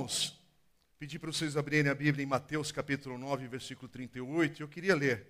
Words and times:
Irmãos, 0.00 0.34
pedi 0.98 1.18
para 1.18 1.30
vocês 1.30 1.58
abrirem 1.58 1.92
a 1.92 1.94
Bíblia 1.94 2.22
em 2.22 2.26
Mateus 2.26 2.72
capítulo 2.72 3.18
9, 3.18 3.46
versículo 3.48 3.86
38. 3.86 4.62
Eu 4.62 4.66
queria 4.66 4.94
ler 4.94 5.26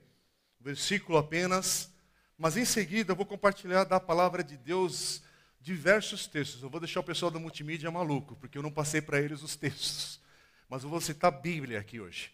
o 0.61 0.63
versículo 0.63 1.19
apenas, 1.19 1.93
mas 2.39 2.57
em 2.57 2.65
seguida 2.65 3.11
eu 3.11 3.17
vou 3.17 3.27
compartilhar 3.27 3.83
da 3.83 3.99
palavra 3.99 4.45
de 4.45 4.57
Deus 4.57 5.25
diversos 5.61 6.29
textos. 6.29 6.63
Eu 6.63 6.71
vou 6.71 6.79
deixar 6.79 7.01
o 7.01 7.03
pessoal 7.03 7.33
da 7.33 7.41
multimídia 7.41 7.91
maluco, 7.91 8.37
porque 8.37 8.57
eu 8.57 8.63
não 8.63 8.71
passei 8.71 9.01
para 9.01 9.21
eles 9.21 9.43
os 9.43 9.57
textos. 9.57 10.21
Mas 10.69 10.85
eu 10.85 10.89
vou 10.89 11.01
citar 11.01 11.35
a 11.35 11.37
Bíblia 11.37 11.81
aqui 11.81 11.99
hoje. 11.99 12.31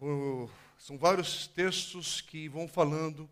Vou... 0.00 0.50
São 0.78 0.98
vários 0.98 1.46
textos 1.46 2.20
que 2.20 2.48
vão 2.48 2.66
falando 2.66 3.30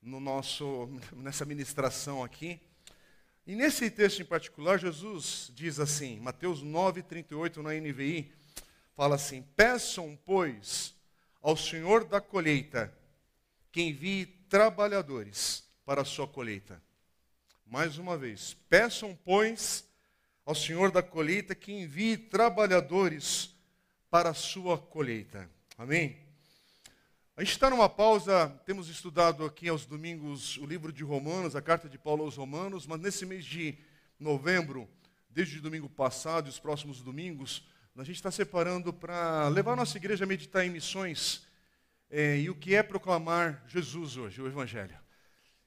no 0.00 0.20
nosso, 0.20 0.88
nessa 1.16 1.44
ministração 1.44 2.22
aqui. 2.22 2.60
E 3.46 3.56
nesse 3.56 3.90
texto 3.90 4.22
em 4.22 4.24
particular, 4.24 4.78
Jesus 4.78 5.50
diz 5.54 5.80
assim, 5.80 6.20
Mateus 6.20 6.62
9, 6.62 7.02
38 7.02 7.62
na 7.62 7.70
NVI, 7.74 8.32
fala 8.94 9.16
assim: 9.16 9.42
Peçam, 9.56 10.16
pois, 10.24 10.94
ao 11.40 11.56
Senhor 11.56 12.04
da 12.04 12.20
colheita 12.20 12.92
que 13.72 13.82
envie 13.82 14.26
trabalhadores 14.48 15.64
para 15.84 16.02
a 16.02 16.04
sua 16.04 16.28
colheita. 16.28 16.80
Mais 17.66 17.98
uma 17.98 18.16
vez, 18.16 18.54
peçam, 18.68 19.18
pois, 19.24 19.88
ao 20.44 20.54
Senhor 20.54 20.92
da 20.92 21.02
colheita 21.02 21.54
que 21.54 21.72
envie 21.72 22.16
trabalhadores 22.16 23.56
para 24.10 24.30
a 24.30 24.34
sua 24.34 24.78
colheita. 24.78 25.50
Amém? 25.76 26.21
A 27.34 27.42
gente 27.42 27.54
está 27.54 27.70
numa 27.70 27.88
pausa, 27.88 28.48
temos 28.66 28.90
estudado 28.90 29.46
aqui 29.46 29.66
aos 29.66 29.86
domingos 29.86 30.58
o 30.58 30.66
livro 30.66 30.92
de 30.92 31.02
Romanos, 31.02 31.56
a 31.56 31.62
carta 31.62 31.88
de 31.88 31.96
Paulo 31.96 32.24
aos 32.24 32.36
Romanos, 32.36 32.86
mas 32.86 33.00
nesse 33.00 33.24
mês 33.24 33.46
de 33.46 33.78
novembro, 34.20 34.86
desde 35.30 35.58
o 35.58 35.62
domingo 35.62 35.88
passado 35.88 36.46
e 36.46 36.50
os 36.50 36.58
próximos 36.58 37.00
domingos, 37.00 37.66
a 37.96 38.04
gente 38.04 38.16
está 38.16 38.30
separando 38.30 38.92
para 38.92 39.48
levar 39.48 39.72
a 39.72 39.76
nossa 39.76 39.96
igreja 39.96 40.24
a 40.24 40.26
meditar 40.26 40.66
em 40.66 40.68
missões 40.68 41.46
é, 42.10 42.38
e 42.38 42.50
o 42.50 42.54
que 42.54 42.74
é 42.74 42.82
proclamar 42.82 43.64
Jesus 43.66 44.18
hoje, 44.18 44.42
o 44.42 44.46
Evangelho. 44.46 44.98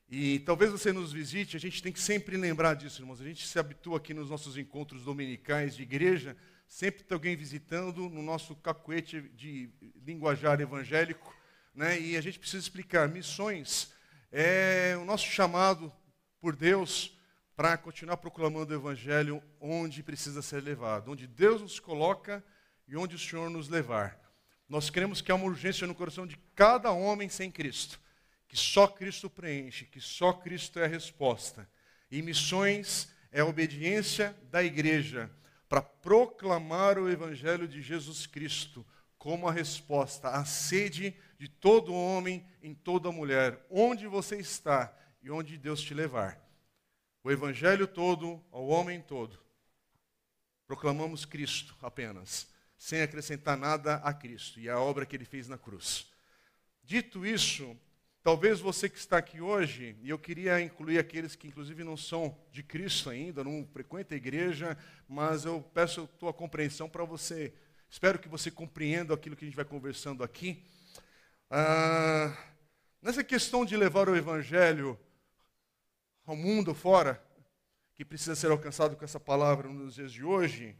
E 0.07 0.37
talvez 0.41 0.71
você 0.71 0.93
nos 0.93 1.11
visite, 1.11 1.57
a 1.57 1.59
gente 1.59 1.81
tem 1.81 1.91
que 1.91 1.99
sempre 1.99 2.37
lembrar 2.37 2.75
disso, 2.75 3.01
irmãos. 3.01 3.19
A 3.19 3.25
gente 3.25 3.45
se 3.45 3.57
habitua 3.57 3.97
aqui 3.97 4.13
nos 4.13 4.29
nossos 4.29 4.55
encontros 4.55 5.03
dominicais 5.03 5.75
de 5.75 5.81
igreja, 5.81 6.37
sempre 6.67 7.03
tem 7.03 7.15
alguém 7.15 7.35
visitando 7.35 8.07
no 8.07 8.21
nosso 8.21 8.55
cacuete 8.55 9.19
de 9.35 9.71
linguajar 10.05 10.61
evangélico, 10.61 11.33
né? 11.75 11.99
e 11.99 12.17
a 12.17 12.21
gente 12.21 12.39
precisa 12.39 12.63
explicar. 12.63 13.09
Missões 13.09 13.91
é 14.31 14.95
o 14.99 15.05
nosso 15.05 15.25
chamado 15.25 15.91
por 16.39 16.55
Deus 16.55 17.15
para 17.55 17.77
continuar 17.77 18.17
proclamando 18.17 18.73
o 18.73 18.75
evangelho 18.75 19.41
onde 19.59 20.03
precisa 20.03 20.41
ser 20.41 20.61
levado, 20.63 21.11
onde 21.11 21.27
Deus 21.27 21.61
nos 21.61 21.79
coloca 21.79 22.43
e 22.87 22.95
onde 22.95 23.15
o 23.15 23.19
Senhor 23.19 23.49
nos 23.49 23.69
levar. 23.69 24.19
Nós 24.67 24.89
queremos 24.89 25.21
que 25.21 25.31
há 25.31 25.35
uma 25.35 25.45
urgência 25.45 25.85
no 25.85 25.95
coração 25.95 26.25
de 26.25 26.37
cada 26.55 26.91
homem 26.91 27.29
sem 27.29 27.51
Cristo 27.51 27.99
que 28.47 28.61
só 28.61 28.87
Cristo 28.87 29.29
preenche, 29.29 29.85
que 29.85 29.99
só 29.99 30.31
Cristo 30.31 30.79
é 30.79 30.85
a 30.85 30.87
resposta. 30.87 31.69
E 32.09 32.21
missões 32.21 33.09
é 33.31 33.41
a 33.41 33.45
obediência 33.45 34.33
da 34.49 34.63
igreja 34.63 35.29
para 35.67 35.81
proclamar 35.81 36.97
o 36.97 37.09
evangelho 37.09 37.67
de 37.67 37.81
Jesus 37.81 38.25
Cristo 38.25 38.85
como 39.17 39.47
a 39.47 39.51
resposta 39.51 40.29
à 40.29 40.45
sede 40.45 41.13
de 41.37 41.47
todo 41.47 41.93
homem 41.93 42.45
em 42.61 42.73
toda 42.73 43.11
mulher, 43.11 43.65
onde 43.69 44.07
você 44.07 44.37
está 44.37 44.95
e 45.21 45.29
onde 45.29 45.57
Deus 45.57 45.81
te 45.81 45.93
levar. 45.93 46.39
O 47.23 47.31
evangelho 47.31 47.87
todo 47.87 48.43
ao 48.51 48.67
homem 48.67 49.01
todo. 49.01 49.39
Proclamamos 50.67 51.25
Cristo 51.25 51.75
apenas, 51.81 52.47
sem 52.77 53.01
acrescentar 53.01 53.57
nada 53.57 53.95
a 53.97 54.13
Cristo 54.13 54.59
e 54.59 54.69
a 54.69 54.79
obra 54.79 55.05
que 55.05 55.15
ele 55.15 55.25
fez 55.25 55.47
na 55.47 55.57
cruz. 55.57 56.11
Dito 56.83 57.25
isso, 57.25 57.77
Talvez 58.25 58.59
você 58.59 58.89
que 58.89 58.97
está 58.97 59.19
aqui 59.19 59.39
hoje, 59.39 59.95
e 60.01 60.09
eu 60.09 60.17
queria 60.17 60.59
incluir 60.59 60.97
aqueles 60.97 61.35
que 61.35 61.47
inclusive 61.47 61.83
não 61.83 61.95
são 61.95 62.35
de 62.51 62.63
Cristo 62.63 63.11
ainda, 63.11 63.43
não 63.43 63.63
frequentam 63.71 64.15
a 64.15 64.17
igreja, 64.17 64.75
mas 65.07 65.45
eu 65.45 65.61
peço 65.75 66.01
a 66.01 66.17
tua 66.17 66.33
compreensão 66.33 66.89
para 66.89 67.03
você. 67.03 67.53
Espero 67.87 68.17
que 68.17 68.27
você 68.27 68.49
compreenda 68.49 69.13
aquilo 69.13 69.35
que 69.35 69.45
a 69.45 69.47
gente 69.47 69.55
vai 69.55 69.63
conversando 69.63 70.23
aqui. 70.23 70.65
Ah, 71.49 72.35
nessa 73.01 73.23
questão 73.23 73.65
de 73.65 73.77
levar 73.77 74.09
o 74.09 74.15
evangelho 74.15 74.99
ao 76.25 76.35
mundo 76.35 76.73
fora, 76.73 77.23
que 77.93 78.03
precisa 78.03 78.35
ser 78.35 78.49
alcançado 78.49 78.95
com 78.95 79.05
essa 79.05 79.19
palavra 79.19 79.69
nos 79.69 79.95
dias 79.95 80.11
de 80.11 80.23
hoje, 80.23 80.75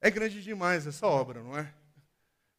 é 0.00 0.10
grande 0.10 0.42
demais 0.42 0.86
essa 0.86 1.06
obra, 1.06 1.42
não 1.42 1.56
é? 1.56 1.72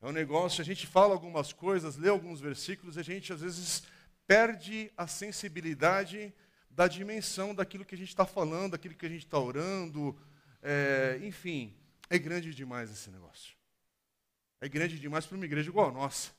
É 0.02 0.08
um 0.08 0.12
negócio, 0.12 0.62
a 0.62 0.66
gente 0.66 0.86
fala 0.86 1.14
algumas 1.14 1.52
coisas, 1.52 1.98
lê 1.98 2.10
alguns 2.10 2.40
versículos, 2.40 2.96
e 2.96 3.00
a 3.00 3.04
gente 3.04 3.34
às 3.34 3.42
vezes 3.42 3.84
perde 4.28 4.92
a 4.96 5.08
sensibilidade 5.08 6.34
da 6.70 6.88
dimensão 6.88 7.54
daquilo 7.54 7.84
que 7.84 7.96
a 7.96 7.98
gente 7.98 8.10
está 8.10 8.26
falando, 8.26 8.74
daquilo 8.74 8.96
que 8.96 9.06
a 9.06 9.10
gente 9.10 9.26
está 9.26 9.40
orando. 9.40 10.18
É, 10.62 11.20
enfim, 11.24 11.76
é 12.10 12.18
grande 12.20 12.54
demais 12.54 12.92
esse 12.92 13.10
negócio. 13.10 13.56
É 14.62 14.70
grande 14.70 15.00
demais 15.00 15.26
para 15.26 15.36
uma 15.36 15.46
igreja 15.46 15.70
igual 15.70 15.90
a 15.90 15.92
nossa. 15.92 16.39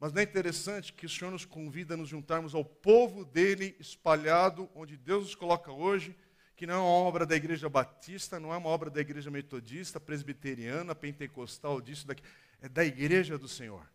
Mas 0.00 0.12
não 0.12 0.20
é 0.20 0.24
interessante 0.24 0.92
que 0.92 1.06
o 1.06 1.08
Senhor 1.08 1.30
nos 1.30 1.44
convida 1.44 1.94
a 1.94 1.96
nos 1.96 2.08
juntarmos 2.08 2.54
ao 2.54 2.64
povo 2.64 3.24
dele 3.24 3.76
espalhado, 3.80 4.70
onde 4.74 4.96
Deus 4.96 5.24
nos 5.24 5.34
coloca 5.34 5.72
hoje, 5.72 6.16
que 6.54 6.66
não 6.66 6.74
é 6.74 6.78
uma 6.78 6.86
obra 6.86 7.26
da 7.26 7.36
igreja 7.36 7.68
batista, 7.68 8.38
não 8.38 8.52
é 8.52 8.56
uma 8.56 8.68
obra 8.68 8.90
da 8.90 9.00
igreja 9.00 9.30
metodista, 9.30 9.98
presbiteriana, 9.98 10.94
pentecostal, 10.94 11.80
disso, 11.80 12.06
daqui 12.06 12.22
é 12.60 12.68
da 12.68 12.84
igreja 12.84 13.38
do 13.38 13.48
Senhor, 13.48 13.88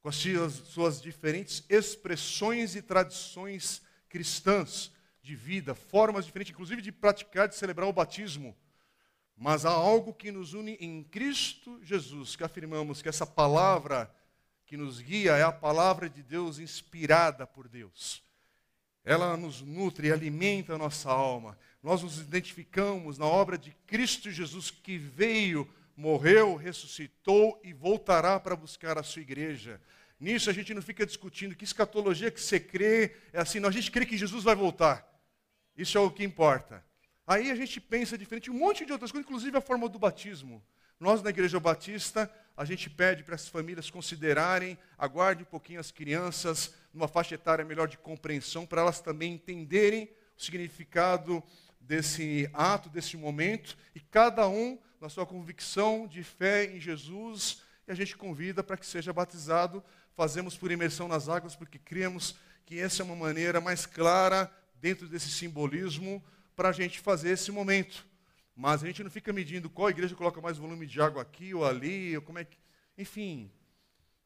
com 0.00 0.08
as 0.08 0.16
suas, 0.16 1.02
diferentes 1.02 1.64
expressões 1.68 2.76
e 2.76 2.82
tradições 2.82 3.82
cristãs 4.08 4.92
de 5.20 5.34
vida, 5.34 5.74
formas 5.74 6.24
diferentes, 6.24 6.52
inclusive 6.52 6.82
de 6.82 6.92
praticar, 6.92 7.48
de 7.48 7.56
celebrar 7.56 7.88
o 7.88 7.92
batismo. 7.92 8.56
Mas 9.36 9.64
há 9.64 9.70
algo 9.70 10.14
que 10.14 10.30
nos 10.30 10.52
une 10.52 10.74
em 10.74 11.02
Cristo 11.02 11.80
Jesus, 11.82 12.36
que 12.36 12.44
afirmamos 12.44 13.02
que 13.02 13.08
essa 13.08 13.26
palavra 13.26 14.12
que 14.72 14.76
nos 14.78 15.02
guia 15.02 15.32
é 15.32 15.42
a 15.42 15.52
palavra 15.52 16.08
de 16.08 16.22
Deus 16.22 16.58
inspirada 16.58 17.46
por 17.46 17.68
Deus. 17.68 18.22
Ela 19.04 19.36
nos 19.36 19.60
nutre 19.60 20.08
e 20.08 20.10
alimenta 20.10 20.72
a 20.72 20.78
nossa 20.78 21.10
alma. 21.10 21.58
Nós 21.82 22.02
nos 22.02 22.18
identificamos 22.18 23.18
na 23.18 23.26
obra 23.26 23.58
de 23.58 23.70
Cristo 23.86 24.30
Jesus 24.30 24.70
que 24.70 24.96
veio 24.96 25.68
morreu, 25.94 26.56
ressuscitou 26.56 27.60
e 27.62 27.74
voltará 27.74 28.40
para 28.40 28.56
buscar 28.56 28.96
a 28.96 29.02
sua 29.02 29.20
igreja. 29.20 29.78
Nisso 30.18 30.48
a 30.48 30.54
gente 30.54 30.72
não 30.72 30.80
fica 30.80 31.04
discutindo 31.04 31.54
que 31.54 31.64
escatologia 31.64 32.30
que 32.30 32.40
você 32.40 32.58
crê 32.58 33.14
é 33.30 33.42
assim, 33.42 33.60
não, 33.60 33.68
a 33.68 33.72
gente 33.72 33.90
crê 33.90 34.06
que 34.06 34.16
Jesus 34.16 34.42
vai 34.42 34.54
voltar. 34.54 35.06
Isso 35.76 35.98
é 35.98 36.00
o 36.00 36.10
que 36.10 36.24
importa. 36.24 36.82
Aí 37.26 37.50
a 37.50 37.54
gente 37.54 37.78
pensa 37.78 38.16
diferente, 38.16 38.50
um 38.50 38.54
monte 38.54 38.86
de 38.86 38.92
outras 38.92 39.12
coisas, 39.12 39.28
inclusive 39.28 39.54
a 39.54 39.60
forma 39.60 39.86
do 39.86 39.98
batismo. 39.98 40.64
Nós 41.02 41.20
na 41.20 41.30
Igreja 41.30 41.58
Batista, 41.58 42.32
a 42.56 42.64
gente 42.64 42.88
pede 42.88 43.24
para 43.24 43.34
as 43.34 43.48
famílias 43.48 43.90
considerarem, 43.90 44.78
aguarde 44.96 45.42
um 45.42 45.46
pouquinho 45.46 45.80
as 45.80 45.90
crianças, 45.90 46.76
numa 46.94 47.08
faixa 47.08 47.34
etária 47.34 47.64
melhor 47.64 47.88
de 47.88 47.98
compreensão, 47.98 48.64
para 48.64 48.82
elas 48.82 49.00
também 49.00 49.32
entenderem 49.32 50.08
o 50.38 50.40
significado 50.40 51.42
desse 51.80 52.48
ato, 52.54 52.88
desse 52.88 53.16
momento, 53.16 53.76
e 53.96 53.98
cada 53.98 54.46
um 54.46 54.78
na 55.00 55.08
sua 55.08 55.26
convicção 55.26 56.06
de 56.06 56.22
fé 56.22 56.66
em 56.66 56.78
Jesus, 56.78 57.62
e 57.88 57.90
a 57.90 57.96
gente 57.96 58.16
convida 58.16 58.62
para 58.62 58.76
que 58.76 58.86
seja 58.86 59.12
batizado. 59.12 59.82
Fazemos 60.14 60.56
por 60.56 60.70
imersão 60.70 61.08
nas 61.08 61.28
águas, 61.28 61.56
porque 61.56 61.80
cremos 61.80 62.36
que 62.64 62.78
essa 62.78 63.02
é 63.02 63.04
uma 63.04 63.16
maneira 63.16 63.60
mais 63.60 63.86
clara, 63.86 64.48
dentro 64.80 65.08
desse 65.08 65.32
simbolismo, 65.32 66.22
para 66.54 66.68
a 66.68 66.72
gente 66.72 67.00
fazer 67.00 67.30
esse 67.30 67.50
momento. 67.50 68.11
Mas 68.54 68.82
a 68.82 68.86
gente 68.86 69.02
não 69.02 69.10
fica 69.10 69.32
medindo 69.32 69.70
qual 69.70 69.90
igreja 69.90 70.14
coloca 70.14 70.40
mais 70.40 70.58
volume 70.58 70.86
de 70.86 71.00
água 71.00 71.22
aqui 71.22 71.54
ou 71.54 71.64
ali, 71.64 72.16
ou 72.16 72.22
como 72.22 72.38
é 72.38 72.44
que. 72.44 72.58
Enfim, 72.98 73.50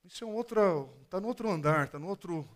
isso 0.05 0.25
é 0.25 0.26
um 0.26 0.34
outro. 0.34 0.93
Está 1.05 1.20
no 1.20 1.28
outro 1.28 1.50
andar, 1.50 1.87
está 1.87 1.99
no 1.99 2.08
outro. 2.08 2.46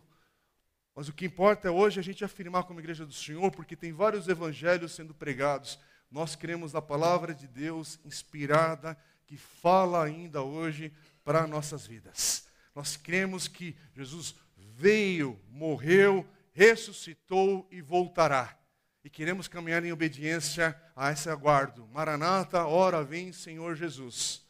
Mas 0.94 1.08
o 1.08 1.12
que 1.12 1.26
importa 1.26 1.68
é 1.68 1.70
hoje 1.70 2.00
a 2.00 2.02
gente 2.02 2.24
afirmar 2.24 2.64
como 2.64 2.80
igreja 2.80 3.06
do 3.06 3.12
Senhor, 3.12 3.50
porque 3.52 3.76
tem 3.76 3.92
vários 3.92 4.28
evangelhos 4.28 4.92
sendo 4.92 5.14
pregados 5.14 5.78
nós 6.10 6.34
cremos 6.34 6.72
na 6.72 6.82
palavra 6.82 7.32
de 7.32 7.46
Deus 7.46 8.00
inspirada, 8.04 8.98
que 9.26 9.36
fala 9.36 10.04
ainda 10.04 10.42
hoje 10.42 10.92
para 11.24 11.46
nossas 11.46 11.86
vidas. 11.86 12.48
Nós 12.74 12.96
cremos 12.96 13.46
que 13.46 13.76
Jesus 13.94 14.34
veio, 14.56 15.38
morreu, 15.48 16.26
ressuscitou 16.52 17.68
e 17.70 17.80
voltará. 17.80 18.58
E 19.02 19.08
queremos 19.08 19.48
caminhar 19.48 19.84
em 19.84 19.92
obediência 19.92 20.78
a 20.94 21.10
esse 21.10 21.28
aguardo. 21.30 21.86
Maranata, 21.88 22.66
ora 22.66 23.02
vem, 23.02 23.32
Senhor 23.32 23.74
Jesus. 23.74 24.44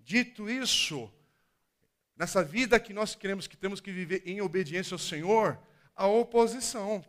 Dito 0.00 0.50
isso, 0.50 1.12
nessa 2.16 2.42
vida 2.42 2.80
que 2.80 2.92
nós 2.92 3.14
queremos 3.14 3.46
que 3.46 3.56
temos 3.56 3.80
que 3.80 3.92
viver 3.92 4.22
em 4.26 4.40
obediência 4.40 4.94
ao 4.94 4.98
Senhor, 4.98 5.58
há 5.94 6.06
oposição, 6.06 7.04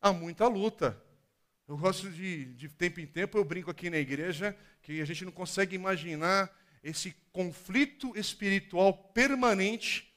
há 0.00 0.12
muita 0.12 0.48
luta. 0.48 1.00
Eu 1.66 1.76
gosto 1.78 2.10
de, 2.10 2.46
de 2.54 2.68
tempo 2.68 3.00
em 3.00 3.06
tempo, 3.06 3.38
eu 3.38 3.44
brinco 3.44 3.70
aqui 3.70 3.88
na 3.88 3.98
igreja, 3.98 4.56
que 4.82 5.00
a 5.00 5.04
gente 5.04 5.24
não 5.24 5.32
consegue 5.32 5.74
imaginar 5.74 6.50
esse 6.82 7.16
conflito 7.32 8.16
espiritual 8.16 8.92
permanente 8.92 10.12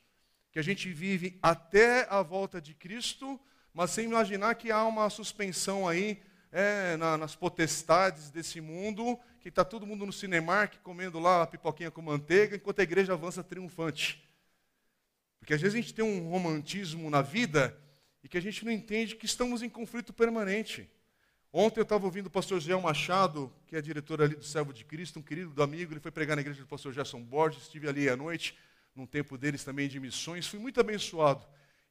que 0.51 0.59
a 0.59 0.63
gente 0.63 0.89
vive 0.89 1.37
até 1.41 2.07
a 2.09 2.21
volta 2.21 2.59
de 2.59 2.73
Cristo, 2.73 3.39
mas 3.77 3.91
sem 3.91 4.05
imaginar 4.05 4.55
que 4.55 4.71
há 4.71 4.83
uma 4.85 5.07
suspensão 5.07 5.87
aí 5.87 6.19
é, 6.51 6.97
na, 6.97 7.15
nas 7.15 7.35
potestades 7.35 8.31
desse 8.31 8.59
mundo, 8.59 9.19
que 9.39 9.49
está 9.49 9.63
todo 9.63 9.85
mundo 9.85 10.03
no 10.03 10.11
Cinemark 10.11 10.77
comendo 10.81 11.19
lá 11.19 11.43
a 11.43 11.45
pipoquinha 11.45 11.91
com 11.91 12.01
manteiga, 12.01 12.55
enquanto 12.55 12.79
a 12.79 12.83
igreja 12.83 13.13
avança 13.13 13.43
triunfante. 13.43 14.27
Porque 15.37 15.53
às 15.53 15.61
vezes 15.61 15.75
a 15.75 15.79
gente 15.79 15.93
tem 15.93 16.03
um 16.03 16.27
romantismo 16.27 17.07
na 17.11 17.21
vida 17.21 17.79
e 18.23 18.27
que 18.27 18.35
a 18.35 18.41
gente 18.41 18.65
não 18.65 18.71
entende 18.71 19.15
que 19.15 19.27
estamos 19.27 19.61
em 19.61 19.69
conflito 19.69 20.11
permanente. 20.11 20.89
Ontem 21.53 21.79
eu 21.79 21.83
estava 21.83 22.03
ouvindo 22.03 22.25
o 22.25 22.31
pastor 22.31 22.59
Gel 22.59 22.81
Machado, 22.81 23.53
que 23.67 23.75
é 23.75 23.81
diretor 23.81 24.23
ali 24.23 24.35
do 24.35 24.43
Servo 24.43 24.73
de 24.73 24.83
Cristo, 24.85 25.19
um 25.19 25.21
querido 25.21 25.61
amigo, 25.61 25.93
ele 25.93 25.99
foi 25.99 26.09
pregar 26.09 26.35
na 26.35 26.41
igreja 26.41 26.61
do 26.61 26.67
pastor 26.67 26.93
Gerson 26.93 27.21
Borges, 27.21 27.61
estive 27.61 27.87
ali 27.87 28.09
à 28.09 28.17
noite, 28.17 28.57
num 28.95 29.05
tempo 29.05 29.37
deles 29.37 29.63
também 29.63 29.87
de 29.87 29.99
missões, 29.99 30.47
fui 30.47 30.57
muito 30.57 30.79
abençoado. 30.79 31.45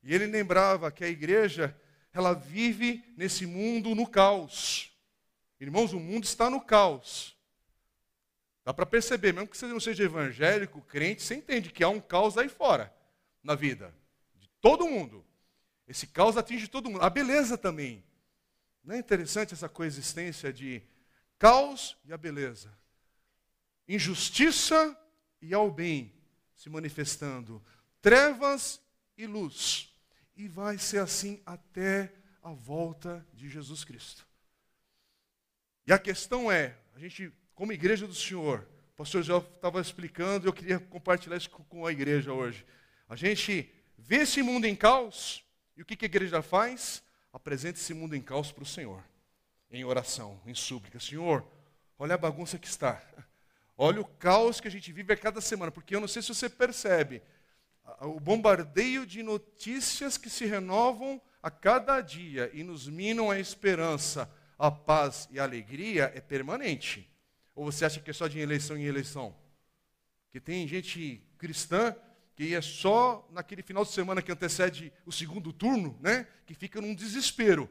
E 0.07 0.15
ele 0.15 0.27
lembrava 0.27 0.93
que 0.93 1.03
a 1.03 1.09
igreja, 1.09 1.77
ela 2.13 2.33
vive 2.33 3.03
nesse 3.17 3.45
mundo 3.45 3.93
no 3.93 4.07
caos. 4.07 4.97
Irmãos, 5.59 5.93
o 5.93 5.99
mundo 5.99 6.23
está 6.23 6.49
no 6.49 6.61
caos. 6.61 7.37
Dá 8.65 8.73
para 8.73 8.87
perceber, 8.87 9.33
mesmo 9.33 9.49
que 9.49 9.59
você 9.59 9.67
não 9.67 9.81
seja 9.81 10.05
evangélico, 10.05 10.81
crente, 10.83 11.25
você 11.25 11.35
entende 11.35 11.71
que 11.71 11.83
há 11.83 11.89
um 11.89 12.01
caos 12.01 12.39
aí 12.39 12.49
fora, 12.49 12.95
na 13.43 13.57
vida, 13.57 13.93
de 14.37 14.49
todo 14.61 14.87
mundo. 14.87 15.27
Esse 15.89 16.07
caos 16.07 16.37
atinge 16.37 16.69
todo 16.69 16.89
mundo. 16.89 17.03
A 17.03 17.11
beleza 17.11 17.59
também. 17.59 18.05
Não 18.85 18.95
é 18.95 18.99
interessante 18.99 19.55
essa 19.55 19.69
coexistência 19.69 20.53
de 20.53 20.85
caos 21.37 21.97
e 22.05 22.13
a 22.13 22.17
beleza? 22.17 22.73
Injustiça 23.89 24.97
e 25.43 25.53
ao 25.53 25.69
bem 25.69 26.15
se 26.55 26.71
manifestando, 26.71 27.61
trevas 28.01 28.81
e 29.19 29.27
luz. 29.27 29.96
E 30.37 30.47
vai 30.49 30.79
ser 30.79 30.99
assim 30.99 31.41
até 31.47 32.13
a 32.43 32.53
volta 32.53 33.27
de 33.33 33.49
Jesus 33.49 33.85
Cristo. 33.85 34.27
E 35.87 35.93
a 35.93 35.99
questão 35.99 36.51
é, 36.51 36.77
a 36.95 36.99
gente, 36.99 37.33
como 37.55 37.73
igreja 37.73 38.07
do 38.07 38.15
Senhor, 38.15 38.67
o 38.93 38.97
pastor 38.97 39.23
João 39.23 39.39
estava 39.55 39.81
explicando, 39.81 40.47
eu 40.47 40.53
queria 40.53 40.79
compartilhar 40.79 41.37
isso 41.37 41.51
com 41.51 41.87
a 41.87 41.93
igreja 41.93 42.33
hoje. 42.33 42.67
A 43.09 43.17
gente 43.17 43.73
vê 43.97 44.17
esse 44.17 44.43
mundo 44.43 44.67
em 44.67 44.77
caos, 44.77 45.45
e 45.77 45.83
o 45.83 45.85
que 45.85 46.05
a 46.05 46.07
igreja 46.07 46.43
faz? 46.43 47.03
apresente 47.37 47.79
esse 47.79 47.93
mundo 47.93 48.17
em 48.17 48.23
caos 48.23 48.51
para 48.51 48.63
o 48.63 48.67
Senhor, 48.67 49.05
em 49.71 49.85
oração, 49.85 50.41
em 50.47 50.55
súplica. 50.55 50.99
Senhor, 50.99 51.47
olha 51.99 52.15
a 52.15 52.19
bagunça 52.19 52.59
que 52.59 52.67
está. 52.67 53.03
Olha 53.79 54.01
o 54.01 54.07
caos 54.07 54.59
que 54.59 54.69
a 54.69 54.71
gente 54.71 54.91
vive 54.91 55.13
a 55.13 55.17
cada 55.19 55.39
semana, 55.39 55.71
porque 55.71 55.95
eu 55.95 56.01
não 56.01 56.09
sei 56.09 56.23
se 56.23 56.29
você 56.29 56.49
percebe, 56.49 57.21
o 58.01 58.21
bombardeio 58.21 59.07
de 59.07 59.23
notícias 59.23 60.19
que 60.19 60.29
se 60.29 60.45
renovam 60.45 61.21
a 61.43 61.51
cada 61.51 62.01
dia 62.01 62.51
e 62.53 62.63
nos 62.63 62.89
minam 62.89 63.31
a 63.31 63.39
esperança, 63.39 64.31
a 64.59 64.71
paz 64.71 65.29
e 65.31 65.39
a 65.39 65.45
alegria 65.45 66.13
é 66.15 66.21
permanente. 66.21 67.09
Ou 67.55 67.65
você 67.65 67.85
acha 67.85 68.01
que 68.01 68.11
é 68.11 68.13
só 68.13 68.27
de 68.27 68.39
eleição 68.39 68.77
em 68.77 68.85
eleição? 68.85 69.35
Que 70.31 70.41
tem 70.41 70.67
gente 70.67 71.23
cristã 71.39 71.95
que 72.35 72.55
é 72.55 72.61
só 72.61 73.27
naquele 73.33 73.63
final 73.63 73.83
de 73.83 73.93
semana 73.93 74.21
que 74.21 74.31
antecede 74.31 74.93
o 75.07 75.13
segundo 75.13 75.55
turno, 75.55 75.99
né, 76.03 76.27
que 76.45 76.53
fica 76.53 76.83
num 76.83 76.95
desespero. 76.95 77.69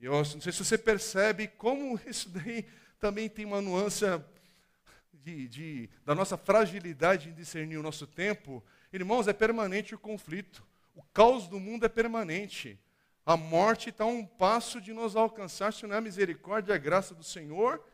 Eu 0.00 0.12
não 0.12 0.24
sei 0.24 0.52
se 0.52 0.64
você 0.64 0.76
percebe 0.76 1.46
como 1.46 1.98
isso 2.06 2.28
daí 2.28 2.66
também 2.98 3.28
tem 3.28 3.44
uma 3.44 3.60
nuance 3.60 4.04
de, 5.12 5.46
de, 5.48 5.90
da 6.04 6.14
nossa 6.14 6.36
fragilidade 6.36 7.28
em 7.28 7.34
discernir 7.34 7.76
o 7.76 7.82
nosso 7.82 8.06
tempo. 8.06 8.64
Irmãos, 8.92 9.28
é 9.28 9.32
permanente 9.32 9.94
o 9.94 9.98
conflito. 9.98 10.64
O 10.94 11.02
caos 11.12 11.46
do 11.46 11.60
mundo 11.60 11.84
é 11.84 11.88
permanente. 11.88 12.78
A 13.24 13.36
morte 13.36 13.90
está 13.90 14.04
a 14.04 14.06
um 14.06 14.24
passo 14.24 14.80
de 14.80 14.92
nos 14.92 15.14
alcançar, 15.14 15.72
se 15.72 15.86
não 15.86 15.94
é 15.94 15.98
a 15.98 16.00
misericórdia 16.00 16.72
e 16.72 16.74
a 16.74 16.78
graça 16.78 17.14
do 17.14 17.22
Senhor. 17.22 17.84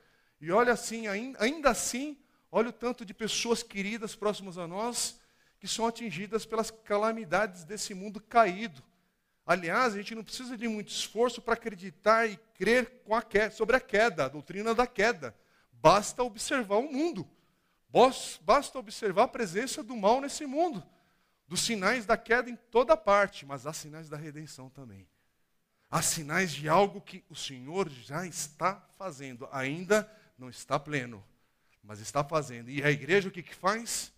E 0.40 0.52
olha 0.52 0.72
assim, 0.72 1.08
ainda, 1.08 1.42
ainda 1.42 1.70
assim, 1.70 2.16
olha 2.52 2.68
o 2.68 2.72
tanto 2.72 3.04
de 3.04 3.12
pessoas 3.12 3.62
queridas 3.62 4.14
próximas 4.14 4.58
a 4.58 4.66
nós 4.66 5.18
que 5.58 5.66
são 5.66 5.86
atingidas 5.86 6.44
pelas 6.44 6.70
calamidades 6.70 7.64
desse 7.64 7.94
mundo 7.94 8.20
caído. 8.20 8.82
Aliás, 9.46 9.94
a 9.94 9.96
gente 9.96 10.14
não 10.14 10.22
precisa 10.22 10.56
de 10.56 10.68
muito 10.68 10.88
esforço 10.88 11.42
para 11.42 11.54
acreditar 11.54 12.26
e 12.26 12.38
crer 12.54 13.02
a 13.10 13.22
queda, 13.22 13.50
sobre 13.50 13.74
a 13.74 13.80
queda, 13.80 14.24
a 14.26 14.28
doutrina 14.28 14.74
da 14.74 14.86
queda. 14.86 15.34
Basta 15.72 16.22
observar 16.22 16.76
o 16.76 16.92
mundo. 16.92 17.28
Basta 18.40 18.78
observar 18.78 19.24
a 19.24 19.28
presença 19.28 19.82
do 19.82 19.96
mal 19.96 20.20
nesse 20.20 20.46
mundo. 20.46 20.82
Dos 21.46 21.60
sinais 21.60 22.06
da 22.06 22.16
queda 22.16 22.50
em 22.50 22.56
toda 22.56 22.96
parte, 22.96 23.46
mas 23.46 23.66
há 23.66 23.72
sinais 23.72 24.08
da 24.08 24.16
redenção 24.16 24.68
também. 24.70 25.06
Há 25.90 26.02
sinais 26.02 26.52
de 26.52 26.68
algo 26.68 27.00
que 27.00 27.22
o 27.28 27.36
Senhor 27.36 27.88
já 27.88 28.26
está 28.26 28.82
fazendo. 28.98 29.48
Ainda 29.52 30.10
não 30.38 30.48
está 30.48 30.78
pleno, 30.80 31.24
mas 31.82 32.00
está 32.00 32.24
fazendo. 32.24 32.70
E 32.70 32.82
a 32.82 32.90
igreja 32.90 33.28
o 33.28 33.32
que, 33.32 33.42
que 33.42 33.54
faz? 33.54 34.12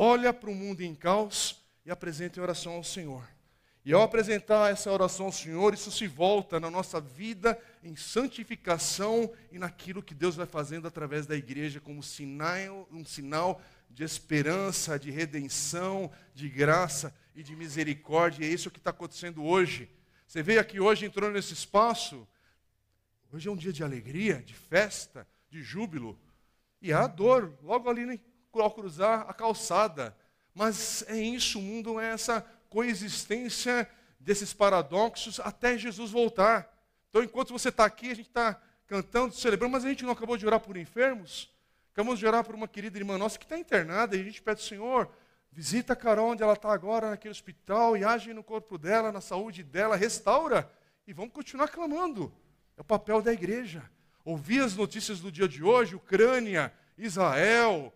olha 0.00 0.32
para 0.32 0.48
o 0.48 0.54
mundo 0.54 0.80
em 0.80 0.94
caos 0.94 1.60
e 1.84 1.90
apresenta 1.90 2.38
em 2.38 2.42
oração 2.42 2.74
ao 2.74 2.84
Senhor. 2.84 3.28
E 3.88 3.92
ao 3.94 4.02
apresentar 4.02 4.70
essa 4.70 4.92
oração 4.92 5.24
ao 5.24 5.32
Senhor, 5.32 5.72
isso 5.72 5.90
se 5.90 6.06
volta 6.06 6.60
na 6.60 6.70
nossa 6.70 7.00
vida 7.00 7.58
em 7.82 7.96
santificação 7.96 9.32
e 9.50 9.58
naquilo 9.58 10.02
que 10.02 10.14
Deus 10.14 10.36
vai 10.36 10.44
fazendo 10.44 10.86
através 10.86 11.24
da 11.24 11.34
igreja 11.34 11.80
como 11.80 12.02
sinal, 12.02 12.86
um 12.92 13.02
sinal 13.02 13.62
de 13.88 14.04
esperança, 14.04 14.98
de 14.98 15.10
redenção, 15.10 16.12
de 16.34 16.50
graça 16.50 17.14
e 17.34 17.42
de 17.42 17.56
misericórdia. 17.56 18.44
E 18.44 18.50
é 18.50 18.52
isso 18.52 18.70
que 18.70 18.76
está 18.76 18.90
acontecendo 18.90 19.42
hoje. 19.42 19.88
Você 20.26 20.42
veio 20.42 20.60
aqui 20.60 20.78
hoje, 20.78 21.06
entrou 21.06 21.30
nesse 21.30 21.54
espaço. 21.54 22.28
Hoje 23.32 23.48
é 23.48 23.50
um 23.50 23.56
dia 23.56 23.72
de 23.72 23.82
alegria, 23.82 24.42
de 24.42 24.52
festa, 24.52 25.26
de 25.48 25.62
júbilo. 25.62 26.20
E 26.82 26.92
há 26.92 27.06
dor 27.06 27.56
logo 27.62 27.88
ali 27.88 28.04
né? 28.04 28.20
ao 28.52 28.70
cruzar 28.70 29.24
a 29.30 29.32
calçada. 29.32 30.14
Mas 30.54 31.04
é 31.08 31.16
isso, 31.16 31.58
o 31.58 31.62
mundo 31.62 31.98
é 31.98 32.10
essa 32.10 32.44
coexistência 32.68 33.88
desses 34.18 34.52
paradoxos 34.52 35.40
até 35.40 35.76
Jesus 35.78 36.10
voltar. 36.10 36.72
Então, 37.08 37.22
enquanto 37.22 37.52
você 37.52 37.68
está 37.68 37.84
aqui, 37.84 38.10
a 38.10 38.14
gente 38.14 38.28
está 38.28 38.60
cantando, 38.86 39.34
celebrando, 39.34 39.72
mas 39.72 39.84
a 39.84 39.88
gente 39.88 40.04
não 40.04 40.12
acabou 40.12 40.36
de 40.36 40.46
orar 40.46 40.60
por 40.60 40.76
enfermos? 40.76 41.52
Acabamos 41.92 42.18
de 42.18 42.26
orar 42.26 42.44
por 42.44 42.54
uma 42.54 42.68
querida 42.68 42.98
irmã 42.98 43.18
nossa 43.18 43.38
que 43.38 43.44
está 43.44 43.58
internada 43.58 44.16
e 44.16 44.20
a 44.20 44.24
gente 44.24 44.40
pede, 44.40 44.62
Senhor, 44.62 45.10
visita 45.50 45.92
a 45.92 45.96
Carol 45.96 46.30
onde 46.30 46.42
ela 46.42 46.52
está 46.52 46.72
agora, 46.72 47.10
naquele 47.10 47.32
hospital, 47.32 47.96
e 47.96 48.04
age 48.04 48.32
no 48.32 48.44
corpo 48.44 48.78
dela, 48.78 49.10
na 49.10 49.20
saúde 49.20 49.62
dela, 49.62 49.96
restaura. 49.96 50.70
E 51.06 51.12
vamos 51.12 51.32
continuar 51.32 51.68
clamando. 51.68 52.32
É 52.76 52.80
o 52.80 52.84
papel 52.84 53.20
da 53.20 53.32
igreja. 53.32 53.82
Ouvir 54.24 54.60
as 54.60 54.76
notícias 54.76 55.20
do 55.20 55.32
dia 55.32 55.48
de 55.48 55.62
hoje, 55.62 55.96
Ucrânia, 55.96 56.72
Israel, 56.96 57.92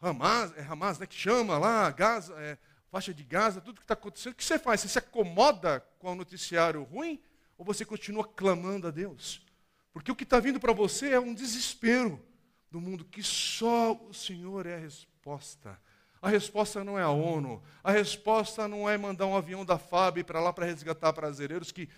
Hamas, 0.00 0.56
é 0.56 0.62
Hamas, 0.62 0.98
né, 0.98 1.06
que 1.06 1.14
chama 1.14 1.58
lá, 1.58 1.90
Gaza, 1.90 2.34
é, 2.38 2.56
faixa 2.94 3.12
de 3.12 3.24
Gaza, 3.24 3.60
tudo 3.60 3.78
que 3.78 3.82
está 3.82 3.94
acontecendo. 3.94 4.34
O 4.34 4.36
que 4.36 4.44
você 4.44 4.56
faz? 4.56 4.80
Você 4.80 4.88
se 4.88 4.98
acomoda 5.00 5.84
com 5.98 6.12
o 6.12 6.14
noticiário 6.14 6.84
ruim 6.84 7.20
ou 7.58 7.64
você 7.64 7.84
continua 7.84 8.22
clamando 8.22 8.86
a 8.86 8.90
Deus? 8.92 9.44
Porque 9.92 10.12
o 10.12 10.14
que 10.14 10.22
está 10.22 10.38
vindo 10.38 10.60
para 10.60 10.72
você 10.72 11.10
é 11.10 11.18
um 11.18 11.34
desespero 11.34 12.24
do 12.70 12.80
mundo 12.80 13.04
que 13.04 13.20
só 13.20 13.94
o 13.94 14.14
Senhor 14.14 14.64
é 14.64 14.76
a 14.76 14.78
resposta. 14.78 15.76
A 16.22 16.28
resposta 16.28 16.84
não 16.84 16.96
é 16.96 17.02
a 17.02 17.10
ONU, 17.10 17.60
a 17.82 17.90
resposta 17.90 18.68
não 18.68 18.88
é 18.88 18.96
mandar 18.96 19.26
um 19.26 19.36
avião 19.36 19.64
da 19.64 19.76
FAB 19.76 20.22
para 20.22 20.38
lá 20.38 20.52
para 20.52 20.64
resgatar 20.64 21.10
brasileiros, 21.10 21.72
que 21.72 21.88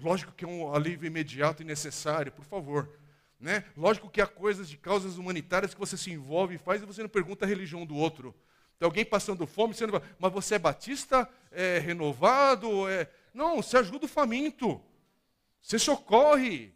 lógico 0.00 0.32
que 0.32 0.46
é 0.46 0.48
um 0.48 0.74
alívio 0.74 1.06
imediato 1.06 1.60
e 1.60 1.66
necessário, 1.66 2.32
por 2.32 2.46
favor. 2.46 2.88
Né? 3.38 3.62
Lógico 3.76 4.08
que 4.08 4.22
há 4.22 4.26
coisas 4.26 4.70
de 4.70 4.78
causas 4.78 5.18
humanitárias 5.18 5.74
que 5.74 5.80
você 5.80 5.98
se 5.98 6.10
envolve 6.10 6.54
e 6.54 6.58
faz 6.58 6.82
e 6.82 6.86
você 6.86 7.02
não 7.02 7.10
pergunta 7.10 7.44
a 7.44 7.48
religião 7.48 7.84
do 7.84 7.94
outro. 7.94 8.34
Tem 8.80 8.86
alguém 8.86 9.04
passando 9.04 9.46
fome, 9.46 9.74
não... 9.78 10.02
mas 10.18 10.32
você 10.32 10.54
é 10.54 10.58
batista, 10.58 11.28
é 11.52 11.78
renovado? 11.78 12.88
É... 12.88 13.10
Não, 13.34 13.56
você 13.56 13.76
ajuda 13.76 14.06
o 14.06 14.08
faminto. 14.08 14.80
Você 15.60 15.78
socorre. 15.78 16.72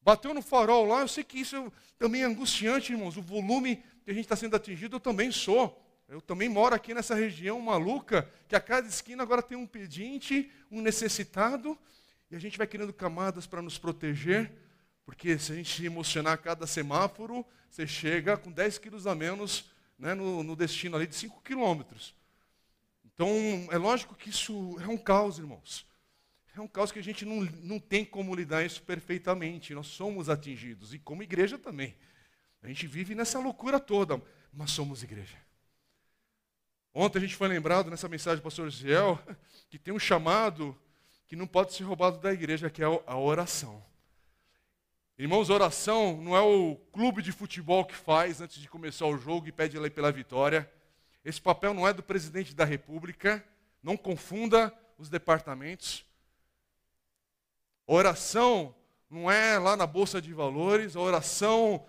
Bateu 0.00 0.32
no 0.32 0.40
farol 0.40 0.86
lá, 0.86 1.02
eu 1.02 1.08
sei 1.08 1.22
que 1.22 1.38
isso 1.38 1.70
também 1.98 2.22
é 2.22 2.24
angustiante, 2.24 2.92
irmãos. 2.92 3.18
O 3.18 3.22
volume 3.22 3.84
que 4.02 4.10
a 4.10 4.14
gente 4.14 4.24
está 4.24 4.34
sendo 4.34 4.56
atingido, 4.56 4.96
eu 4.96 5.00
também 5.00 5.30
sou. 5.30 5.78
Eu 6.08 6.22
também 6.22 6.48
moro 6.48 6.74
aqui 6.74 6.94
nessa 6.94 7.14
região 7.14 7.60
maluca, 7.60 8.26
que 8.48 8.56
a 8.56 8.60
cada 8.60 8.88
esquina 8.88 9.22
agora 9.22 9.42
tem 9.42 9.58
um 9.58 9.66
pedinte, 9.66 10.50
um 10.70 10.80
necessitado, 10.80 11.78
e 12.30 12.36
a 12.36 12.38
gente 12.38 12.56
vai 12.56 12.66
criando 12.66 12.94
camadas 12.94 13.46
para 13.46 13.60
nos 13.60 13.76
proteger. 13.76 14.50
Porque 15.04 15.38
se 15.38 15.52
a 15.52 15.54
gente 15.54 15.70
se 15.70 15.84
emocionar 15.84 16.32
a 16.32 16.38
cada 16.38 16.66
semáforo, 16.66 17.44
você 17.68 17.86
chega 17.86 18.38
com 18.38 18.50
10 18.50 18.78
quilos 18.78 19.06
a 19.06 19.14
menos 19.14 19.73
né, 19.98 20.14
no, 20.14 20.42
no, 20.42 20.56
destino 20.56 20.96
ali 20.96 21.06
de 21.06 21.14
5 21.14 21.42
quilômetros. 21.42 22.14
Então, 23.04 23.28
é 23.70 23.76
lógico 23.76 24.14
que 24.14 24.30
isso 24.30 24.76
é 24.80 24.88
um 24.88 24.96
caos, 24.96 25.38
irmãos. 25.38 25.86
é 26.56 26.60
um 26.60 26.68
caos 26.68 26.90
que 26.90 26.98
a 26.98 27.02
gente 27.02 27.24
não, 27.24 27.42
não 27.62 27.78
tem 27.78 28.04
como 28.04 28.34
lidar 28.34 28.64
isso 28.64 28.82
perfeitamente. 28.82 29.74
Nós 29.74 29.86
somos 29.86 30.28
atingidos, 30.28 30.92
e 30.94 30.98
como 30.98 31.22
igreja 31.22 31.58
também. 31.58 31.94
A 32.62 32.68
gente 32.68 32.86
vive 32.86 33.14
nessa 33.14 33.38
loucura 33.38 33.78
toda, 33.78 34.20
mas 34.52 34.70
somos 34.70 35.02
igreja. 35.02 35.36
Ontem 36.94 37.18
a 37.18 37.20
gente 37.20 37.36
foi 37.36 37.48
lembrado 37.48 37.90
nessa 37.90 38.08
mensagem 38.08 38.38
do 38.38 38.42
pastor 38.42 38.70
Ziel 38.70 39.20
que 39.68 39.78
tem 39.78 39.92
um 39.92 39.98
chamado 39.98 40.78
que 41.26 41.34
não 41.34 41.46
pode 41.46 41.74
ser 41.74 41.82
roubado 41.82 42.18
da 42.18 42.32
igreja, 42.32 42.70
que 42.70 42.82
é 42.82 42.86
a 42.86 43.16
oração. 43.18 43.84
Irmãos, 45.16 45.48
oração 45.48 46.20
não 46.20 46.36
é 46.36 46.40
o 46.40 46.74
clube 46.92 47.22
de 47.22 47.30
futebol 47.30 47.84
que 47.84 47.94
faz 47.94 48.40
antes 48.40 48.60
de 48.60 48.68
começar 48.68 49.06
o 49.06 49.16
jogo 49.16 49.46
e 49.46 49.52
pede 49.52 49.78
pela 49.90 50.10
vitória. 50.10 50.68
Esse 51.24 51.40
papel 51.40 51.72
não 51.72 51.86
é 51.86 51.92
do 51.92 52.02
presidente 52.02 52.52
da 52.52 52.64
República, 52.64 53.44
não 53.80 53.96
confunda 53.96 54.76
os 54.98 55.08
departamentos. 55.08 56.04
Oração 57.86 58.74
não 59.08 59.30
é 59.30 59.56
lá 59.56 59.76
na 59.76 59.86
Bolsa 59.86 60.20
de 60.20 60.34
Valores, 60.34 60.96
a 60.96 61.00
oração 61.00 61.86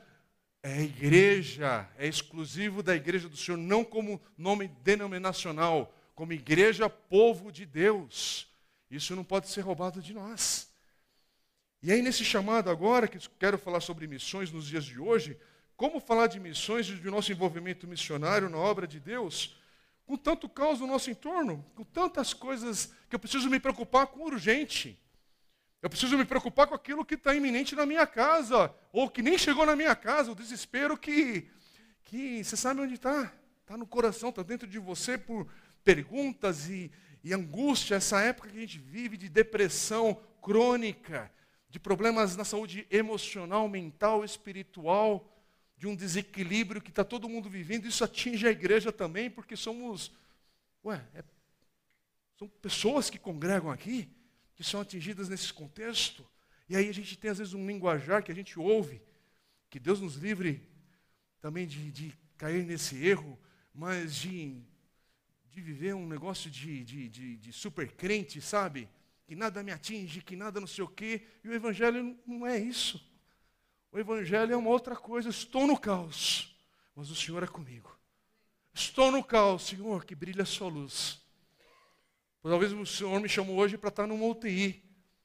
é 0.61 0.83
igreja, 0.83 1.89
é 1.97 2.05
exclusivo 2.05 2.83
da 2.83 2.95
igreja 2.95 3.27
do 3.27 3.35
Senhor, 3.35 3.57
não 3.57 3.83
como 3.83 4.21
nome 4.37 4.67
denominacional, 4.83 5.91
como 6.13 6.31
igreja, 6.31 6.87
povo 6.87 7.51
de 7.51 7.65
Deus. 7.65 8.47
Isso 8.91 9.15
não 9.15 9.23
pode 9.23 9.49
ser 9.49 9.61
roubado 9.61 9.99
de 9.99 10.13
nós. 10.13 10.74
E 11.85 11.91
aí, 11.91 12.01
nesse 12.01 12.25
chamado 12.25 12.71
agora, 12.71 13.07
que 13.07 13.19
quero 13.37 13.59
falar 13.59 13.79
sobre 13.79 14.07
missões 14.07 14.51
nos 14.51 14.65
dias 14.65 14.83
de 14.83 14.99
hoje, 14.99 15.37
como 15.77 15.99
falar 15.99 16.25
de 16.25 16.39
missões 16.39 16.89
e 16.89 16.93
do 16.93 17.11
nosso 17.11 17.31
envolvimento 17.31 17.85
missionário 17.85 18.49
na 18.49 18.57
obra 18.57 18.87
de 18.87 18.99
Deus, 18.99 19.55
com 20.03 20.17
tanto 20.17 20.49
caos 20.49 20.79
no 20.79 20.87
nosso 20.87 21.11
entorno, 21.11 21.63
com 21.75 21.83
tantas 21.83 22.33
coisas 22.33 22.91
que 23.07 23.15
eu 23.15 23.19
preciso 23.19 23.51
me 23.51 23.59
preocupar 23.59 24.07
com 24.07 24.23
urgente. 24.23 24.99
Eu 25.79 25.87
preciso 25.87 26.17
me 26.17 26.25
preocupar 26.25 26.65
com 26.65 26.73
aquilo 26.73 27.05
que 27.05 27.13
está 27.13 27.35
iminente 27.35 27.75
na 27.75 27.85
minha 27.85 28.07
casa, 28.07 28.73
ou 28.91 29.07
que 29.07 29.21
nem 29.21 29.37
chegou 29.37 29.63
na 29.63 29.75
minha 29.75 29.95
casa, 29.95 30.31
o 30.31 30.35
desespero 30.35 30.97
que, 30.97 31.47
que 32.03 32.43
você 32.43 32.57
sabe 32.57 32.81
onde 32.81 32.95
está, 32.95 33.31
está 33.61 33.77
no 33.77 33.85
coração, 33.85 34.29
está 34.29 34.41
dentro 34.41 34.67
de 34.67 34.79
você 34.79 35.19
por 35.19 35.47
perguntas 35.83 36.67
e, 36.67 36.91
e 37.23 37.31
angústia, 37.31 37.93
essa 37.93 38.21
época 38.21 38.49
que 38.49 38.57
a 38.57 38.61
gente 38.61 38.79
vive 38.79 39.17
de 39.17 39.29
depressão 39.29 40.19
crônica, 40.41 41.31
de 41.75 41.79
problemas 41.79 42.37
na 42.37 42.45
saúde 42.45 42.87
emocional, 42.89 43.67
mental, 43.67 44.23
espiritual, 44.23 45.29
de 45.75 45.85
um 45.85 45.93
desequilíbrio 45.93 46.81
que 46.81 46.89
está 46.89 47.03
todo 47.03 47.27
mundo 47.27 47.49
vivendo, 47.49 47.85
isso 47.85 48.01
atinge 48.01 48.47
a 48.47 48.49
igreja 48.49 48.93
também, 48.93 49.29
porque 49.29 49.57
somos, 49.57 50.09
ué, 50.85 51.05
é, 51.13 51.21
são 52.37 52.47
pessoas 52.47 53.09
que 53.09 53.19
congregam 53.19 53.69
aqui, 53.69 54.07
que 54.55 54.63
são 54.63 54.79
atingidas 54.79 55.27
nesse 55.27 55.51
contexto. 55.51 56.25
E 56.69 56.77
aí 56.77 56.87
a 56.87 56.93
gente 56.93 57.17
tem 57.17 57.29
às 57.29 57.39
vezes 57.39 57.53
um 57.53 57.67
linguajar 57.67 58.23
que 58.23 58.31
a 58.31 58.35
gente 58.35 58.57
ouve, 58.57 59.01
que 59.69 59.77
Deus 59.77 59.99
nos 59.99 60.15
livre 60.15 60.65
também 61.41 61.67
de, 61.67 61.91
de 61.91 62.13
cair 62.37 62.63
nesse 62.63 63.05
erro, 63.05 63.37
mas 63.73 64.15
de, 64.15 64.63
de 65.51 65.59
viver 65.59 65.93
um 65.93 66.07
negócio 66.07 66.49
de, 66.49 66.85
de, 66.85 67.09
de, 67.09 67.35
de 67.35 67.51
super 67.51 67.91
crente, 67.91 68.39
sabe? 68.39 68.87
Que 69.25 69.35
nada 69.35 69.63
me 69.63 69.71
atinge, 69.71 70.21
que 70.21 70.35
nada 70.35 70.59
não 70.59 70.67
sei 70.67 70.83
o 70.83 70.87
quê. 70.87 71.25
E 71.43 71.49
o 71.49 71.53
Evangelho 71.53 72.17
não 72.25 72.45
é 72.45 72.57
isso. 72.57 73.03
O 73.91 73.97
Evangelho 73.97 74.53
é 74.53 74.57
uma 74.57 74.69
outra 74.69 74.95
coisa. 74.95 75.29
Estou 75.29 75.65
no 75.65 75.79
caos, 75.79 76.55
mas 76.95 77.09
o 77.09 77.15
Senhor 77.15 77.41
é 77.43 77.47
comigo. 77.47 77.97
Estou 78.73 79.11
no 79.11 79.23
caos, 79.23 79.63
Senhor, 79.67 80.05
que 80.05 80.13
brilha 80.13 80.43
a 80.43 80.45
sua 80.45 80.67
luz. 80.67 81.21
Talvez 82.43 82.71
o 82.73 82.85
Senhor 82.85 83.19
me 83.19 83.27
chamou 83.27 83.55
hoje 83.55 83.77
para 83.77 83.89
estar 83.89 84.05
numa 84.05 84.25
UTI. 84.25 84.83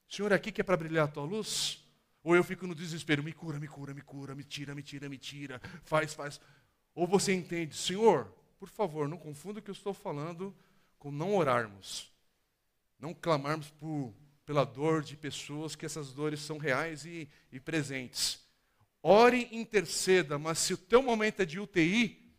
O 0.08 0.14
Senhor 0.14 0.32
é 0.32 0.34
aqui 0.34 0.50
que 0.50 0.60
é 0.60 0.64
para 0.64 0.76
brilhar 0.76 1.04
a 1.04 1.10
tua 1.10 1.24
luz? 1.24 1.84
Ou 2.22 2.36
eu 2.36 2.44
fico 2.44 2.66
no 2.66 2.74
desespero, 2.74 3.22
me 3.22 3.32
cura, 3.32 3.58
me 3.58 3.68
cura, 3.68 3.92
me 3.92 4.02
cura, 4.02 4.34
me 4.34 4.44
tira, 4.44 4.74
me 4.74 4.82
tira, 4.82 5.08
me 5.08 5.18
tira, 5.18 5.60
faz, 5.84 6.14
faz. 6.14 6.40
Ou 6.94 7.06
você 7.06 7.32
entende, 7.32 7.76
Senhor, 7.76 8.32
por 8.58 8.68
favor, 8.68 9.08
não 9.08 9.16
confunda 9.16 9.58
o 9.58 9.62
que 9.62 9.70
eu 9.70 9.74
estou 9.74 9.94
falando 9.94 10.54
com 10.98 11.10
não 11.10 11.34
orarmos. 11.34 12.10
Não 13.00 13.14
clamarmos 13.14 13.70
por, 13.70 14.14
pela 14.44 14.64
dor 14.64 15.02
de 15.02 15.16
pessoas, 15.16 15.74
que 15.74 15.86
essas 15.86 16.12
dores 16.12 16.40
são 16.40 16.58
reais 16.58 17.04
e, 17.04 17.28
e 17.50 17.58
presentes. 17.58 18.40
Ore 19.02 19.48
e 19.50 19.56
interceda, 19.56 20.38
mas 20.38 20.58
se 20.58 20.74
o 20.74 20.78
teu 20.78 21.02
momento 21.02 21.40
é 21.40 21.46
de 21.46 21.58
UTI, 21.58 22.30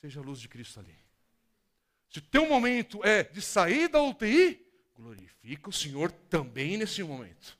seja 0.00 0.20
a 0.20 0.22
luz 0.22 0.40
de 0.40 0.48
Cristo 0.48 0.80
ali. 0.80 0.96
Se 2.08 2.20
o 2.20 2.22
teu 2.22 2.48
momento 2.48 3.04
é 3.04 3.22
de 3.22 3.42
sair 3.42 3.88
da 3.88 4.02
UTI, 4.02 4.66
glorifica 4.94 5.68
o 5.68 5.72
Senhor 5.72 6.10
também 6.10 6.78
nesse 6.78 7.02
momento. 7.02 7.58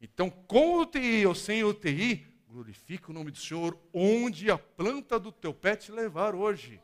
Então, 0.00 0.28
com 0.30 0.80
UTI 0.80 1.26
ou 1.26 1.34
sem 1.34 1.64
UTI, 1.64 2.26
glorifica 2.46 3.10
o 3.10 3.14
nome 3.14 3.30
do 3.30 3.38
Senhor 3.38 3.78
onde 3.92 4.50
a 4.50 4.58
planta 4.58 5.18
do 5.18 5.32
teu 5.32 5.54
pé 5.54 5.74
te 5.74 5.90
levar 5.90 6.34
hoje. 6.34 6.80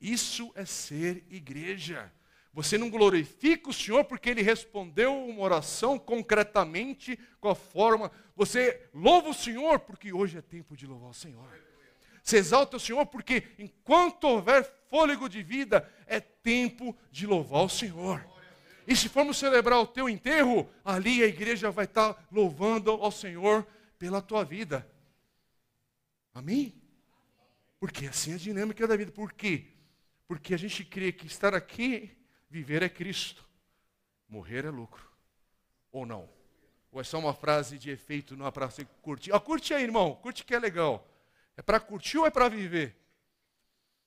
Isso 0.00 0.52
é 0.54 0.64
ser 0.64 1.24
igreja. 1.30 2.12
Você 2.54 2.78
não 2.78 2.88
glorifica 2.88 3.68
o 3.68 3.72
Senhor 3.72 4.04
porque 4.04 4.30
ele 4.30 4.40
respondeu 4.40 5.12
uma 5.26 5.42
oração 5.42 5.98
concretamente, 5.98 7.18
com 7.40 7.48
a 7.48 7.54
forma. 7.54 8.12
Você 8.36 8.88
louva 8.94 9.30
o 9.30 9.34
Senhor 9.34 9.80
porque 9.80 10.12
hoje 10.12 10.38
é 10.38 10.40
tempo 10.40 10.76
de 10.76 10.86
louvar 10.86 11.10
o 11.10 11.14
Senhor. 11.14 11.48
Você 12.22 12.36
exalta 12.36 12.76
o 12.76 12.80
Senhor 12.80 13.04
porque 13.06 13.48
enquanto 13.58 14.24
houver 14.24 14.64
fôlego 14.88 15.28
de 15.28 15.42
vida, 15.42 15.92
é 16.06 16.20
tempo 16.20 16.96
de 17.10 17.26
louvar 17.26 17.64
o 17.64 17.68
Senhor. 17.68 18.24
E 18.86 18.94
se 18.94 19.08
formos 19.08 19.36
celebrar 19.36 19.80
o 19.80 19.86
teu 19.86 20.08
enterro, 20.08 20.70
ali 20.84 21.24
a 21.24 21.26
igreja 21.26 21.72
vai 21.72 21.86
estar 21.86 22.24
louvando 22.30 22.92
ao 22.92 23.10
Senhor 23.10 23.66
pela 23.98 24.22
tua 24.22 24.44
vida. 24.44 24.88
Amém? 26.32 26.72
Porque 27.80 28.06
assim 28.06 28.30
é 28.30 28.34
a 28.34 28.38
dinâmica 28.38 28.86
da 28.86 28.96
vida. 28.96 29.10
Por 29.10 29.32
quê? 29.32 29.66
Porque 30.28 30.54
a 30.54 30.56
gente 30.56 30.84
crê 30.84 31.10
que 31.10 31.26
estar 31.26 31.52
aqui, 31.52 32.16
viver 32.54 32.84
é 32.84 32.88
Cristo, 32.88 33.44
morrer 34.28 34.64
é 34.64 34.70
lucro. 34.70 35.10
Ou 35.90 36.06
não? 36.06 36.30
Ou 36.92 37.00
é 37.00 37.04
só 37.04 37.18
uma 37.18 37.34
frase 37.34 37.76
de 37.76 37.90
efeito, 37.90 38.36
não 38.36 38.46
é 38.46 38.50
para 38.52 38.70
você 38.70 38.84
curtir? 39.02 39.32
Ah, 39.32 39.40
curte 39.40 39.74
aí, 39.74 39.82
irmão, 39.82 40.14
curte 40.14 40.44
que 40.44 40.54
é 40.54 40.58
legal. 40.60 41.04
É 41.56 41.62
para 41.62 41.80
curtir 41.80 42.16
ou 42.16 42.26
é 42.26 42.30
para 42.30 42.48
viver? 42.48 42.96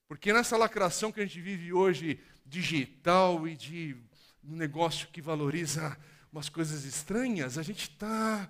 Porque 0.08 0.32
nessa 0.32 0.56
lacração 0.56 1.12
que 1.12 1.20
a 1.20 1.26
gente 1.26 1.42
vive 1.42 1.74
hoje, 1.74 2.22
digital 2.46 3.46
e 3.46 3.58
de 3.58 3.98
um 4.42 4.56
negócio 4.56 5.10
que 5.10 5.22
valoriza 5.22 5.98
umas 6.32 6.48
coisas 6.48 6.86
estranhas, 6.86 7.58
a 7.58 7.64
gente 7.64 7.90
está, 7.90 8.50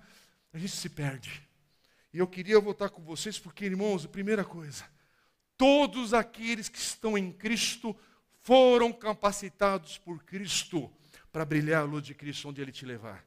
a 0.52 0.58
gente 0.58 0.76
se 0.76 0.88
perde. 0.88 1.42
E 2.12 2.18
eu 2.18 2.28
queria 2.28 2.60
voltar 2.60 2.90
com 2.90 3.02
vocês 3.02 3.36
porque, 3.36 3.64
irmãos, 3.64 4.04
a 4.04 4.08
primeira 4.08 4.44
coisa, 4.44 4.84
todos 5.56 6.14
aqueles 6.14 6.68
que 6.68 6.78
estão 6.78 7.18
em 7.18 7.32
Cristo 7.32 7.96
foram 8.48 8.90
capacitados 8.90 9.98
por 9.98 10.24
Cristo 10.24 10.90
para 11.30 11.44
brilhar 11.44 11.82
a 11.82 11.84
luz 11.84 12.02
de 12.02 12.14
Cristo 12.14 12.48
onde 12.48 12.62
Ele 12.62 12.72
te 12.72 12.86
levar. 12.86 13.22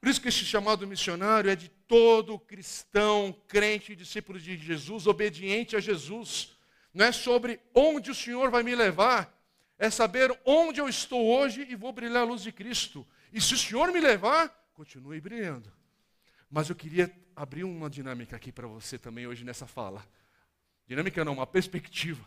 Por 0.00 0.08
isso 0.08 0.20
que 0.20 0.26
esse 0.26 0.44
chamado 0.44 0.84
missionário 0.88 1.48
é 1.48 1.54
de 1.54 1.68
todo 1.68 2.36
cristão, 2.36 3.32
crente, 3.46 3.94
discípulo 3.94 4.40
de 4.40 4.58
Jesus, 4.58 5.06
obediente 5.06 5.76
a 5.76 5.80
Jesus. 5.80 6.56
Não 6.92 7.04
é 7.04 7.12
sobre 7.12 7.60
onde 7.72 8.10
o 8.10 8.14
Senhor 8.14 8.50
vai 8.50 8.64
me 8.64 8.74
levar, 8.74 9.32
é 9.78 9.88
saber 9.88 10.36
onde 10.44 10.80
eu 10.80 10.88
estou 10.88 11.24
hoje 11.24 11.64
e 11.70 11.76
vou 11.76 11.92
brilhar 11.92 12.22
a 12.22 12.26
luz 12.26 12.42
de 12.42 12.50
Cristo. 12.50 13.06
E 13.32 13.40
se 13.40 13.54
o 13.54 13.58
Senhor 13.58 13.92
me 13.92 14.00
levar, 14.00 14.48
continue 14.74 15.20
brilhando. 15.20 15.72
Mas 16.50 16.68
eu 16.68 16.74
queria 16.74 17.08
abrir 17.36 17.62
uma 17.62 17.88
dinâmica 17.88 18.34
aqui 18.34 18.50
para 18.50 18.66
você 18.66 18.98
também 18.98 19.28
hoje 19.28 19.44
nessa 19.44 19.68
fala. 19.68 20.04
Dinâmica 20.88 21.24
não, 21.24 21.34
uma 21.34 21.46
perspectiva. 21.46 22.24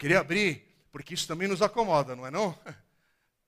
Queria 0.00 0.20
abrir, 0.20 0.66
porque 0.90 1.12
isso 1.12 1.28
também 1.28 1.46
nos 1.46 1.60
acomoda, 1.60 2.16
não 2.16 2.26
é 2.26 2.30
não? 2.30 2.58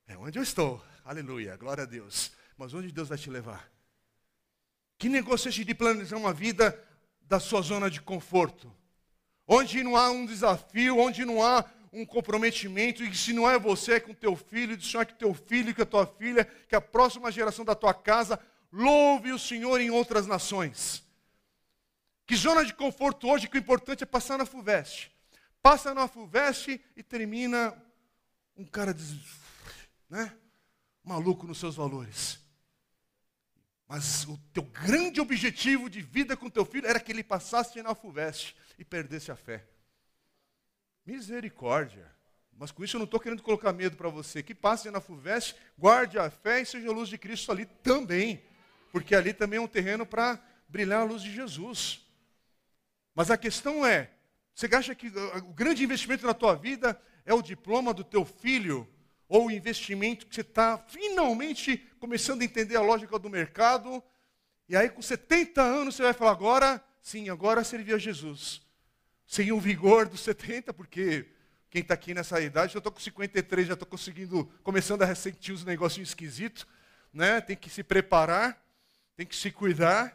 É 0.06 0.14
onde 0.18 0.38
eu 0.38 0.42
estou. 0.42 0.84
Aleluia, 1.02 1.56
glória 1.56 1.84
a 1.84 1.86
Deus. 1.86 2.30
Mas 2.58 2.74
onde 2.74 2.92
Deus 2.92 3.08
vai 3.08 3.16
te 3.16 3.30
levar? 3.30 3.72
Que 4.98 5.08
negócio 5.08 5.48
é 5.48 5.50
de 5.50 5.74
planejar 5.74 6.18
uma 6.18 6.34
vida 6.34 6.78
da 7.22 7.40
sua 7.40 7.62
zona 7.62 7.90
de 7.90 8.02
conforto? 8.02 8.70
Onde 9.48 9.82
não 9.82 9.96
há 9.96 10.10
um 10.10 10.26
desafio, 10.26 10.98
onde 10.98 11.24
não 11.24 11.42
há 11.42 11.64
um 11.90 12.04
comprometimento, 12.04 13.02
e 13.02 13.16
se 13.16 13.32
não 13.32 13.50
é 13.50 13.58
você, 13.58 13.94
é 13.94 14.00
com 14.00 14.12
teu 14.12 14.36
filho, 14.36 14.78
se 14.78 14.92
não 14.92 15.00
é 15.00 15.06
que 15.06 15.14
teu 15.14 15.32
filho, 15.32 15.74
que 15.74 15.80
a 15.80 15.86
tua 15.86 16.06
filha, 16.06 16.44
que 16.44 16.76
a 16.76 16.82
próxima 16.82 17.32
geração 17.32 17.64
da 17.64 17.74
tua 17.74 17.94
casa 17.94 18.38
louve 18.70 19.32
o 19.32 19.38
Senhor 19.38 19.80
em 19.80 19.88
outras 19.88 20.26
nações. 20.26 21.02
Que 22.26 22.36
zona 22.36 22.62
de 22.62 22.74
conforto 22.74 23.26
hoje, 23.26 23.48
que 23.48 23.56
o 23.56 23.58
importante 23.58 24.02
é 24.02 24.06
passar 24.06 24.36
na 24.36 24.44
FUVEST. 24.44 25.12
Passa 25.62 25.94
na 25.94 26.08
FUVEST 26.08 26.80
e 26.96 27.02
termina 27.02 27.72
um 28.56 28.64
cara 28.64 28.94
né? 30.10 30.36
maluco 31.04 31.46
nos 31.46 31.58
seus 31.58 31.76
valores. 31.76 32.40
Mas 33.86 34.24
o 34.24 34.36
teu 34.52 34.62
grande 34.62 35.20
objetivo 35.20 35.88
de 35.88 36.00
vida 36.00 36.36
com 36.36 36.50
teu 36.50 36.64
filho 36.64 36.86
era 36.86 36.98
que 36.98 37.12
ele 37.12 37.22
passasse 37.22 37.82
na 37.82 37.94
FUVEST 37.94 38.56
e 38.78 38.84
perdesse 38.84 39.30
a 39.30 39.36
fé. 39.36 39.64
Misericórdia. 41.04 42.10
Mas 42.58 42.70
com 42.70 42.84
isso 42.84 42.96
eu 42.96 43.00
não 43.00 43.04
estou 43.04 43.20
querendo 43.20 43.42
colocar 43.42 43.72
medo 43.72 43.96
para 43.96 44.08
você. 44.08 44.42
Que 44.42 44.54
passe 44.54 44.90
na 44.90 45.00
FUVEST, 45.00 45.56
guarde 45.76 46.18
a 46.18 46.30
fé 46.30 46.60
e 46.60 46.66
seja 46.66 46.88
a 46.88 46.92
luz 46.92 47.08
de 47.08 47.18
Cristo 47.18 47.52
ali 47.52 47.66
também. 47.66 48.42
Porque 48.90 49.14
ali 49.14 49.32
também 49.32 49.58
é 49.58 49.60
um 49.60 49.68
terreno 49.68 50.06
para 50.06 50.42
brilhar 50.68 51.00
a 51.00 51.04
luz 51.04 51.22
de 51.22 51.32
Jesus. 51.32 52.06
Mas 53.14 53.30
a 53.30 53.36
questão 53.36 53.84
é, 53.84 54.11
você 54.54 54.68
acha 54.74 54.94
que 54.94 55.08
o 55.08 55.52
grande 55.52 55.82
investimento 55.82 56.26
na 56.26 56.34
tua 56.34 56.54
vida 56.54 57.00
é 57.24 57.32
o 57.32 57.42
diploma 57.42 57.94
do 57.94 58.04
teu 58.04 58.24
filho? 58.24 58.88
Ou 59.28 59.46
o 59.46 59.50
investimento 59.50 60.26
que 60.26 60.34
você 60.34 60.42
está 60.42 60.76
finalmente 60.76 61.78
começando 61.98 62.42
a 62.42 62.44
entender 62.44 62.76
a 62.76 62.82
lógica 62.82 63.18
do 63.18 63.30
mercado? 63.30 64.02
E 64.68 64.76
aí 64.76 64.88
com 64.90 65.00
70 65.00 65.62
anos 65.62 65.94
você 65.94 66.02
vai 66.02 66.12
falar, 66.12 66.32
agora, 66.32 66.84
sim, 67.00 67.30
agora 67.30 67.64
servir 67.64 67.94
a 67.94 67.98
Jesus. 67.98 68.60
Sem 69.26 69.50
o 69.50 69.58
vigor 69.58 70.06
dos 70.06 70.20
70, 70.20 70.74
porque 70.74 71.26
quem 71.70 71.80
está 71.80 71.94
aqui 71.94 72.12
nessa 72.12 72.38
idade, 72.40 72.74
eu 72.74 72.78
estou 72.78 72.92
com 72.92 73.00
53, 73.00 73.68
já 73.68 73.72
estou 73.72 73.88
conseguindo, 73.88 74.44
começando 74.62 75.02
a 75.02 75.06
ressentir 75.06 75.54
os 75.54 75.64
negocinhos 75.64 76.10
esquisitos, 76.10 76.66
né? 77.10 77.40
Tem 77.40 77.56
que 77.56 77.70
se 77.70 77.82
preparar, 77.82 78.62
tem 79.16 79.24
que 79.24 79.34
se 79.34 79.50
cuidar. 79.50 80.14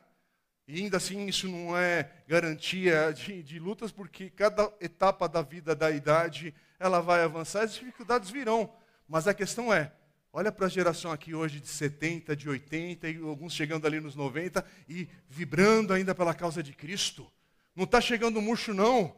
E 0.67 0.81
ainda 0.81 0.97
assim, 0.97 1.27
isso 1.27 1.47
não 1.47 1.77
é 1.77 2.11
garantia 2.27 3.13
de, 3.13 3.41
de 3.41 3.57
lutas, 3.57 3.89
porque 3.89 4.29
cada 4.29 4.69
etapa 4.81 5.27
da 5.29 5.41
vida, 5.41 5.73
da 5.73 5.89
idade, 5.89 6.53
ela 6.77 6.99
vai 6.99 7.23
avançar, 7.23 7.63
as 7.63 7.73
dificuldades 7.73 8.29
virão. 8.29 8.73
Mas 9.07 9.29
a 9.29 9.33
questão 9.33 9.73
é, 9.73 9.93
olha 10.33 10.51
para 10.51 10.65
a 10.65 10.69
geração 10.69 11.09
aqui 11.09 11.33
hoje 11.33 11.61
de 11.61 11.69
70, 11.69 12.35
de 12.35 12.49
80, 12.49 13.09
e 13.09 13.17
alguns 13.17 13.53
chegando 13.53 13.87
ali 13.87 14.01
nos 14.01 14.13
90, 14.13 14.65
e 14.89 15.07
vibrando 15.29 15.93
ainda 15.93 16.13
pela 16.13 16.33
causa 16.33 16.61
de 16.61 16.73
Cristo. 16.73 17.25
Não 17.73 17.85
está 17.85 18.01
chegando 18.01 18.41
murcho, 18.41 18.73
não. 18.73 19.15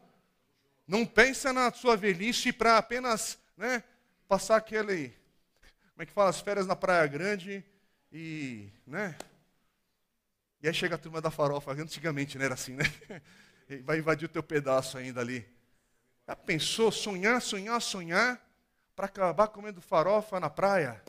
Não 0.88 1.03
pensa 1.03 1.51
na 1.51 1.72
sua 1.72 1.98
velhice 1.98 2.53
para 2.53 2.77
apenas 2.77 3.39
né, 3.58 3.84
passar 4.27 4.58
aquele, 4.58 5.13
como 5.94 6.03
é 6.03 6.06
que 6.06 6.12
fala, 6.12 6.29
as 6.29 6.41
férias 6.41 6.68
na 6.68 6.75
Praia 6.75 7.08
Grande 7.08 7.65
e, 8.12 8.70
né? 8.86 9.15
E 10.61 10.67
aí 10.67 10.73
chega 10.73 10.95
a 10.95 10.97
turma 10.97 11.21
da 11.21 11.31
farofa, 11.31 11.71
antigamente 11.71 12.37
não 12.37 12.45
era 12.45 12.53
assim, 12.53 12.73
né? 12.73 12.83
Vai 13.83 13.99
invadir 13.99 14.25
o 14.25 14.29
teu 14.29 14.43
pedaço 14.43 14.97
ainda 14.97 15.21
ali. 15.21 15.47
Já 16.27 16.35
pensou 16.35 16.91
sonhar, 16.91 17.41
sonhar, 17.41 17.81
sonhar 17.81 18.45
para 18.95 19.05
acabar 19.05 19.47
comendo 19.47 19.81
farofa 19.81 20.39
na 20.39 20.49
praia? 20.49 21.01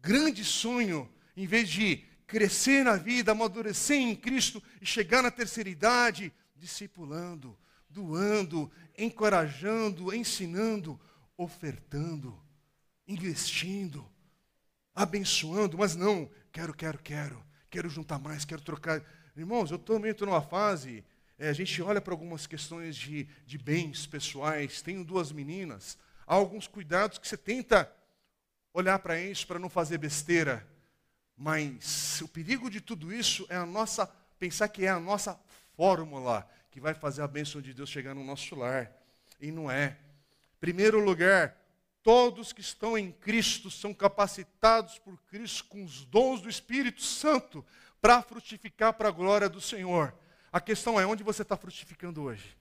Grande 0.00 0.44
sonho, 0.44 1.12
em 1.36 1.46
vez 1.46 1.68
de 1.68 2.04
crescer 2.26 2.84
na 2.84 2.96
vida, 2.96 3.32
amadurecer 3.32 3.98
em 3.98 4.16
Cristo 4.16 4.62
e 4.80 4.86
chegar 4.86 5.22
na 5.22 5.30
terceira 5.30 5.68
idade, 5.68 6.32
discipulando, 6.56 7.56
doando, 7.88 8.70
encorajando, 8.96 10.14
ensinando, 10.14 10.98
ofertando, 11.36 12.40
investindo, 13.06 14.08
abençoando, 14.94 15.78
mas 15.78 15.94
não, 15.94 16.30
quero, 16.50 16.74
quero, 16.74 16.98
quero, 16.98 17.44
quero 17.70 17.88
juntar 17.88 18.18
mais, 18.18 18.44
quero 18.44 18.62
trocar. 18.62 19.02
Irmãos, 19.36 19.70
eu 19.70 19.78
também 19.78 20.10
estou 20.10 20.26
numa 20.26 20.42
fase, 20.42 21.04
é, 21.38 21.48
a 21.48 21.52
gente 21.52 21.80
olha 21.82 22.00
para 22.00 22.12
algumas 22.12 22.46
questões 22.46 22.96
de, 22.96 23.28
de 23.46 23.58
bens 23.58 24.06
pessoais, 24.06 24.80
tenho 24.80 25.04
duas 25.04 25.30
meninas, 25.32 25.98
há 26.26 26.34
alguns 26.34 26.66
cuidados 26.66 27.18
que 27.18 27.28
você 27.28 27.36
tenta 27.36 27.92
olhar 28.72 28.98
para 28.98 29.20
isso 29.20 29.46
para 29.46 29.58
não 29.58 29.68
fazer 29.68 29.98
besteira, 29.98 30.66
mas 31.36 32.20
o 32.22 32.28
perigo 32.28 32.70
de 32.70 32.80
tudo 32.80 33.12
isso 33.12 33.46
é 33.50 33.56
a 33.56 33.66
nossa, 33.66 34.06
pensar 34.38 34.68
que 34.68 34.86
é 34.86 34.88
a 34.88 34.98
nossa 34.98 35.38
fórmula, 35.76 36.48
que 36.70 36.80
vai 36.80 36.94
fazer 36.94 37.22
a 37.22 37.28
bênção 37.28 37.60
de 37.60 37.74
Deus 37.74 37.90
chegar 37.90 38.14
no 38.14 38.24
nosso 38.24 38.54
lar. 38.54 38.90
E 39.40 39.50
não 39.50 39.70
é. 39.70 39.98
Primeiro 40.58 40.98
lugar, 40.98 41.56
todos 42.06 42.52
que 42.52 42.60
estão 42.60 42.96
em 42.96 43.10
Cristo 43.10 43.68
são 43.68 43.92
capacitados 43.92 44.96
por 44.96 45.18
Cristo 45.22 45.64
com 45.64 45.82
os 45.82 46.04
dons 46.04 46.40
do 46.40 46.48
Espírito 46.48 47.02
Santo 47.02 47.66
para 48.00 48.22
frutificar 48.22 48.94
para 48.94 49.08
a 49.08 49.10
glória 49.10 49.48
do 49.48 49.60
Senhor. 49.60 50.14
A 50.52 50.60
questão 50.60 51.00
é 51.00 51.04
onde 51.04 51.24
você 51.24 51.42
está 51.42 51.56
frutificando 51.56 52.22
hoje. 52.22 52.56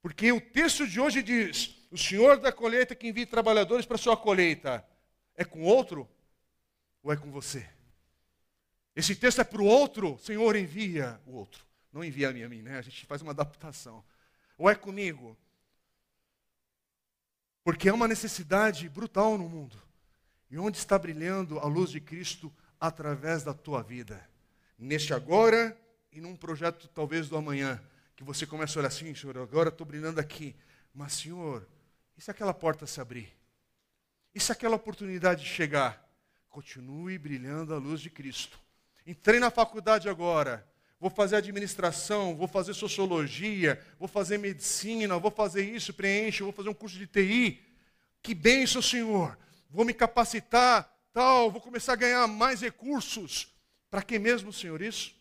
Porque 0.00 0.32
o 0.32 0.40
texto 0.40 0.88
de 0.88 0.98
hoje 0.98 1.22
diz: 1.22 1.76
o 1.90 1.98
Senhor 1.98 2.40
da 2.40 2.50
colheita 2.50 2.94
que 2.94 3.06
envia 3.06 3.26
trabalhadores 3.26 3.84
para 3.84 3.96
a 3.96 3.98
sua 3.98 4.16
colheita. 4.16 4.82
É 5.36 5.44
com 5.44 5.60
outro 5.62 6.08
ou 7.02 7.12
é 7.12 7.16
com 7.18 7.30
você? 7.30 7.68
Esse 8.96 9.14
texto 9.14 9.42
é 9.42 9.44
para 9.44 9.60
o 9.60 9.66
outro, 9.66 10.18
Senhor 10.18 10.56
envia 10.56 11.20
o 11.26 11.34
outro. 11.34 11.66
Não 11.92 12.02
envia 12.02 12.30
a 12.30 12.32
mim, 12.32 12.44
a 12.44 12.48
mim, 12.48 12.62
né? 12.62 12.78
A 12.78 12.82
gente 12.82 13.04
faz 13.04 13.20
uma 13.20 13.32
adaptação. 13.32 14.02
Ou 14.56 14.70
é 14.70 14.74
comigo? 14.74 15.36
Porque 17.64 17.88
é 17.88 17.92
uma 17.92 18.08
necessidade 18.08 18.88
brutal 18.88 19.38
no 19.38 19.48
mundo. 19.48 19.80
E 20.50 20.58
onde 20.58 20.78
está 20.78 20.98
brilhando 20.98 21.58
a 21.58 21.66
luz 21.66 21.90
de 21.90 22.00
Cristo 22.00 22.52
através 22.80 23.42
da 23.42 23.54
tua 23.54 23.82
vida? 23.82 24.28
Neste 24.78 25.14
agora 25.14 25.76
e 26.10 26.20
num 26.20 26.36
projeto 26.36 26.88
talvez 26.88 27.28
do 27.28 27.36
amanhã. 27.36 27.82
Que 28.16 28.24
você 28.24 28.46
começa 28.46 28.78
a 28.78 28.80
olhar 28.80 28.88
assim, 28.88 29.14
Senhor, 29.14 29.38
agora 29.38 29.68
estou 29.68 29.86
brilhando 29.86 30.20
aqui. 30.20 30.54
Mas, 30.92 31.14
Senhor, 31.14 31.66
e 32.16 32.20
se 32.20 32.30
aquela 32.30 32.52
porta 32.52 32.86
se 32.86 33.00
abrir? 33.00 33.32
E 34.34 34.40
se 34.40 34.52
aquela 34.52 34.76
oportunidade 34.76 35.44
chegar? 35.44 36.06
Continue 36.48 37.16
brilhando 37.16 37.74
a 37.74 37.78
luz 37.78 38.00
de 38.00 38.10
Cristo. 38.10 38.58
Entrei 39.06 39.40
na 39.40 39.50
faculdade 39.50 40.08
agora 40.08 40.66
vou 41.02 41.10
fazer 41.10 41.34
administração, 41.34 42.36
vou 42.36 42.46
fazer 42.46 42.74
sociologia, 42.74 43.76
vou 43.98 44.06
fazer 44.06 44.38
medicina, 44.38 45.18
vou 45.18 45.32
fazer 45.32 45.64
isso, 45.64 45.92
preenche, 45.92 46.44
vou 46.44 46.52
fazer 46.52 46.68
um 46.68 46.74
curso 46.74 46.96
de 46.96 47.08
TI. 47.08 47.60
Que 48.22 48.32
bênção, 48.32 48.80
Senhor. 48.80 49.36
Vou 49.68 49.84
me 49.84 49.92
capacitar, 49.92 50.88
tal, 51.12 51.50
vou 51.50 51.60
começar 51.60 51.94
a 51.94 51.96
ganhar 51.96 52.28
mais 52.28 52.60
recursos. 52.60 53.52
Para 53.90 54.00
que 54.00 54.16
mesmo, 54.16 54.52
Senhor, 54.52 54.80
isso? 54.80 55.12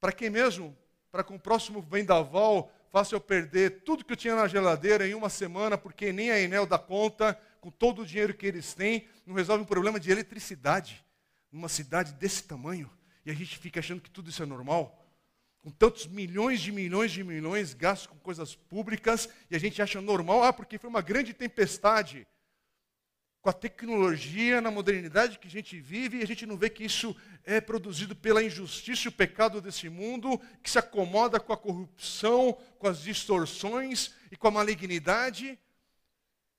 Para 0.00 0.10
que 0.10 0.28
mesmo? 0.28 0.76
Para 1.12 1.22
que 1.22 1.32
o 1.32 1.38
próximo 1.38 1.80
vendaval 1.80 2.72
faça 2.90 3.14
eu 3.14 3.20
perder 3.20 3.84
tudo 3.84 4.04
que 4.04 4.14
eu 4.14 4.16
tinha 4.16 4.34
na 4.34 4.48
geladeira 4.48 5.06
em 5.06 5.14
uma 5.14 5.28
semana, 5.28 5.78
porque 5.78 6.12
nem 6.12 6.32
a 6.32 6.40
Enel 6.40 6.66
dá 6.66 6.76
conta, 6.76 7.40
com 7.60 7.70
todo 7.70 8.02
o 8.02 8.06
dinheiro 8.06 8.34
que 8.34 8.48
eles 8.48 8.74
têm, 8.74 9.06
não 9.24 9.36
resolve 9.36 9.62
um 9.62 9.66
problema 9.66 10.00
de 10.00 10.10
eletricidade 10.10 11.04
numa 11.52 11.68
cidade 11.68 12.14
desse 12.14 12.42
tamanho. 12.42 12.90
E 13.24 13.30
a 13.30 13.34
gente 13.34 13.58
fica 13.58 13.80
achando 13.80 14.00
que 14.00 14.10
tudo 14.10 14.30
isso 14.30 14.42
é 14.42 14.46
normal. 14.46 14.96
Com 15.62 15.70
tantos 15.70 16.06
milhões 16.06 16.60
de 16.60 16.72
milhões 16.72 17.12
de 17.12 17.22
milhões 17.22 17.74
gastos 17.74 18.06
com 18.06 18.18
coisas 18.18 18.54
públicas, 18.54 19.28
e 19.50 19.56
a 19.56 19.58
gente 19.58 19.82
acha 19.82 20.00
normal, 20.00 20.42
ah, 20.42 20.52
porque 20.52 20.78
foi 20.78 20.88
uma 20.88 21.02
grande 21.02 21.34
tempestade. 21.34 22.26
Com 23.42 23.50
a 23.50 23.52
tecnologia, 23.52 24.60
na 24.60 24.70
modernidade 24.70 25.38
que 25.38 25.46
a 25.46 25.50
gente 25.50 25.78
vive, 25.78 26.18
e 26.18 26.22
a 26.22 26.26
gente 26.26 26.46
não 26.46 26.56
vê 26.56 26.70
que 26.70 26.84
isso 26.84 27.14
é 27.44 27.60
produzido 27.60 28.16
pela 28.16 28.42
injustiça 28.42 29.06
e 29.06 29.08
o 29.08 29.12
pecado 29.12 29.60
desse 29.60 29.88
mundo, 29.88 30.40
que 30.62 30.70
se 30.70 30.78
acomoda 30.78 31.38
com 31.38 31.52
a 31.52 31.56
corrupção, 31.56 32.58
com 32.78 32.86
as 32.86 33.02
distorções 33.02 34.14
e 34.30 34.36
com 34.36 34.48
a 34.48 34.50
malignidade. 34.50 35.58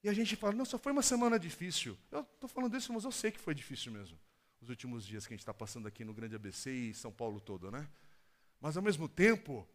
E 0.04 0.10
a 0.10 0.13
gente 0.13 0.36
fala, 0.36 0.54
não, 0.54 0.65
só 0.65 0.78
foi 0.78 0.91
uma 0.91 1.04
semana 1.04 1.39
difícil. 1.39 1.97
Eu 2.12 2.21
estou 2.21 2.50
falando 2.50 2.76
isso, 2.78 2.93
mas 2.93 3.04
eu 3.04 3.12
sei 3.12 3.32
que 3.32 3.39
foi 3.39 3.54
difícil 3.54 3.91
mesmo 3.91 4.17
os 4.62 4.69
últimos 4.69 5.06
dias 5.06 5.26
que 5.26 5.34
a 5.34 5.36
gente 5.36 5.41
está 5.41 5.54
passando 5.54 5.88
aqui 5.88 6.06
no 6.06 6.13
Grande 6.13 6.36
ABC 6.36 6.71
e 6.71 6.93
São 6.93 7.12
Paulo 7.12 7.41
todo, 7.41 7.71
né? 7.71 7.88
Mas 8.60 8.78
ao 8.78 8.84
mesmo 8.84 9.10
tempo, 9.10 9.67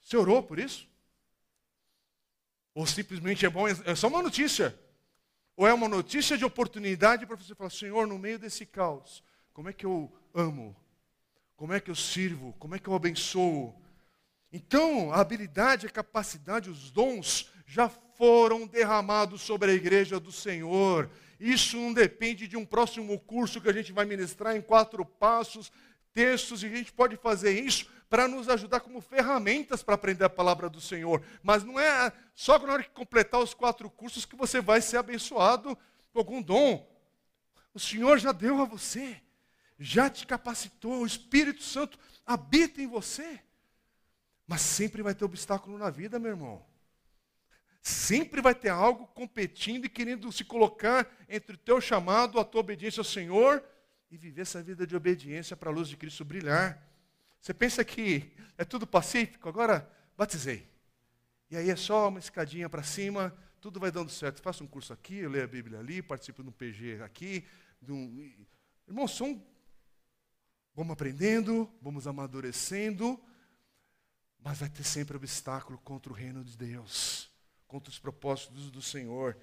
você 0.00 0.16
orou 0.16 0.42
por 0.42 0.58
isso? 0.58 0.88
Ou 2.74 2.86
simplesmente 2.86 3.44
é 3.44 3.50
bom, 3.50 3.68
é 3.68 3.94
só 3.94 4.08
uma 4.08 4.22
notícia? 4.22 4.78
Ou 5.54 5.66
é 5.66 5.74
uma 5.74 5.86
notícia 5.86 6.38
de 6.38 6.44
oportunidade 6.46 7.26
para 7.26 7.36
você 7.36 7.54
falar, 7.54 7.68
Senhor, 7.68 8.06
no 8.06 8.18
meio 8.18 8.38
desse 8.38 8.64
caos, 8.64 9.22
como 9.52 9.68
é 9.68 9.72
que 9.72 9.84
eu 9.84 10.10
amo? 10.32 10.74
Como 11.54 11.74
é 11.74 11.78
que 11.78 11.90
eu 11.90 11.94
sirvo? 11.94 12.54
Como 12.58 12.74
é 12.74 12.78
que 12.78 12.88
eu 12.88 12.94
abençoo? 12.94 13.78
Então, 14.50 15.12
a 15.12 15.20
habilidade, 15.20 15.86
a 15.86 15.90
capacidade, 15.90 16.70
os 16.70 16.90
dons 16.90 17.50
já 17.66 17.88
foram 17.88 18.66
derramados 18.66 19.42
sobre 19.42 19.70
a 19.70 19.74
igreja 19.74 20.18
do 20.18 20.32
Senhor. 20.32 21.10
Isso 21.42 21.76
não 21.76 21.92
depende 21.92 22.46
de 22.46 22.56
um 22.56 22.64
próximo 22.64 23.18
curso 23.18 23.60
que 23.60 23.68
a 23.68 23.72
gente 23.72 23.90
vai 23.90 24.04
ministrar 24.04 24.54
em 24.54 24.62
quatro 24.62 25.04
passos, 25.04 25.72
textos, 26.14 26.62
e 26.62 26.66
a 26.66 26.68
gente 26.68 26.92
pode 26.92 27.16
fazer 27.16 27.60
isso 27.60 27.90
para 28.08 28.28
nos 28.28 28.48
ajudar 28.48 28.78
como 28.78 29.00
ferramentas 29.00 29.82
para 29.82 29.96
aprender 29.96 30.24
a 30.24 30.30
palavra 30.30 30.70
do 30.70 30.80
Senhor. 30.80 31.20
Mas 31.42 31.64
não 31.64 31.80
é 31.80 32.12
só 32.32 32.60
na 32.60 32.74
hora 32.74 32.84
que 32.84 32.90
completar 32.90 33.40
os 33.40 33.54
quatro 33.54 33.90
cursos 33.90 34.24
que 34.24 34.36
você 34.36 34.60
vai 34.60 34.80
ser 34.80 34.98
abençoado 34.98 35.76
com 36.12 36.18
algum 36.20 36.40
dom. 36.40 36.88
O 37.74 37.80
Senhor 37.80 38.18
já 38.20 38.30
deu 38.30 38.62
a 38.62 38.64
você, 38.64 39.20
já 39.80 40.08
te 40.08 40.24
capacitou, 40.24 41.00
o 41.00 41.06
Espírito 41.06 41.64
Santo 41.64 41.98
habita 42.24 42.80
em 42.80 42.86
você. 42.86 43.40
Mas 44.46 44.60
sempre 44.60 45.02
vai 45.02 45.12
ter 45.12 45.24
obstáculo 45.24 45.76
na 45.76 45.90
vida, 45.90 46.20
meu 46.20 46.30
irmão. 46.30 46.71
Sempre 47.82 48.40
vai 48.40 48.54
ter 48.54 48.68
algo 48.68 49.08
competindo 49.08 49.86
e 49.86 49.88
querendo 49.88 50.30
se 50.30 50.44
colocar 50.44 51.10
entre 51.28 51.56
o 51.56 51.58
teu 51.58 51.80
chamado, 51.80 52.38
a 52.38 52.44
tua 52.44 52.60
obediência 52.60 53.00
ao 53.00 53.04
Senhor 53.04 53.62
e 54.08 54.16
viver 54.16 54.42
essa 54.42 54.62
vida 54.62 54.86
de 54.86 54.94
obediência 54.94 55.56
para 55.56 55.68
a 55.68 55.72
luz 55.72 55.88
de 55.88 55.96
Cristo 55.96 56.24
brilhar. 56.24 56.80
Você 57.40 57.52
pensa 57.52 57.84
que 57.84 58.32
é 58.56 58.64
tudo 58.64 58.86
pacífico? 58.86 59.48
Agora 59.48 59.90
batizei. 60.16 60.70
E 61.50 61.56
aí 61.56 61.70
é 61.70 61.76
só 61.76 62.08
uma 62.08 62.20
escadinha 62.20 62.68
para 62.68 62.84
cima, 62.84 63.36
tudo 63.60 63.80
vai 63.80 63.90
dando 63.90 64.10
certo. 64.10 64.40
Faça 64.40 64.62
um 64.62 64.66
curso 64.68 64.92
aqui, 64.92 65.16
eu 65.16 65.30
leio 65.30 65.44
a 65.44 65.48
Bíblia 65.48 65.80
ali, 65.80 66.00
participo 66.00 66.42
de 66.42 66.50
um 66.50 66.52
PG 66.52 67.02
aqui. 67.02 67.44
Um... 67.88 68.46
Irmãos, 68.86 69.16
são... 69.16 69.44
vamos 70.72 70.92
aprendendo, 70.92 71.68
vamos 71.82 72.06
amadurecendo, 72.06 73.20
mas 74.38 74.58
vai 74.58 74.68
ter 74.68 74.84
sempre 74.84 75.16
obstáculo 75.16 75.78
contra 75.78 76.12
o 76.12 76.14
reino 76.14 76.44
de 76.44 76.56
Deus, 76.56 77.31
contra 77.72 77.90
os 77.90 77.98
propósitos 77.98 78.70
do 78.70 78.82
Senhor. 78.82 79.34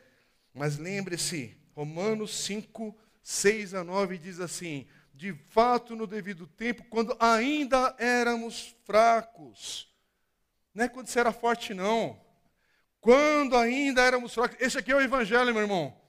Mas 0.54 0.78
lembre-se, 0.78 1.58
Romanos 1.74 2.44
5, 2.44 2.96
6 3.24 3.74
a 3.74 3.84
9 3.84 4.20
diz 4.20 4.40
assim: 4.40 4.88
de 5.16 5.34
fato, 5.50 5.96
no 5.96 6.06
devido 6.06 6.46
tempo, 6.46 6.86
quando 6.92 7.18
ainda 7.20 7.96
éramos 7.98 8.76
fracos. 8.86 9.92
Não 10.76 10.86
é 10.86 10.88
quando 10.88 11.08
você 11.08 11.20
era 11.20 11.32
forte, 11.32 11.74
não. 11.74 12.22
Quando 13.02 13.58
ainda 13.58 14.04
éramos 14.04 14.34
fracos. 14.34 14.58
Esse 14.60 14.78
aqui 14.78 14.92
é 14.92 14.96
o 14.96 15.02
Evangelho, 15.02 15.52
meu 15.52 15.64
irmão. 15.64 16.00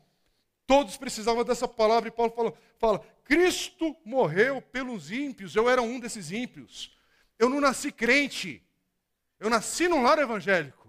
Todos 0.66 0.98
precisavam 0.98 1.42
dessa 1.42 1.66
palavra, 1.66 2.10
e 2.10 2.12
Paulo 2.12 2.32
falou, 2.32 2.56
fala: 2.78 3.00
Cristo 3.24 3.96
morreu 4.04 4.60
pelos 4.60 5.10
ímpios, 5.10 5.56
eu 5.56 5.70
era 5.70 5.80
um 5.80 5.98
desses 5.98 6.30
ímpios. 6.30 6.94
Eu 7.38 7.48
não 7.48 7.62
nasci 7.62 7.90
crente, 7.90 8.62
eu 9.38 9.48
nasci 9.48 9.88
num 9.88 10.02
lar 10.02 10.18
evangélico 10.18 10.79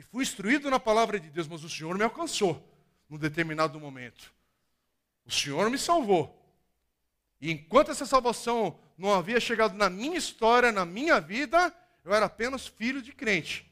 e 0.00 0.02
fui 0.02 0.22
instruído 0.22 0.70
na 0.70 0.80
palavra 0.80 1.20
de 1.20 1.28
Deus, 1.28 1.46
mas 1.46 1.62
o 1.62 1.68
Senhor 1.68 1.94
me 1.94 2.02
alcançou 2.02 2.66
num 3.06 3.18
determinado 3.18 3.78
momento. 3.78 4.32
O 5.26 5.30
Senhor 5.30 5.68
me 5.68 5.76
salvou. 5.76 6.42
E 7.38 7.50
enquanto 7.50 7.90
essa 7.90 8.06
salvação 8.06 8.80
não 8.96 9.12
havia 9.12 9.38
chegado 9.38 9.74
na 9.74 9.90
minha 9.90 10.16
história, 10.16 10.72
na 10.72 10.86
minha 10.86 11.20
vida, 11.20 11.76
eu 12.02 12.14
era 12.14 12.24
apenas 12.24 12.66
filho 12.66 13.02
de 13.02 13.12
crente. 13.12 13.70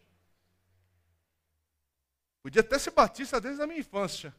Podia 2.43 2.61
até 2.61 2.79
ser 2.79 2.91
batista 2.91 3.41
desde 3.41 3.63
a 3.63 3.67
minha 3.67 3.81
infância. 3.81 4.35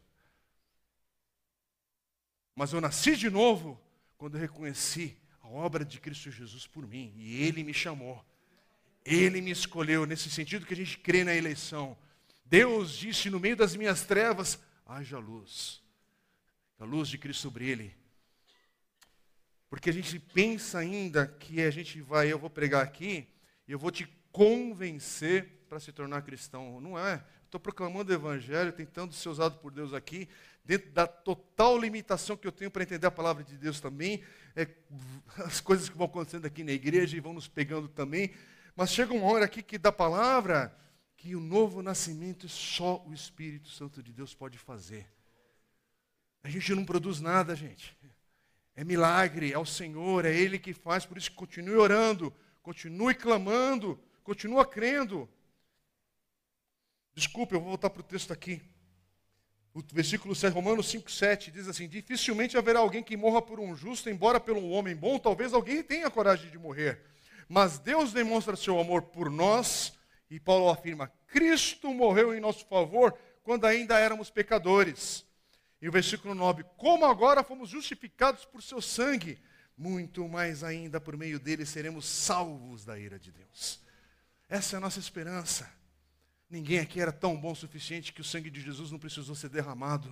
Mas 2.53 2.71
eu 2.71 2.79
nasci 2.79 3.15
de 3.15 3.31
novo 3.31 3.81
quando 4.15 4.35
eu 4.35 4.41
reconheci 4.41 5.17
a 5.41 5.47
obra 5.47 5.83
de 5.83 5.99
Cristo 5.99 6.29
Jesus 6.29 6.67
por 6.67 6.85
mim. 6.85 7.15
E 7.17 7.43
Ele 7.43 7.63
me 7.63 7.73
chamou. 7.73 8.23
Ele 9.15 9.41
me 9.41 9.51
escolheu, 9.51 10.05
nesse 10.05 10.29
sentido 10.29 10.65
que 10.65 10.73
a 10.73 10.77
gente 10.77 10.97
crê 10.99 11.23
na 11.23 11.33
eleição. 11.33 11.97
Deus 12.45 12.95
disse 12.95 13.29
no 13.29 13.39
meio 13.39 13.55
das 13.55 13.75
minhas 13.75 14.03
trevas: 14.03 14.59
haja 14.85 15.17
luz. 15.17 15.81
A 16.79 16.85
luz 16.85 17.09
de 17.09 17.17
Cristo 17.17 17.49
brilhe. 17.49 17.93
Porque 19.69 19.89
a 19.89 19.93
gente 19.93 20.17
pensa 20.19 20.79
ainda 20.79 21.27
que 21.27 21.61
a 21.61 21.69
gente 21.69 22.01
vai, 22.01 22.31
eu 22.31 22.39
vou 22.39 22.49
pregar 22.49 22.83
aqui, 22.83 23.27
eu 23.67 23.77
vou 23.77 23.91
te 23.91 24.07
convencer 24.31 25.65
para 25.67 25.79
se 25.79 25.91
tornar 25.91 26.21
cristão. 26.21 26.79
Não 26.79 26.97
é. 26.97 27.23
Estou 27.45 27.59
proclamando 27.59 28.11
o 28.11 28.15
evangelho, 28.15 28.71
tentando 28.71 29.13
ser 29.13 29.29
usado 29.29 29.57
por 29.57 29.71
Deus 29.71 29.91
aqui, 29.93 30.29
dentro 30.63 30.91
da 30.91 31.07
total 31.07 31.77
limitação 31.79 32.37
que 32.37 32.45
eu 32.45 32.51
tenho 32.51 32.69
para 32.69 32.83
entender 32.83 33.07
a 33.07 33.11
palavra 33.11 33.43
de 33.43 33.57
Deus 33.57 33.79
também, 33.79 34.23
é, 34.55 34.67
as 35.45 35.59
coisas 35.59 35.89
que 35.89 35.97
vão 35.97 36.05
acontecendo 36.05 36.45
aqui 36.45 36.63
na 36.63 36.71
igreja 36.71 37.17
e 37.17 37.19
vão 37.19 37.33
nos 37.33 37.47
pegando 37.47 37.87
também. 37.87 38.31
Mas 38.75 38.91
chega 38.91 39.13
uma 39.13 39.25
hora 39.25 39.45
aqui 39.45 39.61
que 39.61 39.77
da 39.77 39.91
palavra 39.91 40.75
que 41.15 41.35
o 41.35 41.39
novo 41.41 41.81
nascimento 41.81 42.47
só 42.47 43.03
o 43.05 43.13
Espírito 43.13 43.69
Santo 43.69 44.01
de 44.01 44.13
Deus 44.13 44.33
pode 44.33 44.57
fazer. 44.57 45.05
A 46.41 46.49
gente 46.49 46.73
não 46.73 46.85
produz 46.85 47.19
nada, 47.19 47.55
gente. 47.55 47.97
É 48.75 48.83
milagre, 48.83 49.51
é 49.51 49.57
o 49.57 49.65
Senhor, 49.65 50.23
é 50.23 50.33
Ele 50.33 50.57
que 50.57 50.73
faz, 50.73 51.05
por 51.05 51.17
isso 51.17 51.31
continue 51.33 51.75
orando, 51.75 52.33
continue 52.61 53.13
clamando, 53.13 54.01
continue 54.23 54.65
crendo. 54.65 55.29
Desculpe, 57.13 57.53
eu 57.53 57.59
vou 57.59 57.69
voltar 57.69 57.89
para 57.89 57.99
o 57.99 58.03
texto 58.03 58.31
aqui. 58.31 58.61
O 59.73 59.83
versículo 59.91 60.33
7, 60.33 60.53
Romanos 60.53 60.87
5, 60.87 61.11
7 61.11 61.51
diz 61.51 61.67
assim: 61.67 61.87
Dificilmente 61.87 62.57
haverá 62.57 62.79
alguém 62.79 63.03
que 63.03 63.17
morra 63.17 63.41
por 63.41 63.59
um 63.59 63.75
justo, 63.75 64.09
embora 64.09 64.39
pelo 64.39 64.59
um 64.59 64.71
homem 64.71 64.95
bom, 64.95 65.19
talvez 65.19 65.53
alguém 65.53 65.83
tenha 65.83 66.09
coragem 66.09 66.49
de 66.49 66.57
morrer. 66.57 67.01
Mas 67.49 67.79
Deus 67.79 68.13
demonstra 68.13 68.55
seu 68.55 68.79
amor 68.79 69.01
por 69.01 69.31
nós, 69.31 69.97
e 70.29 70.39
Paulo 70.39 70.69
afirma: 70.69 71.11
Cristo 71.27 71.91
morreu 71.91 72.33
em 72.33 72.39
nosso 72.39 72.65
favor 72.67 73.17
quando 73.43 73.65
ainda 73.65 73.97
éramos 73.97 74.29
pecadores. 74.29 75.25
E 75.81 75.89
o 75.89 75.91
versículo 75.91 76.35
9: 76.35 76.63
Como 76.77 77.05
agora 77.05 77.43
fomos 77.43 77.69
justificados 77.69 78.45
por 78.45 78.61
seu 78.61 78.79
sangue, 78.79 79.39
muito 79.75 80.27
mais 80.29 80.63
ainda 80.63 81.01
por 81.01 81.17
meio 81.17 81.39
dele 81.39 81.65
seremos 81.65 82.05
salvos 82.05 82.85
da 82.85 82.99
ira 82.99 83.17
de 83.17 83.31
Deus. 83.31 83.81
Essa 84.47 84.75
é 84.75 84.77
a 84.77 84.81
nossa 84.81 84.99
esperança. 84.99 85.71
Ninguém 86.49 86.79
aqui 86.79 86.99
era 86.99 87.11
tão 87.11 87.35
bom 87.35 87.51
o 87.51 87.55
suficiente 87.55 88.11
que 88.11 88.21
o 88.21 88.23
sangue 88.23 88.49
de 88.49 88.61
Jesus 88.61 88.91
não 88.91 88.99
precisou 88.99 89.35
ser 89.35 89.49
derramado. 89.49 90.11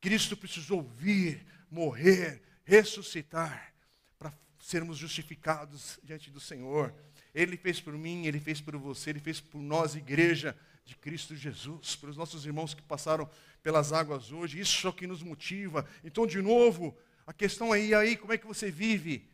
Cristo 0.00 0.36
precisou 0.36 0.82
vir, 0.82 1.46
morrer, 1.70 2.42
ressuscitar, 2.64 3.72
para 4.18 4.32
sermos 4.62 4.96
justificados 4.96 5.98
diante 6.04 6.30
do 6.30 6.38
Senhor. 6.38 6.94
Ele 7.34 7.56
fez 7.56 7.80
por 7.80 7.92
mim, 7.94 8.26
ele 8.26 8.38
fez 8.38 8.60
por 8.60 8.76
você, 8.76 9.10
ele 9.10 9.18
fez 9.18 9.40
por 9.40 9.60
nós, 9.60 9.96
igreja 9.96 10.56
de 10.84 10.94
Cristo 10.96 11.36
Jesus, 11.36 11.96
para 11.96 12.10
os 12.10 12.16
nossos 12.16 12.46
irmãos 12.46 12.72
que 12.72 12.82
passaram 12.82 13.28
pelas 13.62 13.92
águas 13.92 14.30
hoje. 14.30 14.60
Isso 14.60 14.86
é 14.86 14.90
o 14.90 14.92
que 14.92 15.06
nos 15.06 15.22
motiva. 15.22 15.86
Então, 16.04 16.26
de 16.26 16.40
novo, 16.40 16.96
a 17.26 17.32
questão 17.32 17.74
é: 17.74 17.84
e 17.84 17.94
aí, 17.94 18.16
como 18.16 18.32
é 18.32 18.38
que 18.38 18.46
você 18.46 18.70
vive? 18.70 19.28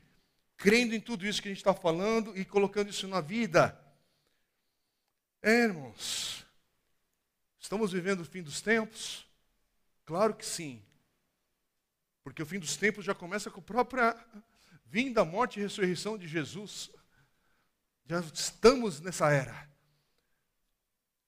Crendo 0.57 0.95
em 0.95 1.01
tudo 1.01 1.27
isso 1.27 1.43
que 1.43 1.49
a 1.49 1.51
gente 1.51 1.61
está 1.61 1.75
falando 1.75 2.37
e 2.37 2.45
colocando 2.45 2.89
isso 2.89 3.07
na 3.07 3.21
vida. 3.21 3.79
É, 5.43 5.65
irmãos, 5.65 6.45
estamos 7.61 7.93
vivendo 7.93 8.21
o 8.21 8.25
fim 8.25 8.43
dos 8.43 8.61
tempos? 8.63 9.27
Claro 10.07 10.35
que 10.35 10.45
sim. 10.45 10.83
Porque 12.25 12.43
o 12.43 12.47
fim 12.47 12.59
dos 12.59 12.77
tempos 12.77 13.05
já 13.05 13.15
começa 13.15 13.51
com 13.51 13.61
a 13.61 13.63
própria 13.63 14.17
vinda, 14.91 15.25
morte 15.25 15.59
e 15.59 15.63
ressurreição 15.63 16.17
de 16.17 16.27
Jesus. 16.27 16.91
Já 18.07 18.21
estamos 18.21 19.01
nessa 19.01 19.31
era. 19.31 19.69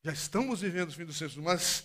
Já 0.03 0.12
estamos 0.12 0.62
vivendo 0.62 0.88
o 0.88 0.94
fim 0.94 1.05
dos 1.05 1.18
tempos, 1.18 1.37
mas 1.37 1.85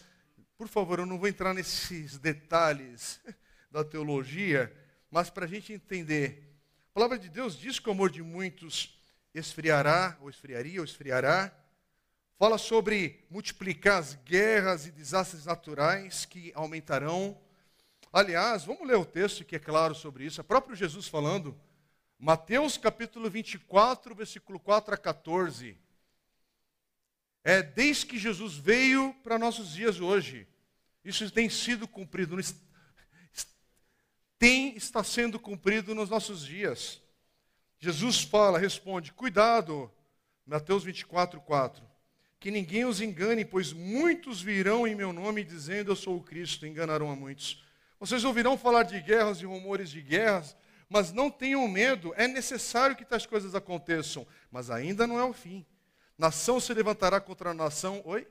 por 0.58 0.70
favor, 0.70 1.00
eu 1.00 1.06
não 1.06 1.20
vou 1.20 1.28
entrar 1.28 1.54
nesses 1.54 2.18
detalhes 2.18 3.20
da 3.70 3.84
teologia, 3.84 4.74
mas 5.12 5.30
para 5.30 5.46
a 5.46 5.48
gente 5.48 5.74
entender. 5.74 6.56
A 6.92 6.94
palavra 6.94 7.20
de 7.20 7.28
Deus 7.28 7.58
diz 7.58 7.78
que 7.78 7.90
o 7.90 7.92
amor 7.92 8.10
de 8.10 8.24
muitos 8.24 8.98
esfriará, 9.34 10.18
ou 10.22 10.30
esfriaria, 10.30 10.80
ou 10.80 10.86
esfriará. 10.86 11.54
Fala 12.38 12.58
sobre 12.58 13.26
multiplicar 13.30 14.00
as 14.00 14.14
guerras 14.14 14.88
e 14.88 14.92
desastres 14.92 15.46
naturais 15.46 16.24
que 16.24 16.54
aumentarão. 16.56 17.38
Aliás, 18.12 18.66
vamos 18.66 18.88
ler 18.88 18.98
o 18.98 19.06
texto 19.06 19.44
que 19.44 19.56
é 19.56 19.60
claro 19.60 19.94
sobre 19.94 20.26
isso. 20.26 20.40
É 20.40 20.44
próprio 20.44 20.76
Jesus 20.76 21.08
falando. 21.08 21.60
Mateus 22.18 22.78
capítulo 22.78 23.30
24, 23.30 24.16
versículo 24.16 24.60
4 24.60 24.94
a 24.94 24.98
14 24.98 25.78
é, 27.46 27.62
desde 27.62 28.08
que 28.08 28.18
Jesus 28.18 28.56
veio 28.56 29.14
para 29.24 29.38
nossos 29.38 29.74
dias 29.74 30.00
hoje. 30.00 30.48
Isso 31.04 31.30
tem 31.30 31.48
sido 31.48 31.88
cumprido, 31.88 32.36
tem, 34.40 34.76
está 34.76 35.04
sendo 35.04 35.40
cumprido 35.40 35.94
nos 35.94 36.10
nossos 36.10 36.44
dias. 36.44 37.00
Jesus 37.78 38.24
fala, 38.24 38.58
responde, 38.58 39.14
cuidado, 39.14 39.92
Mateus 40.44 40.84
24, 40.84 41.40
4. 41.40 41.84
Que 42.40 42.50
ninguém 42.50 42.84
os 42.84 43.00
engane, 43.00 43.46
pois 43.46 43.72
muitos 43.72 44.42
virão 44.42 44.88
em 44.88 44.96
meu 44.96 45.14
nome 45.14 45.44
dizendo 45.44 45.92
eu 45.92 45.96
sou 45.96 46.18
o 46.18 46.24
Cristo, 46.24 46.66
enganarão 46.66 47.12
a 47.12 47.16
muitos. 47.16 47.64
Vocês 48.00 48.24
ouvirão 48.24 48.58
falar 48.58 48.84
de 48.84 49.00
guerras 49.00 49.40
e 49.42 49.46
rumores 49.46 49.90
de 49.90 50.02
guerras, 50.02 50.56
mas 50.90 51.12
não 51.12 51.32
tenham 51.32 51.68
medo, 51.68 52.14
é 52.16 52.28
necessário 52.28 52.96
que 52.96 53.06
tais 53.06 53.26
coisas 53.26 53.56
aconteçam, 53.56 54.28
mas 54.52 54.70
ainda 54.70 55.08
não 55.08 55.20
é 55.20 55.24
o 55.24 55.34
fim. 55.34 55.66
Nação 56.18 56.60
se 56.60 56.74
levantará 56.74 57.20
contra 57.20 57.54
nação. 57.54 58.02
Oi? 58.06 58.28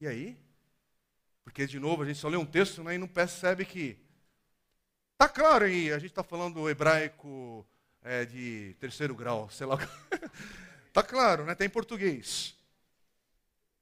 E 0.00 0.06
aí? 0.06 0.38
Porque, 1.44 1.66
de 1.66 1.78
novo, 1.78 2.02
a 2.02 2.06
gente 2.06 2.18
só 2.18 2.28
lê 2.28 2.36
um 2.36 2.46
texto 2.46 2.82
né, 2.82 2.94
e 2.94 2.98
não 2.98 3.08
percebe 3.08 3.64
que. 3.64 3.98
Está 5.12 5.28
claro 5.28 5.64
aí, 5.64 5.92
a 5.92 5.98
gente 5.98 6.10
está 6.10 6.22
falando 6.22 6.70
hebraico 6.70 7.66
é, 8.02 8.24
de 8.24 8.76
terceiro 8.78 9.14
grau, 9.14 9.50
sei 9.50 9.66
lá. 9.66 9.76
Está 10.86 11.02
claro, 11.02 11.44
né? 11.44 11.52
Está 11.52 11.64
em 11.64 11.70
português. 11.70 12.56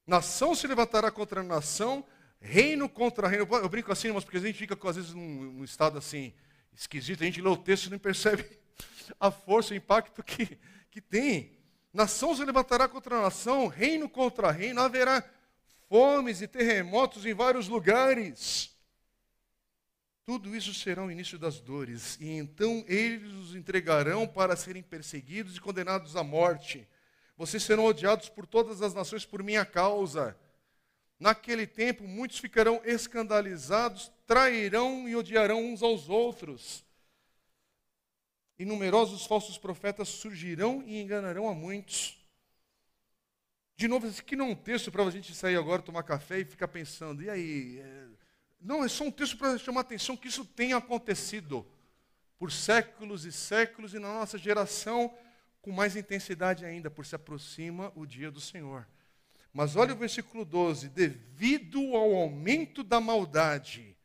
Nação 0.06 0.54
se 0.54 0.66
levantará 0.66 1.10
contra 1.10 1.42
nação, 1.42 2.04
reino 2.40 2.88
contra 2.88 3.28
reino. 3.28 3.46
Eu 3.50 3.68
brinco 3.68 3.92
assim, 3.92 4.10
mas 4.12 4.24
porque 4.24 4.38
a 4.38 4.40
gente 4.40 4.58
fica, 4.58 4.76
às 4.88 4.96
vezes, 4.96 5.12
num, 5.12 5.52
num 5.52 5.64
estado 5.64 5.98
assim, 5.98 6.32
esquisito, 6.74 7.22
a 7.22 7.26
gente 7.26 7.40
lê 7.40 7.48
o 7.48 7.56
texto 7.56 7.86
e 7.86 7.90
não 7.90 7.98
percebe 7.98 8.44
a 9.18 9.30
força, 9.30 9.74
o 9.74 9.76
impacto 9.76 10.22
que, 10.22 10.58
que 10.90 11.00
tem. 11.00 11.56
Nação 11.92 12.34
se 12.36 12.44
levantará 12.44 12.88
contra 12.88 13.22
nação, 13.22 13.66
reino 13.68 14.08
contra 14.08 14.50
reino, 14.50 14.80
haverá 14.80 15.24
fomes 15.88 16.42
e 16.42 16.48
terremotos 16.48 17.24
em 17.24 17.32
vários 17.32 17.68
lugares. 17.68 18.76
Tudo 20.26 20.56
isso 20.56 20.74
será 20.74 21.04
o 21.04 21.10
início 21.10 21.38
das 21.38 21.60
dores, 21.60 22.18
e 22.20 22.28
então 22.30 22.84
eles 22.88 23.32
os 23.32 23.54
entregarão 23.54 24.26
para 24.26 24.56
serem 24.56 24.82
perseguidos 24.82 25.56
e 25.56 25.60
condenados 25.60 26.16
à 26.16 26.24
morte. 26.24 26.86
Vocês 27.36 27.62
serão 27.62 27.84
odiados 27.84 28.28
por 28.28 28.44
todas 28.44 28.82
as 28.82 28.92
nações 28.92 29.24
por 29.24 29.42
minha 29.42 29.64
causa. 29.64 30.36
Naquele 31.18 31.66
tempo, 31.66 32.06
muitos 32.06 32.38
ficarão 32.38 32.80
escandalizados, 32.84 34.12
trairão 34.26 35.08
e 35.08 35.16
odiarão 35.16 35.64
uns 35.64 35.82
aos 35.82 36.08
outros. 36.08 36.84
E 38.58 38.64
numerosos 38.64 39.24
falsos 39.24 39.56
profetas 39.56 40.08
surgirão 40.08 40.82
e 40.86 41.00
enganarão 41.00 41.48
a 41.48 41.54
muitos. 41.54 42.18
De 43.76 43.86
novo, 43.88 44.06
esse 44.06 44.36
não 44.36 44.46
é 44.46 44.50
um 44.50 44.54
texto 44.54 44.90
para 44.90 45.04
a 45.04 45.10
gente 45.10 45.34
sair 45.34 45.56
agora, 45.56 45.82
tomar 45.82 46.02
café 46.02 46.40
e 46.40 46.44
ficar 46.44 46.68
pensando, 46.68 47.22
e 47.22 47.28
aí? 47.28 47.78
É... 47.78 48.06
Não, 48.58 48.82
é 48.82 48.88
só 48.88 49.04
um 49.04 49.10
texto 49.10 49.36
para 49.36 49.58
chamar 49.58 49.80
a 49.80 49.82
atenção 49.82 50.16
que 50.16 50.28
isso 50.28 50.44
tem 50.44 50.72
acontecido 50.72 51.66
por 52.38 52.50
séculos 52.50 53.24
e 53.24 53.32
séculos 53.32 53.94
e 53.94 53.98
na 53.98 54.08
nossa 54.08 54.38
geração 54.38 55.14
com 55.60 55.70
mais 55.72 55.96
intensidade 55.96 56.64
ainda, 56.64 56.90
por 56.90 57.04
se 57.04 57.14
aproxima 57.14 57.92
o 57.94 58.06
dia 58.06 58.30
do 58.30 58.40
Senhor. 58.40 58.86
Mas 59.56 59.74
olha 59.74 59.94
o 59.94 59.96
versículo 59.96 60.44
12: 60.44 60.90
devido 60.90 61.78
ao 61.96 62.14
aumento 62.14 62.84
da 62.84 63.00
maldade, 63.00 63.96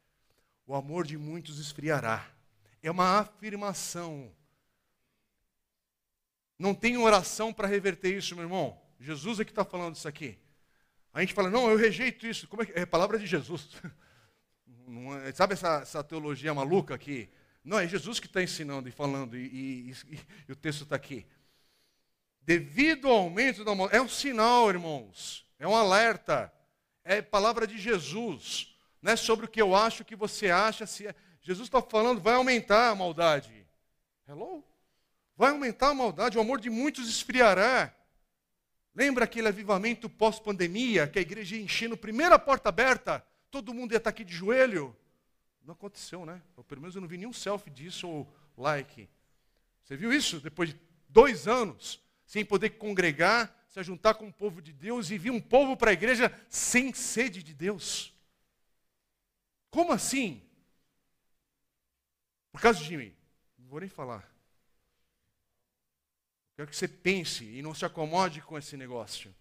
o 0.65 0.73
amor 0.73 1.05
de 1.05 1.17
muitos 1.17 1.59
esfriará. 1.59 2.25
É 2.81 2.89
uma 2.89 3.19
afirmação. 3.19 4.31
Não 6.57 6.73
tem 6.73 6.95
oração 6.97 7.51
para 7.51 7.67
reverter 7.67 8.15
isso, 8.15 8.33
meu 8.33 8.45
irmão. 8.45 8.81
Jesus 8.97 9.41
é 9.41 9.43
que 9.43 9.51
está 9.51 9.65
falando 9.65 9.97
isso 9.97 10.07
aqui. 10.07 10.39
A 11.13 11.19
gente 11.19 11.33
fala, 11.33 11.49
não, 11.49 11.69
eu 11.69 11.75
rejeito 11.75 12.25
isso. 12.25 12.47
Como 12.47 12.63
é 12.63 12.65
que 12.65 12.79
é? 12.79 12.85
palavra 12.85 13.19
de 13.19 13.27
Jesus. 13.27 13.67
É, 15.25 15.31
sabe 15.31 15.53
essa, 15.53 15.79
essa, 15.81 16.03
teologia 16.03 16.53
maluca 16.53 16.93
aqui? 16.93 17.29
Não, 17.63 17.79
é 17.79 17.87
Jesus 17.87 18.19
que 18.19 18.27
está 18.27 18.43
ensinando 18.43 18.89
e 18.89 18.91
falando, 18.91 19.37
e, 19.37 19.45
e, 19.45 19.91
e, 19.91 20.19
e 20.49 20.51
o 20.51 20.55
texto 20.55 20.83
está 20.83 20.97
aqui 20.97 21.25
devido 22.41 23.07
ao 23.07 23.17
aumento 23.17 23.63
da 23.63 23.71
é 23.91 24.01
um 24.01 24.09
sinal, 24.09 24.69
irmãos, 24.69 25.45
é 25.59 25.67
um 25.67 25.75
alerta, 25.75 26.51
é 27.03 27.21
palavra 27.21 27.67
de 27.67 27.77
Jesus, 27.77 28.75
não 29.01 29.13
é 29.13 29.15
sobre 29.15 29.45
o 29.45 29.49
que 29.49 29.61
eu 29.61 29.75
acho, 29.75 30.03
o 30.03 30.05
que 30.05 30.15
você 30.15 30.49
acha. 30.49 30.85
Se 30.85 31.07
é... 31.07 31.15
Jesus 31.41 31.67
está 31.67 31.81
falando, 31.81 32.21
vai 32.21 32.35
aumentar 32.35 32.89
a 32.89 32.95
maldade. 32.95 33.65
Hello? 34.27 34.63
Vai 35.35 35.51
aumentar 35.51 35.89
a 35.89 35.93
maldade, 35.93 36.37
o 36.37 36.41
amor 36.41 36.59
de 36.59 36.69
muitos 36.69 37.09
esfriará. 37.09 37.93
Lembra 38.93 39.23
aquele 39.25 39.47
avivamento 39.47 40.09
pós-pandemia, 40.09 41.07
que 41.07 41.17
a 41.17 41.21
igreja 41.21 41.55
ia 41.55 41.63
enchendo, 41.63 41.97
primeira 41.97 42.37
porta 42.37 42.69
aberta, 42.69 43.25
todo 43.49 43.73
mundo 43.73 43.93
ia 43.93 43.97
estar 43.97 44.09
aqui 44.09 44.23
de 44.23 44.33
joelho? 44.33 44.95
Não 45.63 45.73
aconteceu, 45.73 46.25
né? 46.25 46.41
Ou 46.55 46.63
pelo 46.63 46.81
menos 46.81 46.95
eu 46.95 47.01
não 47.01 47.07
vi 47.07 47.17
nenhum 47.17 47.33
selfie 47.33 47.69
disso 47.69 48.07
ou 48.07 48.33
like. 48.57 49.09
Você 49.83 49.95
viu 49.95 50.11
isso? 50.11 50.39
Depois 50.39 50.69
de 50.69 50.79
dois 51.07 51.47
anos, 51.47 52.01
sem 52.31 52.45
poder 52.45 52.69
congregar, 52.69 53.53
se 53.67 53.83
juntar 53.83 54.13
com 54.13 54.25
o 54.25 54.31
povo 54.31 54.61
de 54.61 54.71
Deus 54.71 55.11
e 55.11 55.17
vir 55.17 55.31
um 55.31 55.41
povo 55.41 55.75
para 55.75 55.89
a 55.89 55.93
igreja 55.93 56.33
sem 56.47 56.93
sede 56.93 57.43
de 57.43 57.53
Deus. 57.53 58.15
Como 59.69 59.91
assim? 59.91 60.41
Por 62.49 62.61
causa 62.61 62.81
de 62.81 62.95
mim. 62.95 63.13
Não 63.57 63.67
vou 63.67 63.81
nem 63.81 63.89
falar. 63.89 64.33
Quero 66.55 66.69
que 66.69 66.75
você 66.77 66.87
pense 66.87 67.43
e 67.43 67.61
não 67.61 67.73
se 67.73 67.83
acomode 67.83 68.39
com 68.39 68.57
esse 68.57 68.77
negócio. 68.77 69.35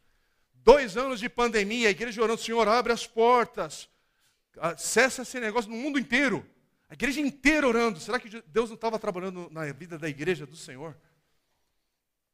Dois 0.52 0.96
anos 0.96 1.20
de 1.20 1.28
pandemia, 1.28 1.86
a 1.86 1.92
igreja 1.92 2.20
orando, 2.20 2.42
Senhor, 2.42 2.66
abre 2.66 2.92
as 2.92 3.06
portas. 3.06 3.88
Cessa 4.76 5.22
esse 5.22 5.38
negócio 5.38 5.70
no 5.70 5.76
mundo 5.76 5.96
inteiro. 5.96 6.44
A 6.88 6.94
igreja 6.94 7.20
inteira 7.20 7.68
orando. 7.68 8.00
Será 8.00 8.18
que 8.18 8.42
Deus 8.48 8.68
não 8.68 8.74
estava 8.74 8.98
trabalhando 8.98 9.48
na 9.48 9.70
vida 9.72 9.96
da 9.96 10.08
igreja 10.08 10.44
do 10.44 10.56
Senhor? 10.56 10.98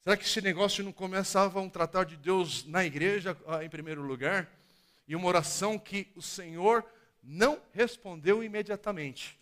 Será 0.06 0.16
que 0.16 0.24
esse 0.24 0.40
negócio 0.40 0.84
não 0.84 0.92
começava 0.92 1.60
um 1.60 1.68
tratar 1.68 2.04
de 2.04 2.16
Deus 2.16 2.64
na 2.64 2.84
igreja, 2.84 3.36
ah, 3.44 3.64
em 3.64 3.68
primeiro 3.68 4.02
lugar? 4.02 4.48
E 5.08 5.16
uma 5.16 5.26
oração 5.26 5.80
que 5.80 6.06
o 6.14 6.22
Senhor 6.22 6.86
não 7.20 7.60
respondeu 7.72 8.40
imediatamente. 8.44 9.36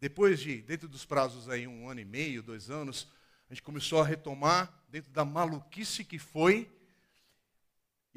Depois 0.00 0.40
de, 0.40 0.60
dentro 0.62 0.88
dos 0.88 1.04
prazos 1.04 1.48
aí, 1.48 1.64
um 1.64 1.88
ano 1.88 2.00
e 2.00 2.04
meio, 2.04 2.42
dois 2.42 2.68
anos, 2.68 3.06
a 3.48 3.54
gente 3.54 3.62
começou 3.62 4.00
a 4.00 4.04
retomar 4.04 4.82
dentro 4.88 5.12
da 5.12 5.24
maluquice 5.24 6.04
que 6.04 6.18
foi. 6.18 6.68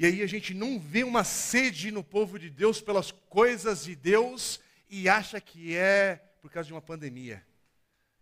E 0.00 0.04
aí 0.04 0.20
a 0.20 0.26
gente 0.26 0.52
não 0.52 0.80
vê 0.80 1.04
uma 1.04 1.22
sede 1.22 1.92
no 1.92 2.02
povo 2.02 2.40
de 2.40 2.50
Deus 2.50 2.80
pelas 2.80 3.12
coisas 3.12 3.84
de 3.84 3.94
Deus 3.94 4.58
e 4.90 5.08
acha 5.08 5.40
que 5.40 5.76
é 5.76 6.16
por 6.42 6.50
causa 6.50 6.66
de 6.66 6.72
uma 6.72 6.82
pandemia. 6.82 7.46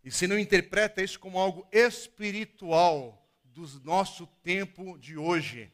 E 0.06 0.10
se 0.12 0.28
não 0.28 0.38
interpreta 0.38 1.02
isso 1.02 1.18
como 1.18 1.36
algo 1.36 1.66
espiritual 1.72 3.28
do 3.42 3.66
nosso 3.82 4.24
tempo 4.40 4.96
de 4.98 5.18
hoje, 5.18 5.68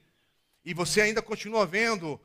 e 0.64 0.73
você 0.73 1.03
ainda 1.03 1.21
continua 1.21 1.66
vendo 1.66 2.18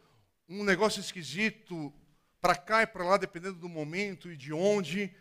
um 0.48 0.64
negócio 0.64 1.02
esquisito 1.02 1.94
para 2.40 2.56
cá 2.56 2.84
e 2.84 2.88
para 2.88 3.04
lá, 3.04 3.18
dependendo 3.18 3.60
do 3.60 3.68
momento 3.68 4.32
e 4.32 4.38
de 4.38 4.54
onde, 4.54 5.14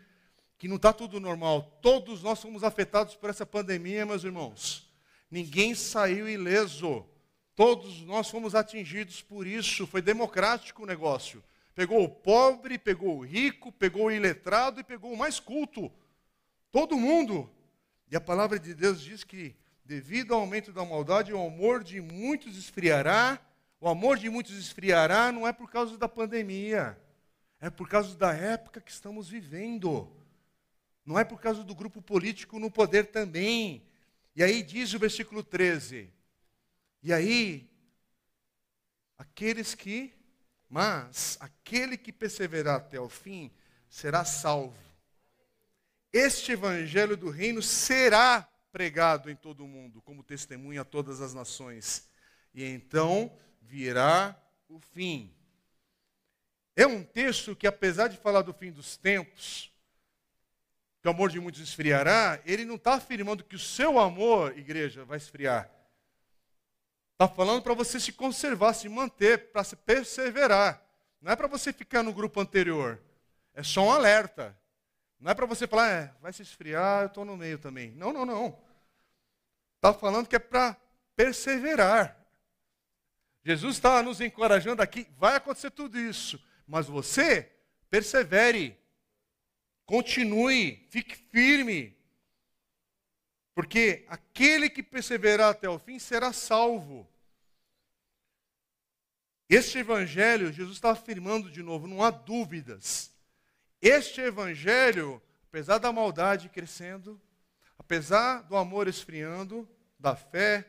que 0.56 0.68
não 0.68 0.76
está 0.76 0.92
tudo 0.92 1.18
normal. 1.18 1.76
Todos 1.82 2.22
nós 2.22 2.38
somos 2.38 2.62
afetados 2.62 3.16
por 3.16 3.30
essa 3.30 3.44
pandemia, 3.44 4.06
meus 4.06 4.22
irmãos. 4.22 4.88
Ninguém 5.28 5.74
saiu 5.74 6.28
ileso. 6.28 7.04
Todos 7.56 8.02
nós 8.02 8.30
fomos 8.30 8.54
atingidos 8.54 9.20
por 9.20 9.44
isso. 9.44 9.88
Foi 9.88 10.00
democrático 10.00 10.84
o 10.84 10.86
negócio. 10.86 11.42
Pegou 11.74 12.04
o 12.04 12.08
pobre, 12.08 12.78
pegou 12.78 13.18
o 13.18 13.24
rico, 13.24 13.72
pegou 13.72 14.04
o 14.04 14.12
iletrado 14.12 14.78
e 14.78 14.84
pegou 14.84 15.12
o 15.12 15.18
mais 15.18 15.40
culto. 15.40 15.90
Todo 16.70 16.96
mundo. 16.96 17.50
E 18.10 18.16
a 18.16 18.20
palavra 18.20 18.58
de 18.58 18.74
Deus 18.74 19.00
diz 19.00 19.24
que, 19.24 19.56
devido 19.84 20.34
ao 20.34 20.40
aumento 20.40 20.72
da 20.72 20.84
maldade, 20.84 21.32
o 21.32 21.46
amor 21.46 21.82
de 21.82 22.00
muitos 22.00 22.56
esfriará. 22.56 23.40
O 23.80 23.88
amor 23.88 24.18
de 24.18 24.28
muitos 24.30 24.56
esfriará 24.56 25.32
não 25.32 25.46
é 25.46 25.52
por 25.52 25.70
causa 25.70 25.98
da 25.98 26.08
pandemia, 26.08 26.98
é 27.60 27.68
por 27.68 27.88
causa 27.88 28.16
da 28.16 28.32
época 28.32 28.80
que 28.80 28.90
estamos 28.90 29.28
vivendo. 29.28 30.10
Não 31.04 31.18
é 31.18 31.24
por 31.24 31.40
causa 31.40 31.62
do 31.62 31.74
grupo 31.74 32.00
político 32.00 32.58
no 32.58 32.70
poder 32.70 33.06
também. 33.06 33.82
E 34.34 34.42
aí 34.42 34.62
diz 34.62 34.92
o 34.94 34.98
versículo 34.98 35.42
13: 35.42 36.12
E 37.02 37.12
aí, 37.12 37.68
aqueles 39.18 39.74
que, 39.74 40.12
mas 40.68 41.36
aquele 41.40 41.96
que 41.96 42.12
perseverar 42.12 42.76
até 42.76 43.00
o 43.00 43.08
fim 43.08 43.50
será 43.88 44.24
salvo 44.24 44.85
este 46.16 46.52
evangelho 46.52 47.16
do 47.16 47.30
reino 47.30 47.62
será 47.62 48.48
pregado 48.72 49.30
em 49.30 49.36
todo 49.36 49.64
o 49.64 49.68
mundo, 49.68 50.00
como 50.02 50.22
testemunha 50.22 50.82
a 50.82 50.84
todas 50.84 51.20
as 51.20 51.34
nações. 51.34 52.08
E 52.54 52.64
então 52.64 53.34
virá 53.60 54.34
o 54.68 54.80
fim. 54.80 55.34
É 56.74 56.86
um 56.86 57.02
texto 57.02 57.54
que, 57.54 57.66
apesar 57.66 58.08
de 58.08 58.16
falar 58.16 58.42
do 58.42 58.52
fim 58.52 58.70
dos 58.70 58.96
tempos, 58.96 59.72
que 61.00 61.08
o 61.08 61.10
amor 61.10 61.30
de 61.30 61.40
muitos 61.40 61.60
esfriará, 61.60 62.40
ele 62.44 62.64
não 62.64 62.76
está 62.76 62.94
afirmando 62.94 63.44
que 63.44 63.56
o 63.56 63.58
seu 63.58 63.98
amor, 63.98 64.56
igreja, 64.58 65.04
vai 65.04 65.18
esfriar. 65.18 65.70
Está 67.12 67.28
falando 67.28 67.62
para 67.62 67.74
você 67.74 67.98
se 67.98 68.12
conservar, 68.12 68.74
se 68.74 68.88
manter, 68.88 69.50
para 69.50 69.64
se 69.64 69.76
perseverar. 69.76 70.82
Não 71.20 71.32
é 71.32 71.36
para 71.36 71.48
você 71.48 71.72
ficar 71.72 72.02
no 72.02 72.12
grupo 72.12 72.40
anterior. 72.40 73.00
É 73.54 73.62
só 73.62 73.84
um 73.84 73.90
alerta. 73.90 74.56
Não 75.18 75.30
é 75.30 75.34
para 75.34 75.46
você 75.46 75.66
falar, 75.66 75.90
é, 75.90 76.14
vai 76.20 76.32
se 76.32 76.42
esfriar, 76.42 77.02
eu 77.02 77.06
estou 77.06 77.24
no 77.24 77.36
meio 77.36 77.58
também. 77.58 77.90
Não, 77.92 78.12
não, 78.12 78.26
não. 78.26 78.58
Está 79.76 79.92
falando 79.92 80.28
que 80.28 80.36
é 80.36 80.38
para 80.38 80.76
perseverar. 81.14 82.16
Jesus 83.44 83.76
está 83.76 84.02
nos 84.02 84.20
encorajando 84.20 84.82
aqui, 84.82 85.06
vai 85.16 85.36
acontecer 85.36 85.70
tudo 85.70 85.98
isso, 85.98 86.42
mas 86.66 86.86
você 86.86 87.52
persevere, 87.88 88.76
continue, 89.84 90.84
fique 90.90 91.14
firme, 91.14 91.96
porque 93.54 94.04
aquele 94.08 94.68
que 94.68 94.82
perseverar 94.82 95.50
até 95.50 95.68
o 95.68 95.78
fim 95.78 95.98
será 95.98 96.32
salvo. 96.32 97.08
Este 99.48 99.78
evangelho, 99.78 100.52
Jesus 100.52 100.76
está 100.76 100.90
afirmando 100.90 101.50
de 101.50 101.62
novo, 101.62 101.86
não 101.86 102.02
há 102.02 102.10
dúvidas. 102.10 103.15
Este 103.88 104.20
evangelho, 104.20 105.22
apesar 105.48 105.78
da 105.78 105.92
maldade 105.92 106.48
crescendo, 106.48 107.22
apesar 107.78 108.42
do 108.42 108.56
amor 108.56 108.88
esfriando, 108.88 109.68
da 109.96 110.16
fé, 110.16 110.68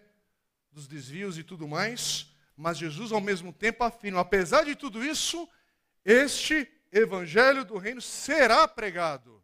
dos 0.72 0.88
desvios 0.88 1.36
e 1.36 1.44
tudo 1.44 1.68
mais, 1.68 2.32
mas 2.56 2.78
Jesus 2.78 3.12
ao 3.12 3.20
mesmo 3.20 3.52
tempo 3.52 3.84
afirma: 3.84 4.20
apesar 4.20 4.66
de 4.66 4.76
tudo 4.76 5.04
isso, 5.04 5.50
este 6.06 6.72
evangelho 6.92 7.66
do 7.66 7.80
reino 7.80 8.04
será 8.04 8.68
pregado 8.68 9.44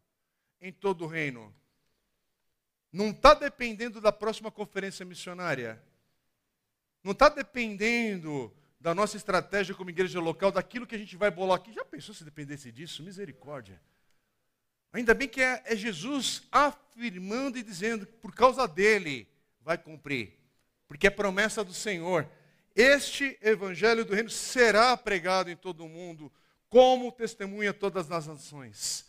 em 0.60 0.72
todo 0.72 1.02
o 1.04 1.08
reino. 1.08 1.52
Não 2.92 3.10
está 3.10 3.34
dependendo 3.34 4.00
da 4.00 4.12
próxima 4.12 4.52
conferência 4.52 5.04
missionária. 5.04 5.82
Não 7.02 7.10
está 7.10 7.28
dependendo 7.28 8.56
da 8.84 8.94
nossa 8.94 9.16
estratégia 9.16 9.74
como 9.74 9.88
igreja 9.88 10.20
local, 10.20 10.52
daquilo 10.52 10.86
que 10.86 10.94
a 10.94 10.98
gente 10.98 11.16
vai 11.16 11.30
bolar 11.30 11.56
aqui. 11.56 11.72
Já 11.72 11.82
pensou 11.86 12.14
se 12.14 12.22
dependesse 12.22 12.70
disso? 12.70 13.02
Misericórdia. 13.02 13.80
Ainda 14.92 15.14
bem 15.14 15.26
que 15.26 15.40
é, 15.40 15.62
é 15.64 15.74
Jesus 15.74 16.42
afirmando 16.52 17.56
e 17.56 17.62
dizendo 17.62 18.04
que 18.04 18.12
por 18.12 18.34
causa 18.34 18.68
dele 18.68 19.26
vai 19.62 19.78
cumprir. 19.78 20.38
Porque 20.86 21.06
é 21.06 21.10
promessa 21.10 21.64
do 21.64 21.72
Senhor. 21.72 22.28
este 22.76 23.38
evangelho 23.40 24.04
do 24.04 24.12
reino 24.12 24.28
será 24.28 24.94
pregado 24.98 25.48
em 25.48 25.56
todo 25.56 25.82
o 25.86 25.88
mundo, 25.88 26.30
como 26.68 27.10
testemunha 27.10 27.72
todas 27.72 28.10
as 28.10 28.26
nações. 28.26 29.06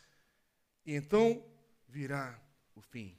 E 0.85 0.95
então 0.95 1.45
virá 1.85 2.39
o 2.75 2.79
fim. 2.79 3.09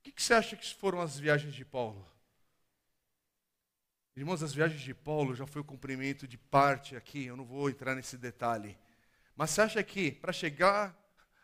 O 0.00 0.02
que, 0.02 0.12
que 0.12 0.22
você 0.22 0.34
acha 0.34 0.54
que 0.54 0.74
foram 0.74 1.00
as 1.00 1.18
viagens 1.18 1.54
de 1.54 1.64
Paulo? 1.64 2.11
Irmãos, 4.14 4.42
as 4.42 4.52
viagens 4.52 4.82
de 4.82 4.92
Paulo 4.92 5.34
já 5.34 5.46
foi 5.46 5.62
o 5.62 5.64
cumprimento 5.64 6.28
de 6.28 6.36
parte 6.36 6.94
aqui, 6.94 7.24
eu 7.24 7.36
não 7.36 7.46
vou 7.46 7.70
entrar 7.70 7.94
nesse 7.94 8.18
detalhe. 8.18 8.76
Mas 9.34 9.50
você 9.50 9.62
acha 9.62 9.82
que 9.82 10.12
para 10.12 10.34
chegar 10.34 10.94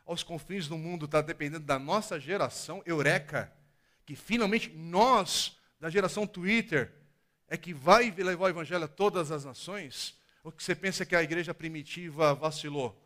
aos 0.04 0.22
confins 0.22 0.68
do 0.68 0.76
mundo 0.76 1.07
está 1.07 1.22
dependendo 1.22 1.64
da 1.64 1.78
nossa 1.78 2.20
geração, 2.20 2.83
eureka, 2.85 3.50
que 4.04 4.14
finalmente 4.14 4.68
nós, 4.68 5.57
da 5.81 5.88
geração 5.88 6.26
Twitter, 6.26 6.92
é 7.48 7.57
que 7.57 7.72
vai 7.72 8.11
levar 8.11 8.44
o 8.44 8.48
evangelho 8.50 8.85
a 8.85 8.88
todas 8.88 9.31
as 9.33 9.46
nações? 9.46 10.14
Ou 10.44 10.52
que 10.52 10.62
você 10.62 10.74
pensa 10.74 11.07
que 11.07 11.16
a 11.16 11.22
igreja 11.22 11.54
primitiva 11.54 12.35
vacilou? 12.35 13.02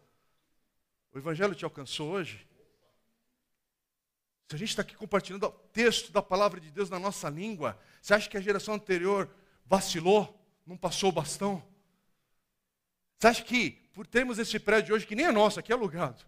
O 1.12 1.18
evangelho 1.18 1.55
te 1.55 1.64
alcançou 1.64 2.11
hoje? 2.11 2.44
Se 4.48 4.57
a 4.57 4.59
gente 4.59 4.70
está 4.70 4.83
aqui 4.83 4.96
compartilhando 4.96 5.46
o 5.46 5.51
texto 5.51 6.11
da 6.11 6.20
palavra 6.20 6.61
de 6.61 6.70
Deus 6.72 6.90
na 6.90 6.98
nossa 6.98 7.29
língua, 7.29 7.79
você 8.01 8.12
acha 8.12 8.29
que 8.29 8.37
a 8.37 8.40
geração 8.40 8.75
anterior 8.75 9.33
vacilou, 9.64 10.38
não 10.66 10.77
passou 10.77 11.11
o 11.11 11.12
bastão? 11.12 11.62
Você 13.18 13.29
acha 13.29 13.42
que, 13.44 13.70
por 13.92 14.07
termos 14.07 14.38
esse 14.38 14.59
prédio 14.59 14.94
hoje, 14.94 15.07
que 15.07 15.14
nem 15.14 15.27
é 15.27 15.33
nosso, 15.33 15.61
aqui 15.61 15.72
é 15.72 15.75
alugado, 15.75 16.25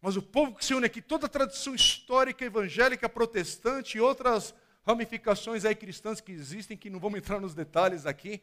mas 0.00 0.16
o 0.16 0.22
povo 0.22 0.54
que 0.54 0.64
se 0.64 0.74
une 0.74 0.86
aqui, 0.86 1.02
toda 1.02 1.26
a 1.26 1.28
tradição 1.28 1.74
histórica, 1.74 2.44
evangélica, 2.44 3.08
protestante 3.08 3.98
e 3.98 4.00
outras 4.00 4.54
ramificações 4.86 5.64
aí 5.64 5.74
cristãs 5.74 6.20
que 6.20 6.32
existem, 6.32 6.76
que 6.76 6.88
não 6.88 7.00
vamos 7.00 7.18
entrar 7.18 7.40
nos 7.40 7.54
detalhes 7.54 8.06
aqui. 8.06 8.40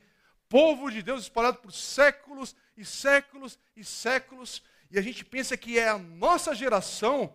Povo 0.50 0.92
de 0.92 1.02
Deus 1.02 1.24
espalhado 1.24 1.58
por 1.58 1.72
séculos 1.72 2.56
e 2.78 2.86
séculos 2.86 3.58
e 3.76 3.84
séculos. 3.84 4.62
E 4.92 5.00
a 5.00 5.02
gente 5.02 5.26
pensa 5.26 5.58
que 5.58 5.80
é 5.80 5.90
a 5.90 5.98
nossa 5.98 6.54
geração, 6.54 7.34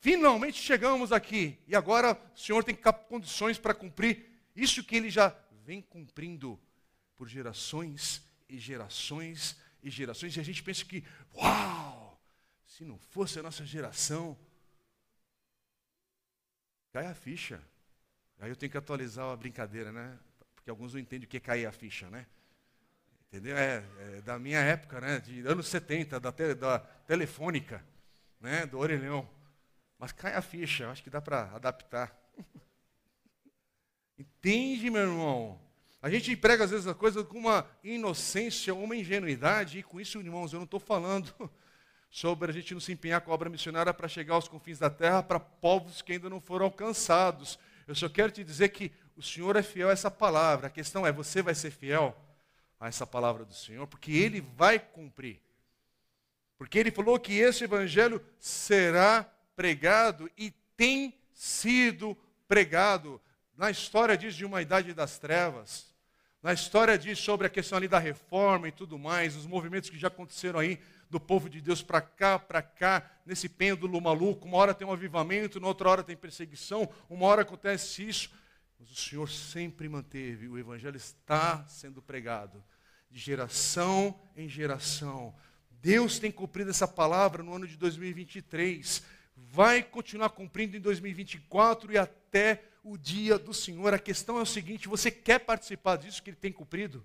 finalmente 0.00 0.60
chegamos 0.60 1.12
aqui. 1.12 1.58
E 1.68 1.76
agora 1.76 2.20
o 2.34 2.38
Senhor 2.38 2.64
tem 2.64 2.76
condições 3.08 3.58
para 3.58 3.74
cumprir 3.74 4.26
isso 4.56 4.82
que 4.82 4.96
ele 4.96 5.10
já 5.10 5.30
vem 5.68 5.82
cumprindo 5.82 6.58
por 7.14 7.28
gerações 7.28 8.26
e 8.48 8.58
gerações 8.58 9.54
e 9.82 9.90
gerações. 9.90 10.34
E 10.34 10.40
a 10.40 10.42
gente 10.42 10.62
pensa 10.62 10.82
que, 10.82 11.04
uau, 11.34 12.18
se 12.64 12.86
não 12.86 12.96
fosse 12.96 13.38
a 13.38 13.42
nossa 13.42 13.66
geração, 13.66 14.34
cai 16.90 17.06
a 17.06 17.14
ficha. 17.14 17.62
Aí 18.38 18.48
eu 18.48 18.56
tenho 18.56 18.72
que 18.72 18.78
atualizar 18.78 19.26
a 19.26 19.36
brincadeira, 19.36 19.92
né? 19.92 20.18
Porque 20.54 20.70
alguns 20.70 20.94
não 20.94 21.00
entendem 21.00 21.26
o 21.26 21.28
que 21.28 21.36
é 21.36 21.40
cair 21.40 21.66
a 21.66 21.72
ficha, 21.72 22.08
né? 22.08 22.26
Entendeu? 23.26 23.54
É, 23.54 23.84
é 23.98 24.22
da 24.22 24.38
minha 24.38 24.60
época, 24.60 25.02
né? 25.02 25.20
De 25.20 25.46
anos 25.46 25.68
70, 25.68 26.18
da, 26.18 26.32
te, 26.32 26.54
da 26.54 26.78
telefônica, 26.78 27.84
né? 28.40 28.64
Do 28.64 28.78
orelhão. 28.78 29.28
Mas 29.98 30.12
cai 30.12 30.32
a 30.32 30.40
ficha, 30.40 30.90
acho 30.90 31.02
que 31.02 31.10
dá 31.10 31.20
para 31.20 31.42
adaptar. 31.54 32.18
Entende, 34.18 34.90
meu 34.90 35.02
irmão? 35.02 35.60
A 36.02 36.10
gente 36.10 36.36
prega 36.36 36.64
às 36.64 36.70
vezes 36.70 36.86
a 36.86 36.94
coisa 36.94 37.22
com 37.22 37.38
uma 37.38 37.68
inocência, 37.84 38.74
uma 38.74 38.96
ingenuidade, 38.96 39.78
e 39.78 39.82
com 39.82 40.00
isso, 40.00 40.18
irmãos, 40.18 40.52
eu 40.52 40.58
não 40.58 40.64
estou 40.64 40.80
falando 40.80 41.32
sobre 42.10 42.50
a 42.50 42.54
gente 42.54 42.74
não 42.74 42.80
se 42.80 42.92
empenhar 42.92 43.20
com 43.20 43.30
a 43.30 43.34
obra 43.34 43.50
missionária 43.50 43.92
para 43.92 44.08
chegar 44.08 44.34
aos 44.34 44.48
confins 44.48 44.78
da 44.78 44.90
terra 44.90 45.22
para 45.22 45.38
povos 45.38 46.02
que 46.02 46.12
ainda 46.12 46.28
não 46.28 46.40
foram 46.40 46.66
alcançados. 46.66 47.58
Eu 47.86 47.94
só 47.94 48.08
quero 48.08 48.32
te 48.32 48.44
dizer 48.44 48.68
que 48.70 48.92
o 49.16 49.22
Senhor 49.22 49.56
é 49.56 49.62
fiel 49.62 49.88
a 49.88 49.92
essa 49.92 50.10
palavra. 50.10 50.68
A 50.68 50.70
questão 50.70 51.06
é: 51.06 51.12
você 51.12 51.42
vai 51.42 51.54
ser 51.54 51.70
fiel 51.70 52.16
a 52.78 52.88
essa 52.88 53.06
palavra 53.06 53.44
do 53.44 53.54
Senhor? 53.54 53.86
Porque 53.86 54.12
Ele 54.12 54.40
vai 54.40 54.78
cumprir. 54.78 55.40
Porque 56.56 56.78
Ele 56.78 56.90
falou 56.90 57.18
que 57.18 57.38
esse 57.38 57.64
Evangelho 57.64 58.24
será 58.38 59.24
pregado 59.56 60.30
e 60.36 60.52
tem 60.76 61.14
sido 61.32 62.16
pregado. 62.46 63.20
Na 63.58 63.72
história 63.72 64.16
diz 64.16 64.36
de 64.36 64.44
uma 64.44 64.62
idade 64.62 64.94
das 64.94 65.18
trevas. 65.18 65.92
Na 66.40 66.52
história 66.52 66.96
diz 66.96 67.18
sobre 67.18 67.44
a 67.44 67.50
questão 67.50 67.76
ali 67.76 67.88
da 67.88 67.98
reforma 67.98 68.68
e 68.68 68.72
tudo 68.72 68.96
mais, 68.96 69.34
os 69.34 69.46
movimentos 69.46 69.90
que 69.90 69.98
já 69.98 70.06
aconteceram 70.06 70.60
aí 70.60 70.78
do 71.10 71.18
povo 71.18 71.50
de 71.50 71.60
Deus 71.60 71.82
para 71.82 72.00
cá, 72.00 72.38
para 72.38 72.62
cá, 72.62 73.10
nesse 73.26 73.48
pêndulo 73.48 74.00
maluco. 74.00 74.46
Uma 74.46 74.58
hora 74.58 74.72
tem 74.72 74.86
um 74.86 74.92
avivamento, 74.92 75.58
na 75.58 75.66
outra 75.66 75.90
hora 75.90 76.04
tem 76.04 76.16
perseguição, 76.16 76.88
uma 77.10 77.26
hora 77.26 77.42
acontece 77.42 78.08
isso. 78.08 78.30
Mas 78.78 78.92
o 78.92 78.94
Senhor 78.94 79.28
sempre 79.28 79.88
manteve, 79.88 80.46
o 80.46 80.56
Evangelho 80.56 80.96
está 80.96 81.66
sendo 81.66 82.00
pregado 82.00 82.62
de 83.10 83.18
geração 83.18 84.16
em 84.36 84.48
geração. 84.48 85.34
Deus 85.68 86.20
tem 86.20 86.30
cumprido 86.30 86.70
essa 86.70 86.86
palavra 86.86 87.42
no 87.42 87.56
ano 87.56 87.66
de 87.66 87.76
2023, 87.76 89.02
vai 89.36 89.82
continuar 89.82 90.28
cumprindo 90.28 90.76
em 90.76 90.80
2024 90.80 91.90
e 91.90 91.98
até 91.98 92.62
o 92.90 92.98
dia 92.98 93.38
do 93.38 93.52
Senhor. 93.52 93.92
A 93.92 93.98
questão 93.98 94.38
é 94.38 94.42
o 94.42 94.46
seguinte: 94.46 94.88
você 94.88 95.10
quer 95.10 95.40
participar 95.40 95.96
disso 95.96 96.22
que 96.22 96.30
Ele 96.30 96.36
tem 96.36 96.52
cumprido? 96.52 97.04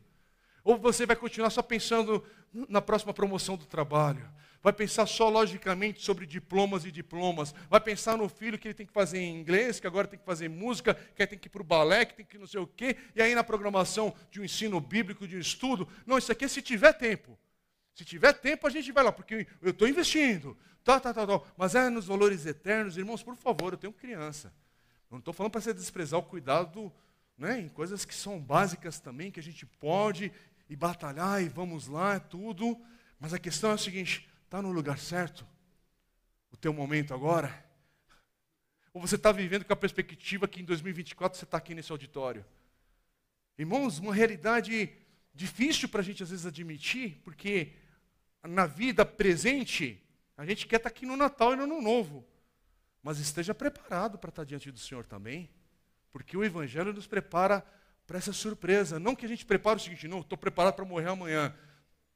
Ou 0.63 0.77
você 0.77 1.05
vai 1.05 1.15
continuar 1.15 1.49
só 1.49 1.61
pensando 1.61 2.23
na 2.69 2.81
próxima 2.81 3.13
promoção 3.13 3.57
do 3.57 3.65
trabalho? 3.65 4.29
Vai 4.61 4.71
pensar 4.71 5.05
só 5.05 5.27
logicamente 5.27 6.01
sobre 6.01 6.25
diplomas 6.25 6.85
e 6.85 6.91
diplomas? 6.91 7.53
Vai 7.69 7.81
pensar 7.81 8.17
no 8.17 8.29
filho 8.29 8.57
que 8.57 8.69
ele 8.69 8.73
tem 8.73 8.85
que 8.85 8.93
fazer 8.93 9.19
em 9.19 9.37
inglês, 9.37 9.77
que 9.77 9.85
agora 9.85 10.07
tem 10.07 10.17
que 10.17 10.25
fazer 10.25 10.47
música, 10.47 10.93
que 10.93 11.27
tem 11.27 11.37
que 11.37 11.47
ir 11.47 11.49
para 11.49 11.61
o 11.61 11.65
balé, 11.65 12.05
que 12.05 12.15
tem 12.15 12.25
que 12.25 12.37
não 12.37 12.47
sei 12.47 12.61
o 12.61 12.67
quê, 12.67 12.95
e 13.13 13.21
aí 13.21 13.35
na 13.35 13.43
programação 13.43 14.15
de 14.31 14.39
um 14.39 14.45
ensino 14.45 14.79
bíblico, 14.79 15.27
de 15.27 15.35
um 15.35 15.39
estudo? 15.39 15.85
Não, 16.05 16.17
isso 16.17 16.31
aqui 16.31 16.45
é 16.45 16.47
se 16.47 16.61
tiver 16.61 16.93
tempo. 16.93 17.37
Se 17.93 18.05
tiver 18.05 18.31
tempo, 18.31 18.65
a 18.65 18.69
gente 18.69 18.89
vai 18.93 19.03
lá, 19.03 19.11
porque 19.11 19.45
eu 19.61 19.71
estou 19.71 19.85
investindo. 19.85 20.57
Tá, 20.81 20.97
tá, 20.97 21.13
tá, 21.13 21.27
tá. 21.27 21.41
Mas 21.57 21.75
é 21.75 21.89
nos 21.89 22.05
valores 22.05 22.45
eternos, 22.45 22.97
irmãos, 22.97 23.21
por 23.21 23.35
favor, 23.35 23.73
eu 23.73 23.77
tenho 23.77 23.91
criança. 23.91 24.53
Não 25.13 25.19
estou 25.19 25.31
falando 25.31 25.51
para 25.51 25.61
você 25.61 25.75
desprezar 25.75 26.19
o 26.19 26.23
cuidado 26.23 26.91
né, 27.37 27.59
em 27.59 27.69
coisas 27.69 28.03
que 28.03 28.15
são 28.15 28.39
básicas 28.39 28.99
também, 28.99 29.29
que 29.29 29.39
a 29.39 29.43
gente 29.43 29.63
pode 29.63 30.31
e 30.67 30.75
batalhar 30.75 31.39
e 31.39 31.47
vamos 31.47 31.87
lá, 31.87 32.15
é 32.15 32.19
tudo. 32.19 32.75
Mas 33.19 33.31
a 33.31 33.37
questão 33.37 33.69
é 33.69 33.73
a 33.75 33.77
seguinte: 33.77 34.27
está 34.43 34.59
no 34.59 34.71
lugar 34.71 34.97
certo? 34.97 35.45
O 36.51 36.57
teu 36.57 36.73
momento 36.73 37.13
agora? 37.13 37.63
Ou 38.91 38.99
você 38.99 39.13
está 39.13 39.31
vivendo 39.31 39.63
com 39.63 39.73
a 39.73 39.75
perspectiva 39.75 40.47
que 40.47 40.61
em 40.61 40.65
2024 40.65 41.37
você 41.37 41.45
está 41.45 41.59
aqui 41.59 41.75
nesse 41.75 41.91
auditório? 41.91 42.43
Irmãos, 43.55 43.99
uma 43.99 44.15
realidade 44.15 44.91
difícil 45.31 45.89
para 45.89 46.01
a 46.01 46.03
gente 46.03 46.23
às 46.23 46.31
vezes 46.31 46.47
admitir, 46.47 47.21
porque 47.23 47.73
na 48.41 48.65
vida 48.65 49.05
presente, 49.05 50.03
a 50.35 50.43
gente 50.43 50.65
quer 50.65 50.77
estar 50.77 50.89
tá 50.89 50.95
aqui 50.95 51.05
no 51.05 51.15
Natal 51.15 51.53
e 51.53 51.55
no 51.55 51.65
Ano 51.65 51.79
Novo. 51.83 52.25
Mas 53.03 53.19
esteja 53.19 53.53
preparado 53.53 54.17
para 54.17 54.29
estar 54.29 54.45
diante 54.45 54.71
do 54.71 54.79
Senhor 54.79 55.05
também, 55.05 55.49
porque 56.09 56.37
o 56.37 56.43
Evangelho 56.43 56.93
nos 56.93 57.05
prepara 57.05 57.63
para 58.07 58.17
essa 58.17 58.31
surpresa. 58.31 58.97
Não 58.97 59.13
que 59.13 59.25
a 59.25 59.29
gente 59.29 59.45
prepare 59.45 59.75
o 59.75 59.79
seguinte, 59.79 60.07
não, 60.07 60.21
estou 60.21 60.37
preparado 60.37 60.75
para 60.75 60.85
morrer 60.85 61.09
amanhã. 61.09 61.53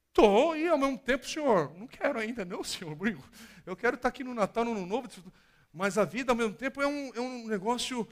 Estou, 0.08 0.56
e 0.56 0.68
ao 0.68 0.78
mesmo 0.78 0.98
tempo, 0.98 1.28
Senhor, 1.28 1.74
não 1.78 1.86
quero 1.86 2.18
ainda, 2.18 2.46
não, 2.46 2.64
Senhor. 2.66 2.98
Eu 3.66 3.76
quero 3.76 3.98
estar 3.98 4.08
aqui 4.08 4.24
no 4.24 4.34
Natal, 4.34 4.64
no 4.64 4.72
Ano 4.72 4.86
Novo, 4.86 5.10
mas 5.74 5.98
a 5.98 6.06
vida, 6.06 6.32
ao 6.32 6.36
mesmo 6.36 6.54
tempo, 6.54 6.82
é 6.82 6.88
um, 6.88 7.14
é 7.14 7.20
um 7.20 7.48
negócio. 7.48 8.08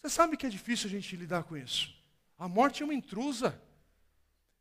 Você 0.00 0.08
sabe 0.08 0.36
que 0.36 0.46
é 0.46 0.48
difícil 0.48 0.88
a 0.88 0.90
gente 0.90 1.14
lidar 1.14 1.44
com 1.44 1.56
isso. 1.56 1.94
A 2.38 2.48
morte 2.48 2.82
é 2.82 2.84
uma 2.84 2.94
intrusa. 2.94 3.60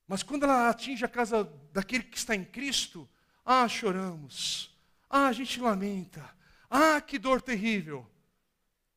Mas 0.07 0.21
quando 0.21 0.43
ela 0.43 0.69
atinge 0.69 1.03
a 1.05 1.07
casa 1.07 1.49
daquele 1.71 2.03
que 2.03 2.17
está 2.17 2.35
em 2.35 2.43
Cristo, 2.43 3.09
ah, 3.45 3.67
choramos. 3.67 4.77
Ah, 5.09 5.27
a 5.27 5.31
gente 5.31 5.59
lamenta. 5.59 6.23
Ah, 6.75 6.99
que 6.99 7.19
dor 7.19 7.39
terrível. 7.39 8.03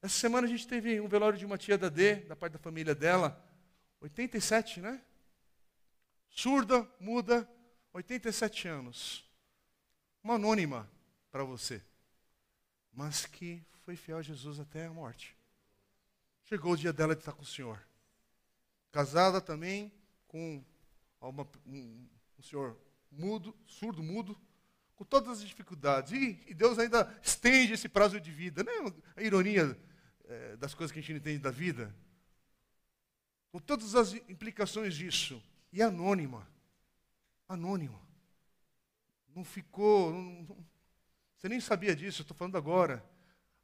Essa 0.01 0.15
semana 0.15 0.47
a 0.47 0.51
gente 0.51 0.67
teve 0.67 0.99
um 0.99 1.07
velório 1.07 1.39
de 1.39 1.45
uma 1.45 1.59
tia 1.59 1.77
da 1.77 1.91
D, 1.91 2.17
da 2.21 2.35
parte 2.35 2.55
da 2.55 2.59
família 2.59 2.95
dela, 2.95 3.39
87, 4.01 4.81
né? 4.81 5.05
Surda, 6.31 6.91
muda, 6.99 7.47
87 7.93 8.67
anos. 8.67 9.31
Uma 10.25 10.37
anônima 10.37 10.91
para 11.31 11.45
você, 11.45 11.85
mas 12.95 13.27
que 13.27 13.63
foi 13.85 13.95
fiel 13.95 14.17
a 14.17 14.23
Jesus 14.23 14.59
até 14.59 14.87
a 14.87 14.91
morte. 14.91 15.37
Chegou 16.45 16.73
o 16.73 16.77
dia 16.79 16.95
dela 16.95 17.15
de 17.15 17.21
estar 17.21 17.33
com 17.33 17.43
o 17.43 17.47
Senhor. 17.47 17.87
Casada 18.91 19.39
também 19.39 19.93
com 20.27 20.65
uma, 21.21 21.47
um, 21.67 22.09
um 22.39 22.43
senhor 22.43 22.75
mudo, 23.11 23.55
surdo, 23.67 24.03
mudo, 24.03 24.35
com 24.97 25.05
todas 25.05 25.39
as 25.39 25.47
dificuldades. 25.47 26.13
E, 26.13 26.43
e 26.47 26.55
Deus 26.55 26.79
ainda 26.79 27.15
estende 27.23 27.75
esse 27.75 27.89
prazo 27.89 28.19
de 28.21 28.33
vida. 28.33 28.65
Né? 28.65 28.73
A 29.15 29.23
ironia 29.23 29.79
é, 30.25 30.57
das 30.57 30.75
coisas 30.75 30.93
que 30.93 30.99
a 30.99 31.03
gente 31.03 31.13
não 31.13 31.19
entende 31.19 31.39
da 31.39 31.51
vida, 31.51 31.95
com 33.53 33.61
todas 33.61 33.95
as 33.95 34.15
implicações 34.15 34.95
disso, 34.95 35.43
e 35.73 35.81
anônima. 35.83 36.49
Anônima. 37.49 38.01
Não 39.35 39.45
ficou. 39.45 40.13
Não, 40.13 40.67
você 41.37 41.49
nem 41.49 41.61
sabia 41.61 41.95
disso, 41.95 42.23
eu 42.23 42.25
estou 42.25 42.37
falando 42.37 42.57
agora. 42.57 43.05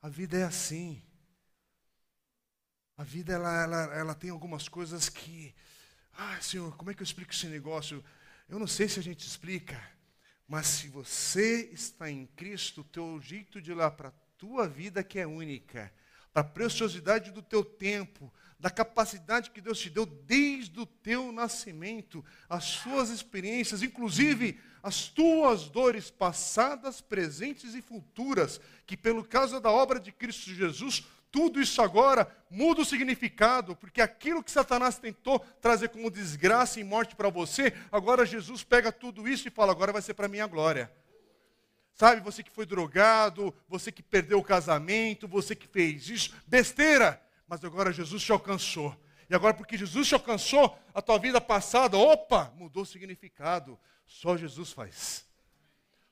A 0.00 0.08
vida 0.08 0.38
é 0.38 0.44
assim. 0.44 1.02
A 2.96 3.02
vida 3.02 3.32
ela, 3.32 3.62
ela, 3.62 3.94
ela 3.94 4.14
tem 4.14 4.30
algumas 4.30 4.68
coisas 4.68 5.08
que 5.08 5.54
Ah, 6.12 6.40
Senhor, 6.40 6.76
como 6.76 6.90
é 6.90 6.94
que 6.94 7.00
eu 7.02 7.04
explico 7.04 7.32
esse 7.32 7.46
negócio? 7.46 8.04
Eu 8.48 8.58
não 8.58 8.66
sei 8.66 8.88
se 8.88 8.98
a 8.98 9.02
gente 9.02 9.26
explica, 9.26 9.80
mas 10.52 10.66
se 10.66 10.88
você 10.88 11.70
está 11.72 12.10
em 12.10 12.26
Cristo, 12.36 12.82
o 12.82 12.84
teu 12.84 13.18
jeito 13.22 13.58
de 13.58 13.72
olhar 13.72 13.90
para 13.92 14.10
a 14.10 14.14
tua 14.36 14.68
vida 14.68 15.02
que 15.02 15.18
é 15.18 15.26
única, 15.26 15.90
para 16.30 16.42
a 16.42 16.44
preciosidade 16.44 17.30
do 17.30 17.40
teu 17.40 17.64
tempo, 17.64 18.30
da 18.60 18.68
capacidade 18.68 19.50
que 19.50 19.62
Deus 19.62 19.78
te 19.78 19.88
deu 19.88 20.04
desde 20.04 20.78
o 20.78 20.84
teu 20.84 21.32
nascimento, 21.32 22.22
as 22.50 22.64
suas 22.64 23.08
experiências, 23.08 23.82
inclusive 23.82 24.60
as 24.82 25.08
tuas 25.08 25.70
dores 25.70 26.10
passadas, 26.10 27.00
presentes 27.00 27.74
e 27.74 27.80
futuras, 27.80 28.60
que 28.86 28.94
pelo 28.94 29.24
caso 29.24 29.58
da 29.58 29.70
obra 29.70 29.98
de 29.98 30.12
Cristo 30.12 30.50
Jesus, 30.52 31.02
tudo 31.32 31.60
isso 31.60 31.82
agora 31.82 32.30
muda 32.48 32.82
o 32.82 32.84
significado, 32.84 33.74
porque 33.74 34.00
aquilo 34.00 34.44
que 34.44 34.50
Satanás 34.50 34.98
tentou 34.98 35.40
trazer 35.60 35.88
como 35.88 36.10
desgraça 36.10 36.78
e 36.78 36.84
morte 36.84 37.16
para 37.16 37.30
você, 37.30 37.72
agora 37.90 38.24
Jesus 38.24 38.62
pega 38.62 38.92
tudo 38.92 39.26
isso 39.26 39.48
e 39.48 39.50
fala: 39.50 39.72
agora 39.72 39.92
vai 39.92 40.02
ser 40.02 40.14
para 40.14 40.28
minha 40.28 40.46
glória. 40.46 40.92
Sabe, 41.94 42.20
você 42.20 42.42
que 42.42 42.50
foi 42.50 42.64
drogado, 42.64 43.54
você 43.68 43.90
que 43.90 44.02
perdeu 44.02 44.38
o 44.38 44.44
casamento, 44.44 45.26
você 45.26 45.56
que 45.56 45.66
fez 45.66 46.08
isso, 46.08 46.34
besteira 46.46 47.20
mas 47.52 47.62
agora 47.62 47.92
Jesus 47.92 48.22
te 48.22 48.32
alcançou. 48.32 48.96
E 49.28 49.34
agora, 49.34 49.52
porque 49.52 49.76
Jesus 49.76 50.08
te 50.08 50.14
alcançou, 50.14 50.74
a 50.94 51.02
tua 51.02 51.18
vida 51.18 51.38
passada, 51.38 51.98
opa, 51.98 52.50
mudou 52.56 52.82
o 52.82 52.86
significado. 52.86 53.78
Só 54.06 54.38
Jesus 54.38 54.72
faz. 54.72 55.26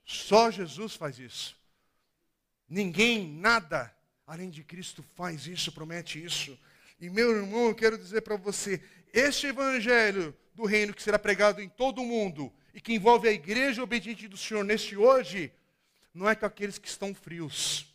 Só 0.04 0.50
Jesus 0.50 0.96
faz 0.96 1.18
isso. 1.18 1.56
Ninguém, 2.68 3.26
nada, 3.26 3.90
além 4.30 4.48
de 4.48 4.62
Cristo, 4.62 5.02
faz 5.16 5.48
isso, 5.48 5.72
promete 5.72 6.22
isso. 6.22 6.56
E 7.00 7.10
meu 7.10 7.36
irmão, 7.36 7.66
eu 7.66 7.74
quero 7.74 7.98
dizer 7.98 8.20
para 8.20 8.36
você: 8.36 8.80
este 9.12 9.48
evangelho 9.48 10.32
do 10.54 10.64
reino 10.64 10.94
que 10.94 11.02
será 11.02 11.18
pregado 11.18 11.60
em 11.60 11.68
todo 11.68 12.00
o 12.00 12.06
mundo 12.06 12.52
e 12.72 12.80
que 12.80 12.94
envolve 12.94 13.28
a 13.28 13.32
igreja 13.32 13.82
obediente 13.82 14.28
do 14.28 14.36
Senhor 14.36 14.64
neste 14.64 14.96
hoje, 14.96 15.52
não 16.14 16.28
é 16.28 16.36
com 16.36 16.46
aqueles 16.46 16.78
que 16.78 16.86
estão 16.86 17.12
frios, 17.12 17.92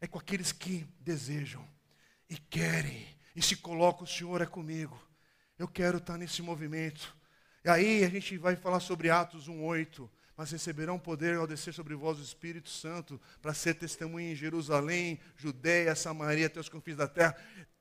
é 0.00 0.06
com 0.06 0.18
aqueles 0.18 0.50
que 0.50 0.86
desejam 0.98 1.62
e 2.30 2.38
querem, 2.38 3.06
e 3.36 3.42
se 3.42 3.54
colocam, 3.54 4.04
o 4.04 4.08
Senhor 4.08 4.40
é 4.40 4.46
comigo. 4.46 4.98
Eu 5.58 5.68
quero 5.68 5.98
estar 5.98 6.16
nesse 6.16 6.40
movimento. 6.40 7.14
E 7.62 7.68
aí 7.68 8.02
a 8.02 8.08
gente 8.08 8.38
vai 8.38 8.56
falar 8.56 8.80
sobre 8.80 9.10
Atos 9.10 9.46
1,8. 9.46 10.08
Mas 10.36 10.50
receberão 10.50 10.98
poder 10.98 11.36
ao 11.36 11.46
descer 11.46 11.72
sobre 11.72 11.94
vós 11.94 12.18
o 12.18 12.22
Espírito 12.22 12.68
Santo, 12.68 13.20
para 13.40 13.54
ser 13.54 13.74
testemunha 13.74 14.32
em 14.32 14.36
Jerusalém, 14.36 15.20
Judéia, 15.36 15.94
Samaria, 15.94 16.46
até 16.46 16.58
os 16.58 16.68
confins 16.68 16.96
da 16.96 17.06
terra. 17.06 17.36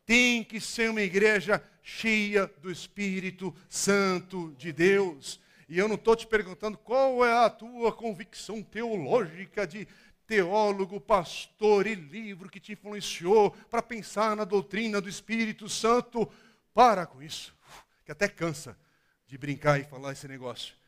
Tem 0.06 0.44
que 0.44 0.60
ser 0.60 0.90
uma 0.90 1.02
igreja 1.02 1.64
cheia 1.82 2.46
do 2.62 2.72
Espírito 2.72 3.56
Santo 3.68 4.54
de 4.58 4.72
Deus. 4.72 5.40
E 5.68 5.80
eu 5.80 5.88
não 5.88 5.96
estou 5.96 6.16
te 6.16 6.28
perguntando 6.28 6.78
qual 6.78 7.26
é 7.26 7.46
a 7.46 7.50
tua 7.50 7.92
convicção 7.92 8.62
teológica 8.62 9.66
de 9.66 9.88
teólogo, 10.28 11.00
pastor 11.00 11.88
e 11.88 11.96
livro 11.96 12.50
que 12.50 12.60
te 12.60 12.74
influenciou 12.74 13.52
para 13.70 13.82
pensar 13.82 14.36
na 14.36 14.44
doutrina 14.44 15.02
do 15.02 15.10
Espírito 15.10 15.68
Santo. 15.68 16.30
Para 16.74 17.06
com 17.06 17.22
isso, 17.22 17.56
que 18.06 18.12
até 18.12 18.28
cansa 18.28 18.78
de 19.28 19.38
brincar 19.38 19.80
e 19.80 19.84
falar 19.84 20.12
esse 20.12 20.28
negócio. 20.28 20.83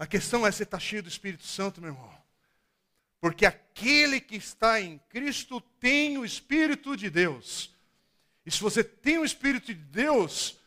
A 0.00 0.06
questão 0.06 0.46
é 0.46 0.50
você 0.50 0.62
estar 0.62 0.78
tá 0.78 0.82
cheio 0.82 1.02
do 1.02 1.10
Espírito 1.10 1.44
Santo, 1.44 1.78
meu 1.78 1.90
irmão. 1.90 2.10
Porque 3.20 3.44
aquele 3.44 4.18
que 4.18 4.34
está 4.34 4.80
em 4.80 4.96
Cristo 5.10 5.60
tem 5.78 6.16
o 6.16 6.24
Espírito 6.24 6.96
de 6.96 7.10
Deus. 7.10 7.76
E 8.46 8.50
se 8.50 8.62
você 8.62 8.82
tem 8.82 9.18
o 9.18 9.26
Espírito 9.26 9.66
de 9.66 9.74
Deus, 9.74 10.58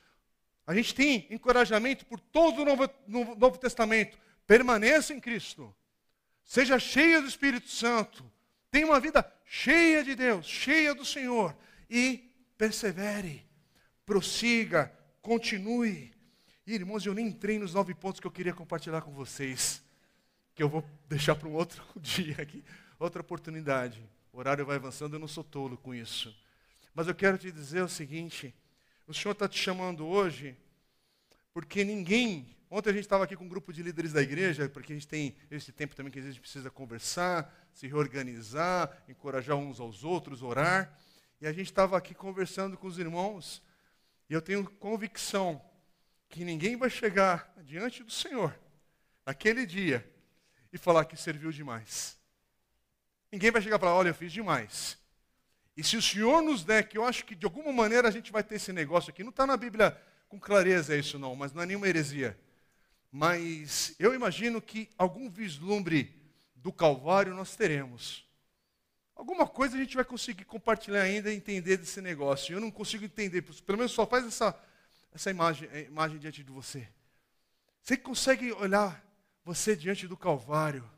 a 0.67 0.75
gente 0.75 0.93
tem 0.93 1.25
encorajamento 1.31 2.05
por 2.05 2.19
todo 2.19 2.61
o 2.61 2.65
Novo, 2.65 2.87
Novo 3.07 3.57
Testamento. 3.57 4.19
Permaneça 4.45 5.15
em 5.15 5.19
Cristo. 5.19 5.75
Seja 6.45 6.77
cheia 6.77 7.19
do 7.19 7.27
Espírito 7.27 7.71
Santo. 7.71 8.31
Tenha 8.69 8.85
uma 8.85 8.99
vida 8.99 9.25
cheia 9.47 10.03
de 10.03 10.13
Deus, 10.13 10.45
cheia 10.45 10.93
do 10.93 11.03
Senhor. 11.03 11.57
E 11.89 12.31
persevere, 12.55 13.43
prossiga, 14.05 14.93
continue. 15.23 16.12
E, 16.65 16.73
irmãos, 16.73 17.05
eu 17.05 17.13
nem 17.13 17.27
entrei 17.27 17.59
nos 17.59 17.73
nove 17.73 17.93
pontos 17.93 18.19
que 18.19 18.27
eu 18.27 18.31
queria 18.31 18.53
compartilhar 18.53 19.01
com 19.01 19.11
vocês. 19.11 19.83
Que 20.55 20.63
eu 20.63 20.69
vou 20.69 20.83
deixar 21.09 21.35
para 21.35 21.47
um 21.47 21.53
outro 21.53 21.83
dia 21.99 22.35
aqui, 22.39 22.63
outra 22.97 23.21
oportunidade. 23.21 24.01
O 24.31 24.39
horário 24.39 24.65
vai 24.65 24.77
avançando, 24.77 25.15
eu 25.15 25.19
não 25.19 25.27
sou 25.27 25.43
tolo 25.43 25.77
com 25.77 25.93
isso. 25.93 26.35
Mas 26.93 27.07
eu 27.07 27.15
quero 27.15 27.37
te 27.37 27.51
dizer 27.51 27.81
o 27.81 27.89
seguinte: 27.89 28.53
o 29.05 29.13
Senhor 29.13 29.33
está 29.33 29.47
te 29.47 29.59
chamando 29.59 30.05
hoje, 30.05 30.55
porque 31.53 31.83
ninguém 31.83 32.53
Ontem 32.75 32.89
a 32.89 32.93
gente 32.93 33.03
estava 33.03 33.23
aqui 33.23 33.35
com 33.35 33.43
um 33.43 33.47
grupo 33.47 33.71
de 33.71 33.83
líderes 33.83 34.13
da 34.13 34.19
igreja, 34.19 34.67
porque 34.67 34.93
a 34.93 34.95
gente 34.95 35.07
tem 35.07 35.35
esse 35.51 35.71
tempo 35.71 35.95
também 35.95 36.11
que 36.11 36.17
a 36.17 36.23
gente 36.23 36.39
precisa 36.39 36.71
conversar, 36.71 37.53
se 37.71 37.85
reorganizar, 37.85 39.03
encorajar 39.07 39.55
uns 39.55 39.79
aos 39.79 40.03
outros, 40.03 40.41
orar. 40.41 40.91
E 41.39 41.45
a 41.45 41.53
gente 41.53 41.67
estava 41.67 41.95
aqui 41.95 42.15
conversando 42.15 42.75
com 42.75 42.87
os 42.87 42.97
irmãos, 42.97 43.61
e 44.27 44.33
eu 44.33 44.41
tenho 44.41 44.67
convicção 44.67 45.63
que 46.33 46.43
ninguém 46.43 46.75
vai 46.75 46.89
chegar 46.89 47.53
diante 47.63 48.03
do 48.03 48.11
Senhor 48.11 48.57
naquele 49.25 49.65
dia 49.65 50.05
e 50.71 50.77
falar 50.77 51.05
que 51.05 51.15
serviu 51.15 51.51
demais. 51.51 52.17
Ninguém 53.31 53.51
vai 53.51 53.61
chegar 53.61 53.77
e 53.77 53.79
falar: 53.79 53.95
olha, 53.95 54.09
eu 54.09 54.15
fiz 54.15 54.31
demais. 54.31 54.97
E 55.77 55.83
se 55.83 55.95
o 55.95 56.01
Senhor 56.01 56.41
nos 56.41 56.63
der, 56.63 56.87
que 56.87 56.97
eu 56.97 57.05
acho 57.05 57.25
que 57.25 57.35
de 57.35 57.45
alguma 57.45 57.71
maneira 57.71 58.07
a 58.07 58.11
gente 58.11 58.31
vai 58.31 58.43
ter 58.43 58.55
esse 58.55 58.73
negócio 58.73 59.09
aqui, 59.11 59.23
não 59.23 59.29
está 59.29 59.47
na 59.47 59.55
Bíblia 59.55 59.97
com 60.27 60.39
clareza 60.39 60.95
isso 60.97 61.17
não, 61.17 61.35
mas 61.35 61.53
não 61.53 61.61
é 61.61 61.65
nenhuma 61.65 61.87
heresia 61.87 62.37
mas 63.15 63.93
eu 63.99 64.15
imagino 64.15 64.59
que 64.59 64.89
algum 64.97 65.29
vislumbre 65.29 66.19
do 66.55 66.73
Calvário 66.73 67.35
nós 67.35 67.55
teremos. 67.55 68.27
Alguma 69.15 69.45
coisa 69.45 69.75
a 69.75 69.79
gente 69.79 69.95
vai 69.95 70.03
conseguir 70.03 70.45
compartilhar 70.45 71.03
ainda 71.03 71.31
e 71.31 71.35
entender 71.35 71.77
desse 71.77 72.01
negócio. 72.01 72.55
Eu 72.55 72.59
não 72.59 72.71
consigo 72.71 73.05
entender, 73.05 73.43
pelo 73.43 73.77
menos 73.77 73.91
só 73.91 74.07
faz 74.07 74.25
essa, 74.25 74.59
essa 75.13 75.29
imagem, 75.29 75.69
eh, 75.71 75.83
imagem 75.83 76.17
diante 76.17 76.43
de 76.43 76.51
você. 76.51 76.87
Você 77.81 77.95
consegue 77.95 78.51
olhar 78.53 79.03
você 79.43 79.75
diante 79.75 80.07
do 80.07 80.17
Calvário, 80.17 80.89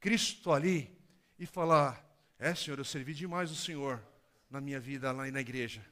Cristo 0.00 0.52
ali, 0.52 0.96
e 1.38 1.46
falar: 1.46 2.04
É, 2.38 2.54
Senhor, 2.54 2.78
eu 2.78 2.84
servi 2.84 3.14
demais 3.14 3.50
o 3.50 3.56
Senhor 3.56 4.02
na 4.50 4.60
minha 4.60 4.78
vida 4.78 5.10
lá 5.10 5.30
na 5.30 5.40
igreja. 5.40 5.84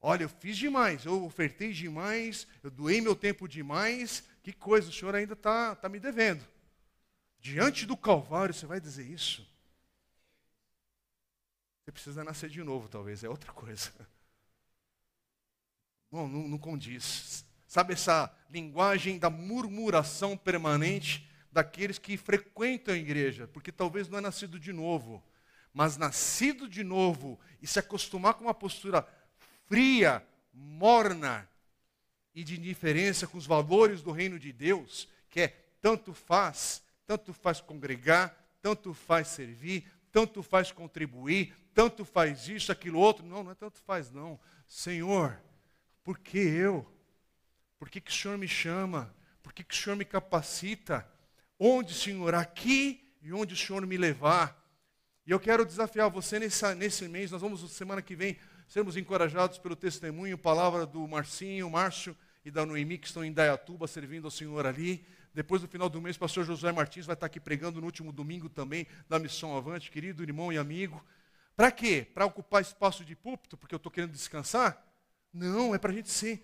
Olha, 0.00 0.22
eu 0.22 0.28
fiz 0.28 0.56
demais, 0.56 1.04
eu 1.04 1.24
ofertei 1.24 1.72
demais, 1.72 2.46
eu 2.62 2.70
doei 2.70 3.00
meu 3.00 3.16
tempo 3.16 3.48
demais, 3.48 4.22
que 4.42 4.52
coisa, 4.52 4.88
o 4.88 4.92
senhor 4.92 5.14
ainda 5.14 5.32
está 5.32 5.74
tá 5.74 5.88
me 5.88 5.98
devendo. 5.98 6.46
Diante 7.40 7.84
do 7.84 7.96
Calvário, 7.96 8.54
você 8.54 8.64
vai 8.64 8.80
dizer 8.80 9.04
isso? 9.04 9.44
Você 11.82 11.90
precisa 11.92 12.22
nascer 12.22 12.48
de 12.48 12.62
novo, 12.62 12.88
talvez, 12.88 13.24
é 13.24 13.28
outra 13.28 13.52
coisa. 13.52 13.90
Bom, 16.10 16.26
não, 16.28 16.48
não 16.48 16.58
condiz. 16.58 17.44
Sabe 17.66 17.92
essa 17.92 18.34
linguagem 18.50 19.18
da 19.18 19.28
murmuração 19.28 20.36
permanente 20.36 21.28
daqueles 21.52 21.98
que 21.98 22.16
frequentam 22.16 22.94
a 22.94 22.98
igreja, 22.98 23.46
porque 23.46 23.70
talvez 23.70 24.08
não 24.08 24.18
é 24.18 24.20
nascido 24.20 24.58
de 24.58 24.72
novo, 24.72 25.22
mas 25.72 25.96
nascido 25.96 26.68
de 26.68 26.82
novo 26.82 27.38
e 27.60 27.66
se 27.66 27.78
acostumar 27.78 28.34
com 28.34 28.44
uma 28.44 28.54
postura 28.54 29.06
fria, 29.66 30.26
morna, 30.52 31.48
e 32.34 32.44
de 32.44 32.56
indiferença 32.56 33.26
com 33.26 33.36
os 33.36 33.46
valores 33.46 34.00
do 34.00 34.12
reino 34.12 34.38
de 34.38 34.52
Deus, 34.52 35.08
que 35.28 35.40
é 35.40 35.48
tanto 35.80 36.14
faz, 36.14 36.82
tanto 37.04 37.32
faz 37.32 37.60
congregar, 37.60 38.32
tanto 38.62 38.94
faz 38.94 39.28
servir, 39.28 39.84
tanto 40.12 40.42
faz 40.42 40.70
contribuir, 40.70 41.52
tanto 41.74 42.04
faz 42.04 42.46
isso, 42.48 42.70
aquilo 42.70 43.00
outro. 43.00 43.26
Não, 43.26 43.42
não 43.42 43.50
é 43.50 43.54
tanto 43.54 43.80
faz, 43.80 44.10
não. 44.12 44.38
Senhor, 44.68 45.36
por 46.08 46.18
que 46.20 46.38
eu? 46.38 46.90
Por 47.78 47.90
que, 47.90 48.00
que 48.00 48.10
o 48.10 48.14
Senhor 48.14 48.38
me 48.38 48.48
chama? 48.48 49.14
Por 49.42 49.52
que, 49.52 49.62
que 49.62 49.74
o 49.74 49.76
Senhor 49.76 49.94
me 49.94 50.06
capacita? 50.06 51.06
Onde, 51.60 51.92
Senhor? 51.92 52.34
Aqui 52.34 53.12
e 53.20 53.30
onde 53.30 53.52
o 53.52 53.56
Senhor 53.58 53.86
me 53.86 53.98
levar. 53.98 54.58
E 55.26 55.30
eu 55.30 55.38
quero 55.38 55.66
desafiar 55.66 56.08
você 56.08 56.38
nesse 56.38 57.06
mês, 57.08 57.30
nós 57.30 57.42
vamos, 57.42 57.70
semana 57.72 58.00
que 58.00 58.16
vem, 58.16 58.38
sermos 58.66 58.96
encorajados 58.96 59.58
pelo 59.58 59.76
testemunho, 59.76 60.38
palavra 60.38 60.86
do 60.86 61.06
Marcinho, 61.06 61.68
Márcio, 61.68 62.16
e 62.42 62.50
da 62.50 62.64
Noemi, 62.64 62.96
que 62.96 63.06
estão 63.06 63.22
em 63.22 63.30
Dayatuba 63.30 63.86
servindo 63.86 64.24
ao 64.24 64.30
Senhor 64.30 64.64
ali. 64.64 65.06
Depois, 65.34 65.60
no 65.60 65.68
final 65.68 65.90
do 65.90 66.00
mês, 66.00 66.16
o 66.16 66.20
pastor 66.20 66.42
Josué 66.42 66.72
Martins 66.72 67.04
vai 67.04 67.12
estar 67.12 67.26
aqui 67.26 67.38
pregando 67.38 67.80
no 67.80 67.86
último 67.86 68.12
domingo 68.12 68.48
também 68.48 68.86
da 69.10 69.18
Missão 69.18 69.54
Avante, 69.54 69.90
querido 69.90 70.22
irmão 70.22 70.50
e 70.50 70.56
amigo. 70.56 71.04
Para 71.54 71.70
quê? 71.70 72.06
Para 72.14 72.24
ocupar 72.24 72.62
espaço 72.62 73.04
de 73.04 73.14
púlpito, 73.14 73.58
porque 73.58 73.74
eu 73.74 73.76
estou 73.76 73.92
querendo 73.92 74.12
descansar? 74.12 74.87
Não, 75.38 75.74
é 75.74 75.78
para 75.78 75.92
a 75.92 75.94
gente 75.94 76.10
ser 76.10 76.42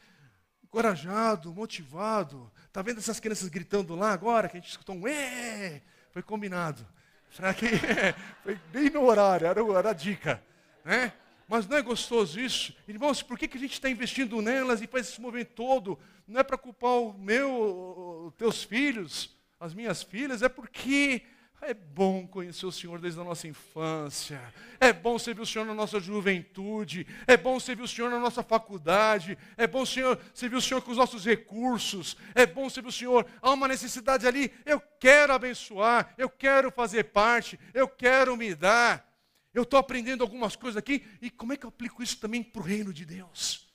encorajado, 0.62 1.53
motivado. 1.53 2.51
Está 2.66 2.80
vendo 2.80 2.99
essas 2.99 3.18
crianças 3.18 3.49
gritando 3.49 3.97
lá 3.97 4.12
agora, 4.12 4.49
que 4.49 4.57
a 4.57 4.61
gente 4.61 4.70
escutou 4.70 4.95
um 4.95 5.09
é? 5.09 5.82
Foi 6.12 6.22
combinado. 6.22 6.86
Será 7.30 7.53
que 7.53 7.66
foi 8.45 8.55
bem 8.72 8.90
no 8.90 9.05
horário, 9.05 9.47
era, 9.49 9.61
era 9.61 9.90
a 9.90 9.92
dica. 9.92 10.40
Né? 10.84 11.12
Mas 11.49 11.66
não 11.66 11.76
é 11.76 11.82
gostoso 11.82 12.38
isso? 12.38 12.74
Irmãos, 12.86 13.20
por 13.20 13.36
que, 13.36 13.49
que 13.49 13.57
a 13.57 13.61
gente 13.61 13.72
está 13.72 13.90
investindo 13.90 14.40
nelas 14.40 14.80
e 14.80 14.86
faz 14.86 15.09
esse 15.09 15.20
movimento 15.20 15.51
todo? 15.55 15.99
Não 16.26 16.40
é 16.40 16.45
para 16.45 16.57
culpar 16.57 16.92
o 16.92 17.12
meu, 17.12 18.26
os 18.28 18.34
teus 18.34 18.62
filhos, 18.62 19.36
as 19.59 19.74
minhas 19.74 20.05
filhas, 20.05 20.42
é 20.42 20.49
porque 20.49 21.22
é 21.67 21.75
bom 21.75 22.27
conhecer 22.27 22.67
o 22.67 22.73
Senhor 22.73 22.99
desde 22.99 23.21
a 23.21 23.25
nossa 23.25 23.49
infância. 23.49 24.41
É 24.79 24.93
bom 24.93 25.19
servir 25.19 25.41
o 25.41 25.47
Senhor 25.47 25.65
na 25.65 25.75
nossa 25.75 25.99
juventude. 25.99 27.07
É 27.27 27.37
bom 27.37 27.59
servir 27.59 27.83
o 27.83 27.89
Senhor 27.89 28.11
na 28.11 28.19
nossa 28.19 28.43
faculdade. 28.43 29.39
É 29.57 29.67
bom 29.67 29.85
Senhor, 29.87 30.21
servir 30.35 30.57
o 30.57 30.62
Senhor 30.62 30.83
com 30.83 30.91
os 30.91 30.97
nossos 30.97 31.25
recursos. 31.25 32.17
É 32.35 32.45
bom 32.45 32.69
servir 32.69 32.89
o 32.89 32.93
Senhor. 32.93 33.27
Há 33.41 33.51
uma 33.51 33.69
necessidade 33.69 34.27
ali. 34.27 34.53
Eu 34.65 34.81
quero 35.01 35.33
abençoar. 35.33 36.15
Eu 36.19 36.29
quero 36.29 36.71
fazer 36.71 37.05
parte. 37.05 37.59
Eu 37.73 37.89
quero 37.89 38.37
me 38.37 38.55
dar. 38.55 39.11
Eu 39.53 39.62
estou 39.62 39.79
aprendendo 39.79 40.23
algumas 40.23 40.57
coisas 40.57 40.77
aqui. 40.77 41.07
E 41.23 41.31
como 41.31 41.53
é 41.53 41.57
que 41.57 41.65
eu 41.65 41.71
aplico 41.71 42.03
isso 42.03 42.19
também 42.19 42.43
para 42.43 42.61
o 42.61 42.65
reino 42.65 42.93
de 42.93 43.05
Deus? 43.05 43.73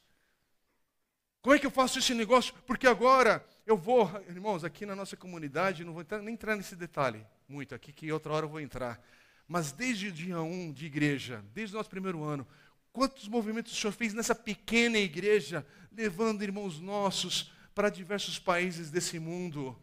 Como 1.42 1.56
é 1.56 1.60
que 1.60 1.66
eu 1.66 1.72
faço 1.72 2.00
esse 2.00 2.14
negócio? 2.14 2.54
Porque 2.68 2.86
agora 2.86 3.46
eu 3.70 3.78
vou, 3.78 4.10
irmãos, 4.28 4.64
aqui 4.64 4.84
na 4.84 4.96
nossa 4.96 5.16
comunidade, 5.16 5.84
não 5.84 5.94
vou 5.94 6.02
entrar, 6.02 6.24
nem 6.24 6.34
entrar 6.34 6.56
nesse 6.56 6.76
detalhe 6.76 7.24
muito 7.48 7.76
aqui, 7.76 7.94
que 7.94 8.12
outra 8.12 8.34
hora 8.34 8.46
eu 8.48 8.50
vou 8.50 8.60
entrar. 8.60 9.00
Mas 9.48 9.72
desde 9.72 10.08
o 10.08 10.12
dia 10.12 10.42
1 10.42 10.74
de 10.74 10.88
igreja, 10.88 11.46
desde 11.54 11.76
o 11.76 11.78
nosso 11.78 11.88
primeiro 11.88 12.24
ano, 12.24 12.48
quantos 12.92 13.28
movimentos 13.28 13.72
o 13.72 13.76
Senhor 13.76 13.92
fez 13.94 14.12
nessa 14.12 14.34
pequena 14.34 14.98
igreja, 14.98 15.64
levando 15.92 16.42
irmãos 16.42 16.80
nossos 16.80 17.54
para 17.76 17.92
diversos 17.92 18.40
países 18.40 18.90
desse 18.90 19.20
mundo? 19.20 19.80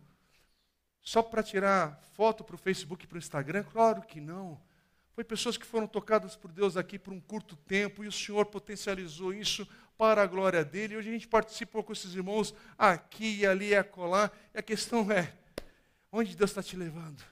Só 1.00 1.22
para 1.22 1.40
tirar 1.40 2.02
foto 2.16 2.42
para 2.42 2.56
o 2.56 2.58
Facebook 2.58 3.04
e 3.04 3.06
para 3.06 3.14
o 3.14 3.18
Instagram? 3.18 3.62
Claro 3.62 4.02
que 4.02 4.20
não. 4.20 4.60
Foi 5.16 5.24
pessoas 5.24 5.56
que 5.56 5.64
foram 5.64 5.86
tocadas 5.86 6.36
por 6.36 6.52
Deus 6.52 6.76
aqui 6.76 6.98
por 6.98 7.10
um 7.10 7.18
curto 7.18 7.56
tempo 7.56 8.04
e 8.04 8.06
o 8.06 8.12
Senhor 8.12 8.44
potencializou 8.44 9.32
isso 9.32 9.66
para 9.96 10.22
a 10.22 10.26
glória 10.26 10.62
dele. 10.62 10.92
E 10.92 10.96
hoje 10.98 11.08
a 11.08 11.12
gente 11.12 11.26
participa 11.26 11.82
com 11.82 11.90
esses 11.90 12.12
irmãos 12.12 12.54
aqui 12.76 13.38
e 13.38 13.46
ali 13.46 13.68
e 13.68 13.74
acolá. 13.74 14.30
E 14.52 14.58
a 14.58 14.62
questão 14.62 15.10
é: 15.10 15.34
onde 16.12 16.36
Deus 16.36 16.50
está 16.50 16.62
te 16.62 16.76
levando? 16.76 17.24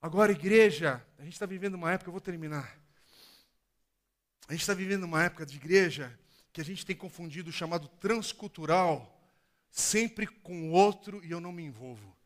Agora, 0.00 0.30
igreja, 0.30 1.04
a 1.18 1.24
gente 1.24 1.32
está 1.32 1.46
vivendo 1.46 1.74
uma 1.74 1.90
época, 1.90 2.08
eu 2.10 2.12
vou 2.12 2.20
terminar. 2.20 2.78
A 4.46 4.52
gente 4.52 4.60
está 4.60 4.72
vivendo 4.72 5.02
uma 5.02 5.24
época 5.24 5.44
de 5.44 5.56
igreja 5.56 6.16
que 6.52 6.60
a 6.60 6.64
gente 6.64 6.86
tem 6.86 6.94
confundido 6.94 7.50
o 7.50 7.52
chamado 7.52 7.88
transcultural 7.88 9.20
sempre 9.68 10.28
com 10.28 10.70
o 10.70 10.70
outro 10.70 11.24
e 11.24 11.32
eu 11.32 11.40
não 11.40 11.50
me 11.50 11.64
envolvo. 11.64 12.16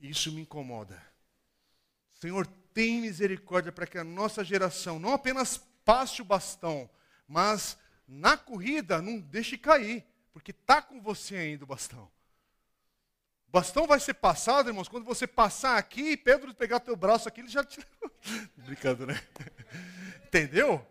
E 0.00 0.10
isso 0.10 0.32
me 0.32 0.40
incomoda. 0.40 1.00
Senhor, 2.14 2.48
tem 2.76 3.00
misericórdia 3.00 3.72
para 3.72 3.86
que 3.86 3.96
a 3.96 4.04
nossa 4.04 4.44
geração 4.44 4.98
não 4.98 5.14
apenas 5.14 5.56
passe 5.82 6.20
o 6.20 6.24
bastão, 6.26 6.90
mas 7.26 7.78
na 8.06 8.36
corrida, 8.36 9.00
não 9.00 9.18
deixe 9.18 9.56
cair, 9.56 10.04
porque 10.30 10.50
está 10.50 10.82
com 10.82 11.00
você 11.00 11.36
ainda 11.36 11.64
o 11.64 11.66
bastão. 11.66 12.04
O 13.48 13.50
bastão 13.50 13.86
vai 13.86 13.98
ser 13.98 14.12
passado, 14.12 14.68
irmãos, 14.68 14.88
quando 14.88 15.06
você 15.06 15.26
passar 15.26 15.78
aqui, 15.78 16.18
Pedro 16.18 16.52
pegar 16.52 16.80
teu 16.80 16.94
braço 16.94 17.26
aqui, 17.26 17.40
ele 17.40 17.48
já 17.48 17.64
te. 17.64 17.80
Brincando, 18.58 19.06
né? 19.06 19.18
Entendeu? 20.28 20.86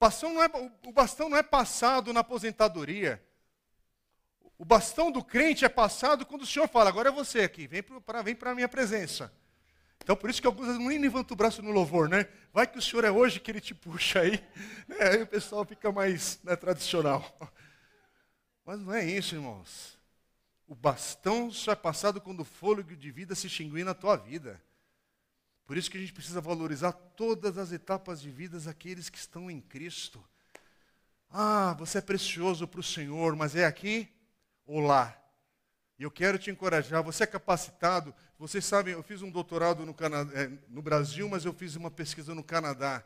Bastão, 0.00 0.34
não 0.34 0.42
é, 0.42 0.50
o 0.84 0.90
bastão 0.90 1.28
não 1.28 1.38
é 1.38 1.44
passado 1.44 2.12
na 2.12 2.20
aposentadoria. 2.20 3.24
O 4.58 4.64
bastão 4.64 5.12
do 5.12 5.22
crente 5.22 5.64
é 5.64 5.68
passado 5.68 6.26
quando 6.26 6.42
o 6.42 6.46
Senhor 6.46 6.66
fala, 6.66 6.90
agora 6.90 7.10
é 7.10 7.12
você 7.12 7.42
aqui, 7.42 7.68
vem 7.68 7.84
para 7.84 8.20
vem 8.20 8.36
a 8.40 8.54
minha 8.56 8.68
presença. 8.68 9.32
Então, 10.08 10.16
por 10.16 10.30
isso 10.30 10.40
que 10.40 10.46
alguns 10.46 10.78
nem 10.78 10.96
levantam 10.96 11.34
o 11.34 11.36
braço 11.36 11.60
no 11.60 11.70
louvor, 11.70 12.08
né? 12.08 12.26
Vai 12.50 12.66
que 12.66 12.78
o 12.78 12.80
Senhor 12.80 13.04
é 13.04 13.10
hoje 13.10 13.38
que 13.38 13.50
ele 13.50 13.60
te 13.60 13.74
puxa 13.74 14.20
aí. 14.20 14.42
Né? 14.88 14.96
Aí 15.00 15.22
o 15.22 15.26
pessoal 15.26 15.66
fica 15.66 15.92
mais 15.92 16.40
né, 16.42 16.56
tradicional. 16.56 17.22
Mas 18.64 18.80
não 18.80 18.94
é 18.94 19.04
isso, 19.04 19.34
irmãos. 19.34 19.98
O 20.66 20.74
bastão 20.74 21.50
só 21.50 21.72
é 21.72 21.76
passado 21.76 22.22
quando 22.22 22.40
o 22.40 22.44
fôlego 22.46 22.96
de 22.96 23.10
vida 23.10 23.34
se 23.34 23.48
extinguir 23.48 23.84
na 23.84 23.92
tua 23.92 24.16
vida. 24.16 24.58
Por 25.66 25.76
isso 25.76 25.90
que 25.90 25.98
a 25.98 26.00
gente 26.00 26.14
precisa 26.14 26.40
valorizar 26.40 26.92
todas 26.92 27.58
as 27.58 27.70
etapas 27.70 28.22
de 28.22 28.30
vida 28.30 28.58
daqueles 28.58 29.10
que 29.10 29.18
estão 29.18 29.50
em 29.50 29.60
Cristo. 29.60 30.24
Ah, 31.28 31.76
você 31.78 31.98
é 31.98 32.00
precioso 32.00 32.66
para 32.66 32.80
o 32.80 32.82
Senhor, 32.82 33.36
mas 33.36 33.54
é 33.54 33.66
aqui 33.66 34.08
ou 34.64 34.80
lá? 34.80 35.14
E 35.98 36.04
eu 36.04 36.12
quero 36.12 36.38
te 36.38 36.48
encorajar, 36.48 37.02
você 37.02 37.24
é 37.24 37.26
capacitado. 37.26 38.14
Vocês 38.38 38.64
sabem, 38.64 38.94
eu 38.94 39.02
fiz 39.02 39.20
um 39.20 39.30
doutorado 39.30 39.84
no, 39.84 39.92
Canadá, 39.92 40.30
é, 40.32 40.48
no 40.68 40.80
Brasil, 40.80 41.28
mas 41.28 41.44
eu 41.44 41.52
fiz 41.52 41.74
uma 41.74 41.90
pesquisa 41.90 42.36
no 42.36 42.44
Canadá. 42.44 43.02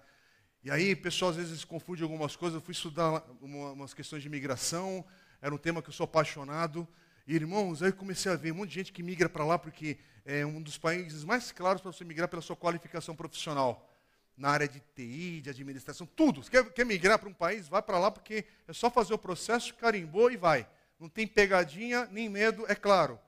E 0.63 0.71
aí, 0.71 0.95
pessoal 0.95 1.31
às 1.31 1.39
vezes 1.39 1.65
confunde 1.65 2.03
algumas 2.03 2.37
coisas. 2.37 2.57
Eu 2.57 2.61
fui 2.61 2.73
estudar 2.73 3.25
uma, 3.41 3.71
umas 3.71 3.95
questões 3.95 4.21
de 4.21 4.29
imigração, 4.29 5.03
era 5.41 5.55
um 5.55 5.59
tema 5.59 5.81
que 5.81 5.89
eu 5.89 5.93
sou 5.93 6.05
apaixonado. 6.05 6.87
E, 7.27 7.35
irmãos, 7.35 7.83
aí 7.83 7.89
eu 7.89 7.95
comecei 7.95 8.31
a 8.31 8.37
ver 8.37 8.53
um 8.53 8.57
monte 8.57 8.69
de 8.69 8.75
gente 8.75 8.93
que 8.93 9.03
migra 9.03 9.29
para 9.29 9.43
lá, 9.45 9.59
porque 9.59 9.97
é 10.27 10.45
um 10.45 10.61
dos 10.61 10.77
países 10.77 11.25
mais 11.25 11.51
claros 11.51 11.81
para 11.81 11.91
você 11.91 12.05
migrar 12.05 12.29
pela 12.29 12.43
sua 12.43 12.57
qualificação 12.57 13.17
profissional. 13.17 13.89
Na 14.37 14.51
área 14.51 14.69
de 14.69 14.81
TI, 14.95 15.41
de 15.41 15.49
administração, 15.49 16.07
tudo. 16.07 16.43
Você 16.43 16.51
quer, 16.51 16.71
quer 16.71 16.85
migrar 16.85 17.19
para 17.19 17.29
um 17.29 17.35
país? 17.35 17.69
Vai 17.69 17.81
para 17.81 17.99
lá, 17.99 18.11
porque 18.11 18.45
é 18.69 18.73
só 18.75 18.91
fazer 18.91 19.15
o 19.15 19.19
processo, 19.19 19.73
carimbou 19.75 20.31
e 20.31 20.37
vai 20.37 20.67
não 21.03 21.09
tem 21.09 21.27
pegadinha 21.27 22.07
nem 22.13 22.29
medo, 22.29 22.65
é 22.69 22.77
claro. 22.77 23.19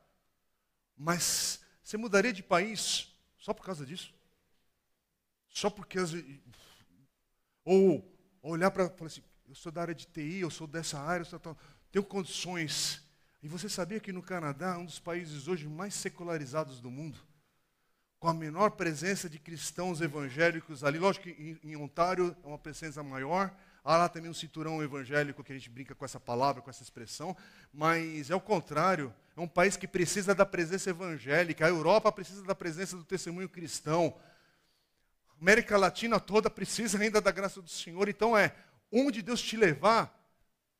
Mas 0.96 1.60
você 1.82 1.96
mudaria 1.96 2.32
de 2.32 2.40
país 2.40 3.12
só 3.36 3.52
por 3.52 3.66
causa 3.66 3.84
disso? 3.84 4.14
Só 5.48 5.68
porque 5.68 5.98
ou 7.64 8.16
olhar 8.42 8.70
para 8.70 8.88
falar 8.90 9.08
assim, 9.08 9.24
eu 9.48 9.56
sou 9.56 9.72
da 9.72 9.82
área 9.82 9.94
de 9.94 10.06
TI, 10.06 10.38
eu 10.38 10.50
sou 10.50 10.68
dessa 10.68 11.00
área, 11.00 11.22
eu 11.22 11.26
sou 11.26 11.40
tal, 11.40 11.58
tenho 11.90 12.04
condições. 12.04 13.02
E 13.42 13.48
você 13.48 13.68
sabia 13.68 13.98
que 13.98 14.12
no 14.12 14.22
Canadá, 14.22 14.78
um 14.78 14.84
dos 14.84 15.00
países 15.00 15.48
hoje 15.48 15.66
mais 15.66 15.94
secularizados 15.94 16.80
do 16.80 16.92
mundo, 16.92 17.18
com 18.20 18.28
a 18.28 18.34
menor 18.34 18.70
presença 18.70 19.28
de 19.28 19.40
cristãos 19.40 20.00
evangélicos 20.00 20.84
ali, 20.84 21.00
lógico 21.00 21.24
que 21.24 21.58
em, 21.64 21.72
em 21.72 21.76
Ontário 21.76 22.36
é 22.44 22.46
uma 22.46 22.58
presença 22.58 23.02
maior, 23.02 23.52
Há 23.86 23.98
lá 23.98 24.08
também 24.08 24.30
um 24.30 24.34
cinturão 24.34 24.82
evangélico 24.82 25.44
que 25.44 25.52
a 25.52 25.54
gente 25.54 25.68
brinca 25.68 25.94
com 25.94 26.06
essa 26.06 26.18
palavra, 26.18 26.62
com 26.62 26.70
essa 26.70 26.82
expressão, 26.82 27.36
mas 27.70 28.30
é 28.30 28.34
o 28.34 28.40
contrário. 28.40 29.14
É 29.36 29.40
um 29.40 29.46
país 29.46 29.76
que 29.76 29.86
precisa 29.86 30.34
da 30.34 30.46
presença 30.46 30.88
evangélica. 30.88 31.66
A 31.66 31.68
Europa 31.68 32.10
precisa 32.10 32.42
da 32.44 32.54
presença 32.54 32.96
do 32.96 33.04
testemunho 33.04 33.46
cristão. 33.46 34.16
A 35.28 35.42
América 35.42 35.76
Latina 35.76 36.18
toda 36.18 36.48
precisa 36.48 36.98
ainda 36.98 37.20
da 37.20 37.30
graça 37.30 37.60
do 37.60 37.68
Senhor. 37.68 38.08
Então 38.08 38.34
é 38.34 38.54
onde 38.90 39.20
Deus 39.20 39.42
te 39.42 39.54
levar 39.54 40.18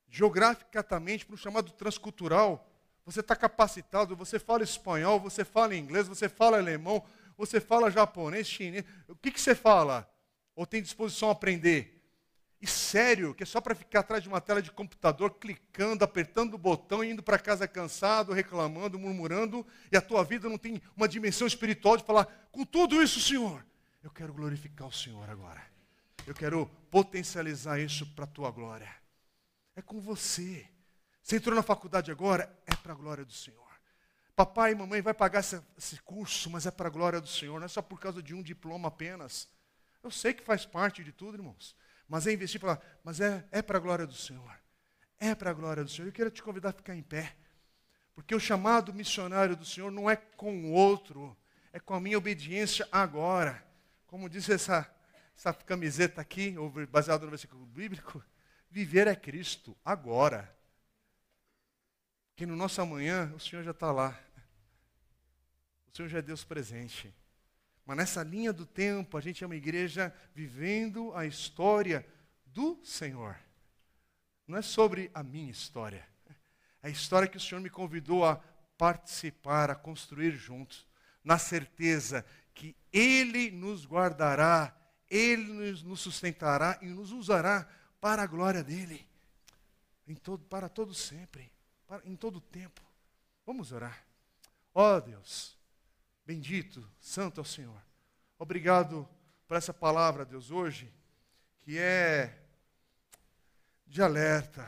geograficamente 0.09 1.27
para 1.27 1.35
um 1.35 1.37
chamado 1.37 1.73
transcultural. 1.73 2.67
Você 3.05 3.21
está 3.21 3.37
capacitado, 3.37 4.17
você 4.17 4.39
fala 4.39 4.63
espanhol, 4.63 5.21
você 5.21 5.45
fala 5.45 5.77
inglês, 5.77 6.09
você 6.09 6.27
fala 6.27 6.57
alemão, 6.57 7.05
você 7.37 7.61
fala 7.61 7.91
japonês, 7.91 8.47
chinês. 8.47 8.83
O 9.09 9.17
que, 9.17 9.31
que 9.31 9.41
você 9.41 9.55
fala? 9.55 10.09
Ou 10.57 10.65
tem 10.65 10.81
disposição 10.81 11.29
a 11.29 11.33
aprender? 11.33 11.94
E 12.65 12.67
sério, 12.67 13.35
que 13.35 13.43
é 13.43 13.47
só 13.47 13.61
para 13.61 13.75
ficar 13.75 14.01
atrás 14.01 14.23
de 14.23 14.29
uma 14.31 14.41
tela 14.41 14.63
de 14.63 14.73
computador, 14.73 15.35
clicando, 15.35 16.03
apertando 16.03 16.55
o 16.55 16.59
botão, 16.59 17.05
indo 17.05 17.23
para 17.23 17.39
casa 17.39 17.69
cansado, 17.69 18.33
reclamando, 18.33 18.99
murmurando, 18.99 19.67
e 19.93 19.97
a 19.99 20.01
tua 20.01 20.25
vida 20.25 20.49
não 20.49 20.57
tem 20.57 20.81
uma 20.97 21.07
dimensão 21.07 21.47
espiritual 21.47 21.99
de 21.99 22.05
falar, 22.05 22.25
com 22.51 22.65
tudo 22.65 23.03
isso, 23.03 23.21
Senhor, 23.21 23.63
eu 24.03 24.11
quero 24.11 24.33
glorificar 24.33 24.89
o 24.89 24.93
Senhor 24.93 25.29
agora. 25.29 25.63
Eu 26.27 26.33
quero 26.33 26.65
potencializar 26.91 27.79
isso 27.79 28.07
para 28.15 28.25
a 28.25 28.29
tua 28.29 28.51
glória. 28.51 28.89
É 29.77 29.83
com 29.83 30.01
você. 30.01 30.67
Você 31.23 31.37
entrou 31.37 31.55
na 31.55 31.63
faculdade 31.63 32.11
agora, 32.11 32.51
é 32.67 32.75
para 32.75 32.95
a 32.95 32.97
glória 32.97 33.27
do 33.27 33.33
Senhor. 33.35 33.61
Papai 34.35 34.73
e 34.73 34.75
mamãe 34.75 35.03
vai 35.03 35.13
pagar 35.13 35.41
esse, 35.41 35.61
esse 35.77 36.01
curso, 36.01 36.49
mas 36.49 36.65
é 36.65 36.71
para 36.71 36.87
a 36.87 36.91
glória 36.91 37.21
do 37.21 37.29
Senhor, 37.29 37.59
não 37.61 37.67
é 37.67 37.69
só 37.69 37.83
por 37.83 38.01
causa 38.01 38.23
de 38.23 38.33
um 38.33 38.43
diploma 38.43 38.89
apenas. 38.89 39.51
Eu 40.03 40.11
sei 40.11 40.33
que 40.33 40.43
faz 40.43 40.65
parte 40.65 41.05
de 41.05 41.13
tudo, 41.13 41.37
irmãos. 41.37 41.77
Mas 42.09 42.27
é 42.27 42.33
investir 42.33 42.61
para 42.61 42.81
mas 43.03 43.21
é, 43.21 43.47
é 43.51 43.63
para 43.63 43.79
a 43.79 43.81
glória 43.81 44.07
do 44.07 44.15
Senhor. 44.15 44.55
É 45.19 45.35
para 45.35 45.51
a 45.51 45.55
glória 45.55 45.85
do 45.85 45.91
Senhor. 45.91 46.09
Eu 46.09 46.13
quero 46.13 46.31
te 46.31 46.43
convidar 46.43 46.71
a 46.71 46.73
ficar 46.73 46.95
em 46.95 47.03
pé. 47.03 47.37
Porque 48.15 48.35
o 48.35 48.41
chamado 48.41 48.93
missionário 48.93 49.57
do 49.57 49.65
Senhor 49.65 49.91
não 49.91 50.09
é 50.09 50.17
com 50.17 50.67
o 50.67 50.73
outro, 50.73 51.37
é 51.73 51.81
com 51.81 51.95
a 51.95 52.01
minha 52.01 52.19
obediência 52.19 52.87
agora. 52.93 53.65
Como 54.07 54.29
diz 54.29 54.49
essa, 54.49 54.89
essa 55.37 55.53
camiseta 55.53 56.21
aqui, 56.21 56.55
baseada 56.91 57.25
no 57.25 57.31
versículo 57.31 57.67
bíblico, 57.67 58.25
viver 58.71 59.09
é 59.09 59.17
Cristo 59.17 59.77
agora. 59.85 60.55
Que 62.37 62.47
no 62.47 62.55
nosso 62.55 62.81
amanhã 62.81 63.33
o 63.35 63.41
Senhor 63.41 63.63
já 63.63 63.73
está 63.73 63.91
lá. 63.91 64.19
O 65.93 65.97
Senhor 65.97 66.09
já 66.09 66.19
é 66.19 66.23
Deus 66.23 66.45
presente. 66.45 67.13
Mas 67.85 67.97
nessa 67.97 68.23
linha 68.23 68.53
do 68.53 68.65
tempo, 68.65 69.17
a 69.17 69.21
gente 69.21 69.45
é 69.45 69.47
uma 69.47 69.57
igreja 69.57 70.15
vivendo 70.35 71.15
a 71.15 71.27
história 71.27 72.07
do 72.47 72.79
Senhor. 72.83 73.37
Não 74.47 74.59
é 74.59 74.63
sobre 74.63 75.11
a 75.13 75.23
minha 75.23 75.51
história. 75.51 76.07
É 76.83 76.89
a 76.89 76.91
história 76.91 77.29
que 77.29 77.37
o 77.37 77.41
Senhor 77.41 77.61
me 77.61 77.71
convidou 77.71 78.25
a 78.25 78.37
participar, 78.77 79.71
a 79.71 79.75
construir 79.75 80.33
juntos, 80.33 80.87
na 81.23 81.39
certeza 81.39 82.25
que 82.55 82.77
Ele 82.93 83.51
nos 83.51 83.87
guardará, 83.87 84.75
Ele 85.09 85.73
nos 85.83 86.01
sustentará 86.01 86.79
e 86.83 86.87
nos 86.87 87.11
usará 87.11 87.69
para 88.01 88.23
a 88.23 88.27
glória 88.27 88.63
dele, 88.63 89.09
em 90.07 90.15
todo, 90.15 90.45
para 90.45 90.69
todo 90.69 90.93
sempre, 90.93 91.51
para, 91.87 92.03
em 92.05 92.15
todo 92.17 92.41
tempo. 92.41 92.83
Vamos 93.47 93.73
orar. 93.73 94.05
Ó 94.75 94.97
oh, 94.97 95.01
Deus, 95.01 95.57
bendito, 96.25 96.89
santo 97.01 97.41
é 97.41 97.43
o 97.43 97.47
Senhor. 97.47 97.81
Obrigado 98.39 99.09
por 99.47 99.57
essa 99.57 99.73
palavra, 99.73 100.25
Deus, 100.25 100.51
hoje, 100.51 100.93
que 101.61 101.79
é 101.79 102.39
de 103.87 104.03
alerta, 104.03 104.67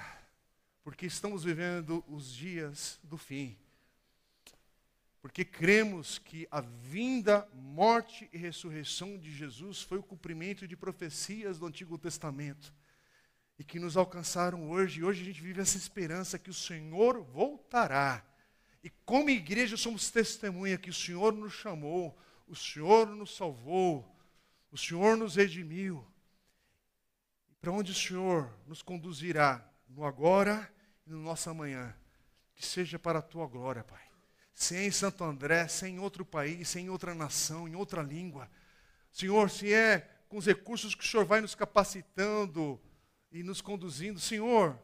porque 0.83 1.07
estamos 1.07 1.45
vivendo 1.45 2.05
os 2.09 2.33
dias 2.33 2.99
do 3.03 3.17
fim 3.17 3.59
porque 5.27 5.45
cremos 5.45 6.19
que 6.21 6.47
a 6.53 6.61
vinda, 6.61 7.49
morte 7.53 8.31
e 8.33 8.39
ressurreição 8.39 9.19
de 9.19 9.33
Jesus 9.33 9.83
foi 9.83 9.99
o 9.99 10.03
cumprimento 10.05 10.69
de 10.69 10.77
profecias 10.77 11.59
do 11.59 11.67
Antigo 11.67 11.99
Testamento 11.99 12.73
e 13.59 13.65
que 13.65 13.81
nos 13.81 13.97
alcançaram 13.97 14.71
hoje. 14.71 15.01
E 15.01 15.03
hoje 15.03 15.23
a 15.23 15.25
gente 15.25 15.43
vive 15.43 15.61
essa 15.61 15.77
esperança 15.77 16.39
que 16.39 16.49
o 16.49 16.55
Senhor 16.55 17.25
voltará. 17.25 18.25
E 18.87 18.91
como 19.05 19.31
igreja 19.31 19.77
somos 19.77 20.13
testemunha 20.13 20.79
que 20.79 20.91
o 20.91 20.95
Senhor 20.95 21.33
nos 21.33 21.55
chamou, 21.55 22.17
o 22.47 22.55
Senhor 22.55 23.09
nos 23.09 23.35
salvou, 23.35 24.17
o 24.71 24.79
Senhor 24.79 25.17
nos 25.17 25.35
redimiu. 25.35 26.07
Para 27.61 27.73
onde 27.73 27.91
o 27.91 27.95
Senhor 27.97 28.49
nos 28.65 28.83
conduzirá 28.83 29.69
no 29.89 30.05
agora 30.05 30.73
e 31.05 31.11
no 31.11 31.19
nosso 31.19 31.51
amanhã, 31.51 31.93
que 32.55 32.65
seja 32.65 32.97
para 32.97 33.19
a 33.19 33.23
tua 33.23 33.49
glória, 33.49 33.83
Pai 33.83 34.07
se 34.55 34.77
é 34.77 34.87
em 34.87 34.91
Santo 34.91 35.23
André, 35.25 35.67
se 35.67 35.85
é 35.85 35.89
em 35.89 35.99
outro 35.99 36.25
país, 36.25 36.69
se 36.69 36.79
é 36.79 36.83
em 36.83 36.89
outra 36.89 37.13
nação, 37.13 37.67
em 37.69 37.75
outra 37.75 38.03
língua. 38.03 38.49
Senhor, 39.11 39.51
se 39.51 39.75
é 39.75 39.99
com 40.29 40.39
os 40.39 40.47
recursos 40.47 40.95
que 40.95 41.05
o 41.05 41.07
Senhor 41.07 41.27
vai 41.27 41.43
nos 41.43 41.57
capacitando 41.57 42.81
e 43.33 43.43
nos 43.43 43.61
conduzindo, 43.61 44.21
Senhor, 44.21 44.79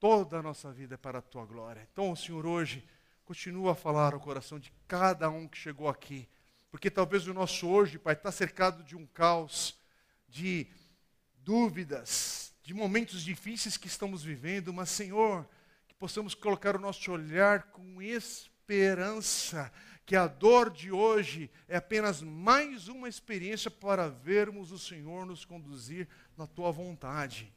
toda 0.00 0.38
a 0.38 0.42
nossa 0.42 0.72
vida 0.72 0.94
é 0.94 0.98
para 0.98 1.20
a 1.20 1.22
tua 1.22 1.44
glória. 1.44 1.86
Então, 1.92 2.16
Senhor, 2.16 2.44
hoje, 2.44 2.82
continua 3.30 3.70
a 3.70 3.76
falar 3.76 4.12
ao 4.12 4.18
coração 4.18 4.58
de 4.58 4.72
cada 4.88 5.30
um 5.30 5.46
que 5.46 5.56
chegou 5.56 5.88
aqui, 5.88 6.28
porque 6.68 6.90
talvez 6.90 7.28
o 7.28 7.32
nosso 7.32 7.68
hoje, 7.68 7.96
Pai, 7.96 8.14
está 8.14 8.32
cercado 8.32 8.82
de 8.82 8.96
um 8.96 9.06
caos, 9.06 9.78
de 10.28 10.66
dúvidas, 11.36 12.52
de 12.60 12.74
momentos 12.74 13.22
difíceis 13.22 13.76
que 13.76 13.86
estamos 13.86 14.24
vivendo, 14.24 14.72
mas, 14.72 14.90
Senhor, 14.90 15.48
que 15.86 15.94
possamos 15.94 16.34
colocar 16.34 16.74
o 16.74 16.80
nosso 16.80 17.12
olhar 17.12 17.70
com 17.70 18.02
esperança 18.02 19.72
que 20.04 20.16
a 20.16 20.26
dor 20.26 20.68
de 20.68 20.90
hoje 20.90 21.48
é 21.68 21.76
apenas 21.76 22.20
mais 22.20 22.88
uma 22.88 23.08
experiência 23.08 23.70
para 23.70 24.08
vermos 24.08 24.72
o 24.72 24.78
Senhor 24.78 25.24
nos 25.24 25.44
conduzir 25.44 26.08
na 26.36 26.48
tua 26.48 26.72
vontade. 26.72 27.54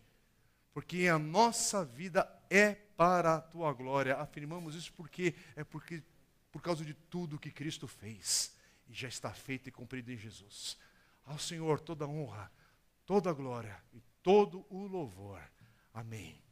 Porque 0.72 1.08
a 1.08 1.18
nossa 1.18 1.84
vida 1.84 2.32
é 2.48 2.78
para 2.96 3.36
a 3.36 3.42
tua 3.42 3.72
glória. 3.74 4.18
Afirmamos 4.18 4.76
isso 4.76 4.92
porque 4.94 5.34
é 5.56 5.64
porque 5.64 6.04
por 6.52 6.62
causa 6.62 6.86
de 6.86 6.94
tudo 6.94 7.40
que 7.40 7.52
Cristo 7.52 7.88
fez 7.88 8.56
e 8.88 8.94
já 8.94 9.08
está 9.08 9.32
feito 9.32 9.70
e 9.70 9.72
cumprido 9.72 10.12
em 10.12 10.18
Jesus. 10.18 10.78
Ao 11.26 11.40
Senhor 11.40 11.80
toda 11.80 12.08
honra, 12.08 12.52
toda 13.06 13.34
glória 13.34 13.82
e 13.94 14.02
todo 14.22 14.66
o 14.70 14.86
louvor. 14.86 15.42
Amém. 15.94 16.43